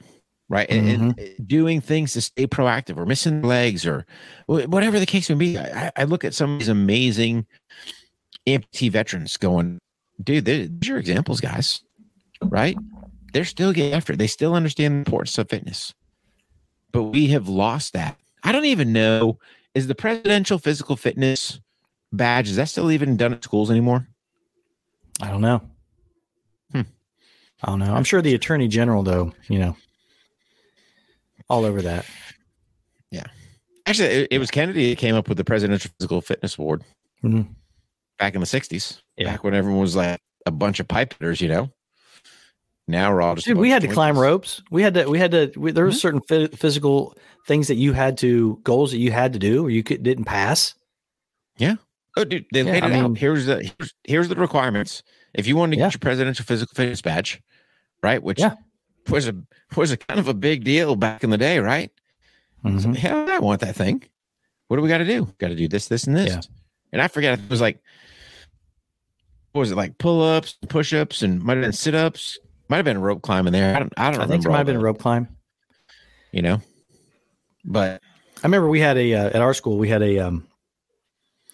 Right. 0.49 0.69
And, 0.69 0.87
and 0.89 1.15
Mm-hmm. 1.17 1.43
doing 1.45 1.81
things 1.81 2.13
to 2.13 2.21
stay 2.21 2.47
proactive 2.47 2.97
or 2.97 3.05
missing 3.05 3.41
legs 3.41 3.85
or 3.85 4.05
whatever 4.45 4.99
the 4.99 5.05
case 5.05 5.29
may 5.29 5.35
be. 5.35 5.57
I, 5.57 5.87
I- 5.87 5.91
I 5.97 6.03
look 6.05 6.23
at 6.23 6.33
some 6.33 6.53
of 6.53 6.59
these 6.59 6.69
amazing 6.69 7.45
amputee 8.47 8.89
veterans 8.91 9.35
going, 9.37 9.79
dude, 10.23 10.45
these 10.45 10.69
are 10.69 10.91
your 10.93 10.97
examples, 10.99 11.41
guys. 11.41 11.81
Right? 12.41 12.77
They're 13.33 13.43
still 13.45 13.73
getting 13.73 13.93
after 13.93 14.13
it. 14.13 14.19
They 14.19 14.27
still 14.27 14.53
understand 14.55 14.93
the 14.93 14.97
importance 14.99 15.37
of 15.37 15.49
fitness. 15.49 15.93
But 16.93 17.03
we 17.03 17.27
have 17.27 17.49
lost 17.49 17.91
that. 17.93 18.17
I 18.43 18.51
don't 18.53 18.65
even 18.65 18.93
know. 18.93 19.39
Is 19.75 19.87
the 19.87 19.95
presidential 19.95 20.57
physical 20.59 20.95
fitness 20.95 21.59
badge, 22.13 22.47
is 22.49 22.55
that 22.55 22.69
still 22.69 22.89
even 22.89 23.17
done 23.17 23.33
at 23.33 23.43
schools 23.43 23.69
anymore? 23.69 24.07
i 25.19 25.29
don't 25.31 25.41
know 25.41 25.59
Hmm. 26.71 26.81
i 27.63 27.67
don't 27.71 27.79
know 27.79 27.91
i'm 27.95 28.03
sure 28.03 28.21
the 28.21 28.35
attorney 28.35 28.67
general 28.67 29.01
though 29.01 29.33
you 29.49 29.57
know 29.57 29.75
all 31.49 31.65
over 31.65 31.81
that 31.81 32.05
Yeah. 33.11 33.23
Actually, 33.85 34.07
it, 34.09 34.27
it 34.31 34.39
was 34.39 34.51
Kennedy 34.51 34.89
that 34.89 34.97
came 34.97 35.15
up 35.15 35.29
with 35.29 35.37
the 35.37 35.45
Presidential 35.45 35.89
Physical 35.97 36.19
Fitness 36.21 36.57
Award 36.57 36.83
Mhm. 37.23 37.47
back 38.19 38.33
in 38.35 38.41
the 38.41 38.47
60s. 38.47 39.01
Yeah. 39.15 39.31
Back 39.31 39.43
when 39.45 39.53
everyone 39.53 39.79
was 39.81 39.95
like 39.95 40.19
a 40.45 40.51
bunch 40.51 40.79
of 40.81 40.87
pipe 40.89 41.13
hitters, 41.13 41.39
you 41.41 41.47
know? 41.47 41.71
Now 42.89 43.13
we're 43.13 43.21
all 43.21 43.35
just. 43.35 43.47
Dude, 43.47 43.57
we 43.57 43.69
had 43.69 43.83
of 43.83 43.89
to 43.89 43.93
climb 43.93 44.17
ropes. 44.17 44.61
We 44.71 44.81
had 44.81 44.93
to. 44.93 45.05
We 45.09 45.19
had 45.19 45.31
to. 45.31 45.51
We, 45.57 45.71
there 45.71 45.83
were 45.85 45.91
Mhm. 45.91 45.95
certain 45.99 46.21
phy- 46.27 46.47
physical 46.55 47.17
things 47.45 47.67
that 47.67 47.75
you 47.75 47.91
had 47.93 48.17
to 48.19 48.59
goals 48.63 48.91
that 48.91 48.97
you 48.99 49.11
had 49.11 49.33
to 49.33 49.39
do, 49.39 49.65
or 49.65 49.69
you 49.69 49.83
could, 49.83 50.03
didn't 50.03 50.23
pass. 50.25 50.73
Yeah. 51.57 51.75
Oh, 52.15 52.23
dude, 52.23 52.45
they 52.53 52.63
Yeah, 52.63 52.71
laid 52.71 52.83
I 52.83 52.87
it 52.87 52.89
mean- 52.91 53.03
out. 53.03 53.17
Here's 53.17 53.45
the 53.45 53.55
here's, 53.77 53.93
here's 54.05 54.27
the 54.29 54.35
requirements. 54.35 55.03
If 55.33 55.47
you 55.47 55.55
wanted 55.57 55.75
to 55.75 55.79
Yeah. 55.79 55.87
get 55.87 55.93
your 55.95 55.99
presidential 55.99 56.45
physical 56.45 56.73
fitness 56.75 57.01
badge, 57.01 57.41
right? 58.01 58.23
Which 58.23 58.39
Yeah. 58.39 58.55
Was 59.10 59.28
a 59.28 59.36
was 59.76 59.91
a 59.91 59.97
kind 59.97 60.20
of 60.20 60.28
a 60.28 60.34
big 60.34 60.64
deal 60.64 60.95
back 60.95 61.24
in 61.24 61.30
the 61.30 61.38
day, 61.38 61.60
right? 61.60 61.91
So, 62.64 62.70
Mhm. 62.70 62.95
hell, 62.95 63.30
I 63.30 63.39
want 63.39 63.62
that 63.62 63.76
thing. 63.76 64.03
What 64.68 64.78
do 64.78 64.84
we 64.84 64.89
got 64.89 64.97
to 64.97 65.05
do? 65.05 65.34
Got 65.38 65.49
to 65.49 65.55
do 65.55 65.68
this, 65.68 65.88
this, 65.88 66.05
and 66.05 66.16
this. 66.16 66.30
Yeah. 66.30 66.41
And 66.91 67.01
I 67.01 67.08
forget. 67.08 67.39
It 67.39 67.49
was 67.49 67.62
like, 67.62 67.80
what 69.51 69.60
was 69.60 69.72
it 69.72 69.76
like? 69.76 69.97
Pull 69.97 70.22
ups, 70.22 70.58
push 70.68 70.93
ups, 70.93 71.22
and 71.22 71.41
might 71.41 71.58
have 71.58 71.64
been 71.64 71.74
sit 71.74 71.95
ups. 71.95 72.38
Might 72.70 72.78
have 72.78 72.86
been 72.86 72.99
rope 72.99 73.22
climbing 73.22 73.53
there. 73.53 73.76
I 73.76 73.80
don't. 73.80 73.93
I 73.97 74.12
don't 74.12 74.22
I 74.22 74.28
think 74.28 74.45
it 74.45 74.49
might 74.49 74.58
have 74.58 74.66
been 74.68 74.76
a 74.76 74.80
rope 74.82 74.99
climb. 74.99 75.28
You 76.32 76.41
know, 76.41 76.62
but 77.64 78.01
I 78.43 78.47
remember 78.47 78.68
we 78.68 78.82
had 78.82 78.97
a 78.97 79.14
uh, 79.14 79.28
at 79.28 79.38
our 79.38 79.53
school 79.53 79.78
we 79.78 79.88
had 79.88 80.01
a 80.03 80.20
um 80.20 80.45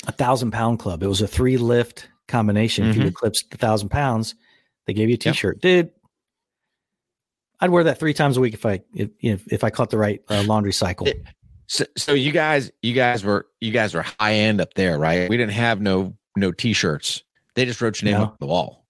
a 0.08 0.12
thousand 0.12 0.52
pound 0.52 0.80
club. 0.80 1.04
It 1.04 1.08
was 1.08 1.22
a 1.22 1.28
three 1.28 1.58
lift 1.58 2.08
combination. 2.28 2.88
If 2.90 2.96
you 2.96 3.06
eclipsed 3.06 3.52
the 3.52 3.58
thousand 3.58 3.90
pounds, 3.90 4.34
they 4.88 4.94
gave 4.94 5.10
you 5.10 5.14
a 5.16 5.22
Yep. 5.24 5.34
T-shirt, 5.36 5.62
dude. 5.62 5.92
I'd 7.60 7.70
wear 7.70 7.86
that 7.86 8.00
three 8.00 8.14
times 8.14 8.38
a 8.38 8.42
week 8.42 8.54
if 8.54 8.66
I 8.66 8.82
if 8.94 9.10
if, 9.20 9.52
if 9.52 9.64
I 9.64 9.70
caught 9.70 9.90
the 9.90 9.98
right 9.98 10.22
uh, 10.30 10.44
laundry 10.44 10.74
cycle. 10.74 11.08
So, 11.68 11.86
so 11.98 12.14
you 12.14 12.32
guys, 12.32 12.72
you 12.82 12.94
guys 12.94 13.24
were 13.24 13.48
you 13.62 13.72
guys 13.72 13.94
were 13.94 14.04
high 14.20 14.34
end 14.34 14.60
up 14.62 14.74
there, 14.74 14.98
right? 15.00 15.30
We 15.30 15.38
didn't 15.38 15.54
have 15.54 15.82
no 15.82 16.16
no 16.36 16.52
t 16.52 16.74
shirts. 16.74 17.24
They 17.56 17.66
just 17.66 17.82
wrote 17.82 18.02
your 18.02 18.12
name 18.12 18.20
No. 18.20 18.26
up 18.26 18.40
the 18.40 18.48
wall. 18.48 18.86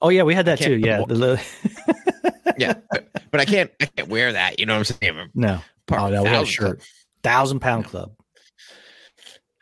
oh 0.00 0.08
yeah, 0.10 0.22
we 0.22 0.34
had 0.34 0.46
that 0.46 0.60
too. 0.60 0.76
Yeah, 0.76 1.04
Yeah, 2.58 2.74
but, 2.90 3.08
but 3.30 3.40
I 3.40 3.44
can't 3.44 3.70
I 3.80 3.86
can't 3.86 4.08
wear 4.08 4.32
that. 4.32 4.60
You 4.60 4.66
know 4.66 4.74
what 4.78 4.90
I'm 4.90 4.96
saying? 5.00 5.18
I'm 5.18 5.30
no, 5.34 5.60
part 5.86 6.00
oh 6.02 6.08
no, 6.10 6.22
a 6.22 6.24
thousand 6.24 6.46
shirt, 6.46 6.82
thousand 7.22 7.60
pound 7.60 7.86
club. 7.86 8.12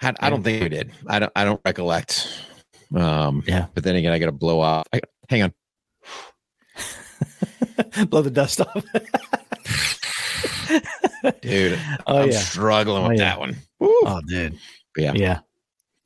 I, 0.03 0.15
I 0.21 0.31
don't 0.31 0.43
think 0.43 0.63
we 0.63 0.69
did. 0.69 0.93
I 1.07 1.19
don't 1.19 1.33
I 1.35 1.45
don't 1.45 1.61
recollect. 1.65 2.29
Um, 2.95 3.43
Yeah. 3.47 3.67
But 3.75 3.85
then 3.85 3.97
again, 3.97 4.13
I 4.13 4.19
got 4.19 4.27
to 4.27 4.33
blow 4.33 4.61
off. 4.61 4.87
I, 4.93 5.01
hang 5.29 5.43
on. 5.43 5.53
Blow 8.09 8.23
the 8.23 8.31
dust 8.31 8.61
off. 8.61 8.75
dude. 11.41 11.79
Oh 12.07 12.23
I'm 12.23 12.31
yeah. 12.31 12.39
struggling 12.39 13.05
Oh, 13.05 13.09
with 13.09 13.19
yeah. 13.19 13.25
that 13.25 13.41
one. 13.41 13.57
Woo. 13.79 13.93
Oh, 14.05 14.21
dude. 14.27 14.59
Yeah. 14.97 15.13
Yeah. 15.15 15.41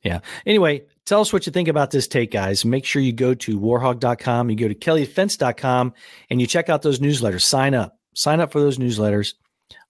Yeah. 0.03 0.19
Anyway, 0.45 0.83
tell 1.05 1.21
us 1.21 1.31
what 1.31 1.45
you 1.45 1.51
think 1.51 1.67
about 1.69 1.91
this 1.91 2.07
take, 2.07 2.31
guys. 2.31 2.65
Make 2.65 2.85
sure 2.85 3.01
you 3.01 3.13
go 3.13 3.33
to 3.35 3.59
warhogg.com, 3.59 4.49
you 4.49 4.55
go 4.55 4.67
to 4.67 4.75
kelleydefense.com, 4.75 5.93
and 6.29 6.41
you 6.41 6.47
check 6.47 6.69
out 6.69 6.81
those 6.81 6.99
newsletters. 6.99 7.41
Sign 7.41 7.73
up. 7.73 7.97
Sign 8.15 8.41
up 8.41 8.51
for 8.51 8.59
those 8.59 8.77
newsletters. 8.77 9.33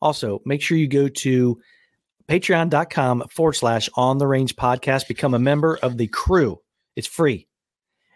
Also, 0.02 0.42
make 0.46 0.62
sure 0.62 0.78
you 0.78 0.88
go 0.88 1.08
to 1.08 1.60
patreon.com 2.30 3.24
forward 3.30 3.54
slash 3.54 3.90
on 3.96 4.18
the 4.18 4.28
range 4.28 4.56
podcast. 4.56 5.08
Become 5.08 5.34
a 5.34 5.40
member 5.40 5.78
of 5.82 5.98
the 5.98 6.08
crew. 6.08 6.60
It's 6.96 7.08
free. 7.08 7.48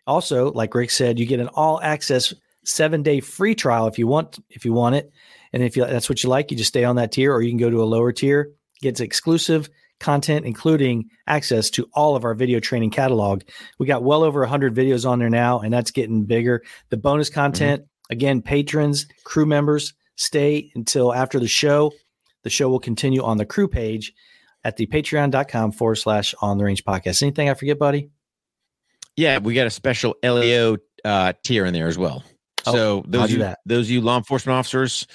Also, 0.05 0.51
like 0.51 0.73
Rick 0.73 0.91
said, 0.91 1.19
you 1.19 1.25
get 1.25 1.41
an 1.41 1.49
all 1.49 1.81
access 1.81 2.33
seven 2.67 3.01
day 3.01 3.19
free 3.19 3.55
trial 3.55 3.87
if 3.87 3.97
you 3.97 4.07
want 4.07 4.39
if 4.49 4.65
you 4.65 4.73
want 4.73 4.95
it. 4.95 5.11
And 5.53 5.63
if 5.63 5.77
you, 5.77 5.85
that's 5.85 6.09
what 6.09 6.23
you 6.23 6.29
like, 6.29 6.51
you 6.51 6.57
just 6.57 6.67
stay 6.67 6.83
on 6.83 6.97
that 6.97 7.11
tier, 7.11 7.33
or 7.33 7.41
you 7.41 7.49
can 7.49 7.57
go 7.57 7.69
to 7.69 7.81
a 7.81 7.85
lower 7.85 8.11
tier, 8.11 8.51
gets 8.81 8.99
exclusive 8.99 9.69
content, 9.99 10.45
including 10.45 11.09
access 11.25 11.69
to 11.71 11.89
all 11.93 12.15
of 12.15 12.25
our 12.25 12.33
video 12.33 12.59
training 12.59 12.91
catalog. 12.91 13.43
We 13.79 13.87
got 13.87 14.03
well 14.03 14.23
over 14.23 14.41
100 14.41 14.75
videos 14.75 15.09
on 15.09 15.19
there 15.19 15.29
now, 15.29 15.59
and 15.59 15.73
that's 15.73 15.91
getting 15.91 16.25
bigger. 16.25 16.63
The 16.89 16.97
bonus 16.97 17.29
content, 17.29 17.85
again, 18.09 18.41
patrons, 18.41 19.07
crew 19.23 19.45
members, 19.45 19.93
stay 20.15 20.69
until 20.75 21.13
after 21.13 21.39
the 21.39 21.47
show. 21.47 21.93
The 22.43 22.49
show 22.49 22.69
will 22.69 22.79
continue 22.79 23.23
on 23.23 23.37
the 23.37 23.45
crew 23.45 23.67
page 23.67 24.13
at 24.63 24.77
the 24.77 24.85
patreon.com 24.85 25.71
forward 25.71 25.95
slash 25.95 26.35
on 26.41 26.57
the 26.57 26.65
range 26.65 26.83
podcast. 26.83 27.23
Anything 27.23 27.49
I 27.49 27.53
forget, 27.53 27.79
buddy? 27.79 28.09
Yeah, 29.15 29.39
we 29.39 29.55
got 29.55 29.65
a 29.65 29.71
special 29.71 30.15
LEO 30.23 30.77
uh, 31.03 31.33
tier 31.43 31.65
in 31.65 31.73
there 31.73 31.87
as 31.87 31.97
well. 31.97 32.23
Oh, 32.67 32.73
so 32.73 33.03
those 33.07 33.31
you, 33.31 33.39
that. 33.39 33.59
those 33.65 33.89
you 33.89 34.01
law 34.01 34.17
enforcement 34.17 34.57
officers, 34.57 35.07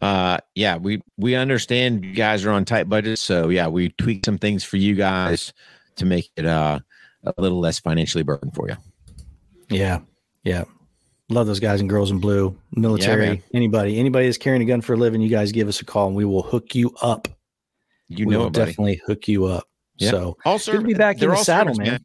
uh, 0.00 0.38
yeah, 0.54 0.76
we 0.76 1.02
we 1.16 1.34
understand 1.34 2.04
you 2.04 2.14
guys 2.14 2.44
are 2.44 2.50
on 2.50 2.64
tight 2.64 2.88
budgets, 2.88 3.20
so 3.20 3.48
yeah, 3.48 3.68
we 3.68 3.90
tweak 3.90 4.24
some 4.24 4.38
things 4.38 4.64
for 4.64 4.76
you 4.76 4.94
guys 4.94 5.52
to 5.96 6.06
make 6.06 6.30
it 6.36 6.46
uh, 6.46 6.78
a 7.24 7.40
little 7.40 7.60
less 7.60 7.78
financially 7.78 8.24
burden 8.24 8.50
for 8.50 8.68
you. 8.68 8.76
Yeah. 9.68 10.00
Yeah. 10.44 10.64
Love 11.28 11.46
those 11.46 11.60
guys 11.60 11.80
and 11.80 11.88
girls 11.88 12.10
in 12.10 12.18
blue, 12.18 12.56
military, 12.72 13.26
man. 13.26 13.42
anybody, 13.54 13.98
anybody 13.98 14.26
that's 14.26 14.38
carrying 14.38 14.62
a 14.62 14.66
gun 14.66 14.80
for 14.80 14.94
a 14.94 14.96
living, 14.96 15.22
you 15.22 15.30
guys 15.30 15.50
give 15.52 15.68
us 15.68 15.80
a 15.80 15.84
call 15.84 16.08
and 16.08 16.16
we 16.16 16.24
will 16.24 16.42
hook 16.42 16.74
you 16.74 16.94
up. 17.00 17.28
You 18.08 18.26
we 18.26 18.34
know 18.34 18.46
it, 18.46 18.52
definitely 18.52 19.00
hook 19.06 19.28
you 19.28 19.46
up. 19.46 19.64
Yeah. 19.96 20.10
So 20.10 20.36
Also, 20.44 20.82
be 20.82 20.94
back 20.94 21.22
in 21.22 21.30
the 21.30 21.36
saddle, 21.36 21.74
service, 21.74 21.90
man. 21.90 22.04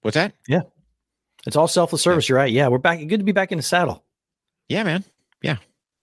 What's 0.00 0.14
that? 0.14 0.32
It's 1.46 1.56
all 1.56 1.68
selfless 1.68 2.02
service. 2.02 2.28
You're 2.28 2.38
right. 2.38 2.52
Yeah. 2.52 2.68
We're 2.68 2.78
back. 2.78 2.98
Good 3.06 3.18
to 3.18 3.24
be 3.24 3.32
back 3.32 3.52
in 3.52 3.58
the 3.58 3.62
saddle. 3.62 4.04
Yeah, 4.68 4.82
man. 4.82 5.04
Yeah. 5.42 5.56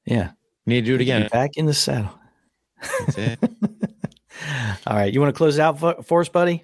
Yeah. 0.06 0.32
Need 0.66 0.82
to 0.82 0.86
do 0.86 0.96
it 0.96 0.98
Good 1.00 1.06
to 1.06 1.12
be 1.12 1.12
again. 1.12 1.30
Back 1.32 1.58
in 1.58 1.66
the 1.66 1.74
saddle. 1.74 2.12
That's 3.00 3.18
it. 3.18 3.39
All 4.88 4.96
right. 4.96 5.14
You 5.14 5.20
want 5.20 5.34
to 5.34 5.38
close 5.38 5.58
it 5.58 5.62
out 5.62 5.80
for, 5.80 6.02
for 6.04 6.22
us, 6.22 6.30
buddy? 6.30 6.64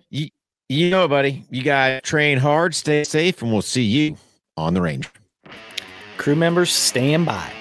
you 0.69 0.89
know 0.89 1.07
buddy. 1.07 1.45
You 1.49 1.63
got 1.63 1.87
to 1.87 2.01
train 2.01 2.37
hard, 2.37 2.75
stay 2.75 3.03
safe, 3.03 3.41
and 3.41 3.51
we'll 3.51 3.61
see 3.61 3.83
you 3.83 4.17
on 4.57 4.73
the 4.73 4.81
range. 4.81 5.09
Crew 6.17 6.35
members, 6.35 6.71
stand 6.71 7.25
by. 7.25 7.51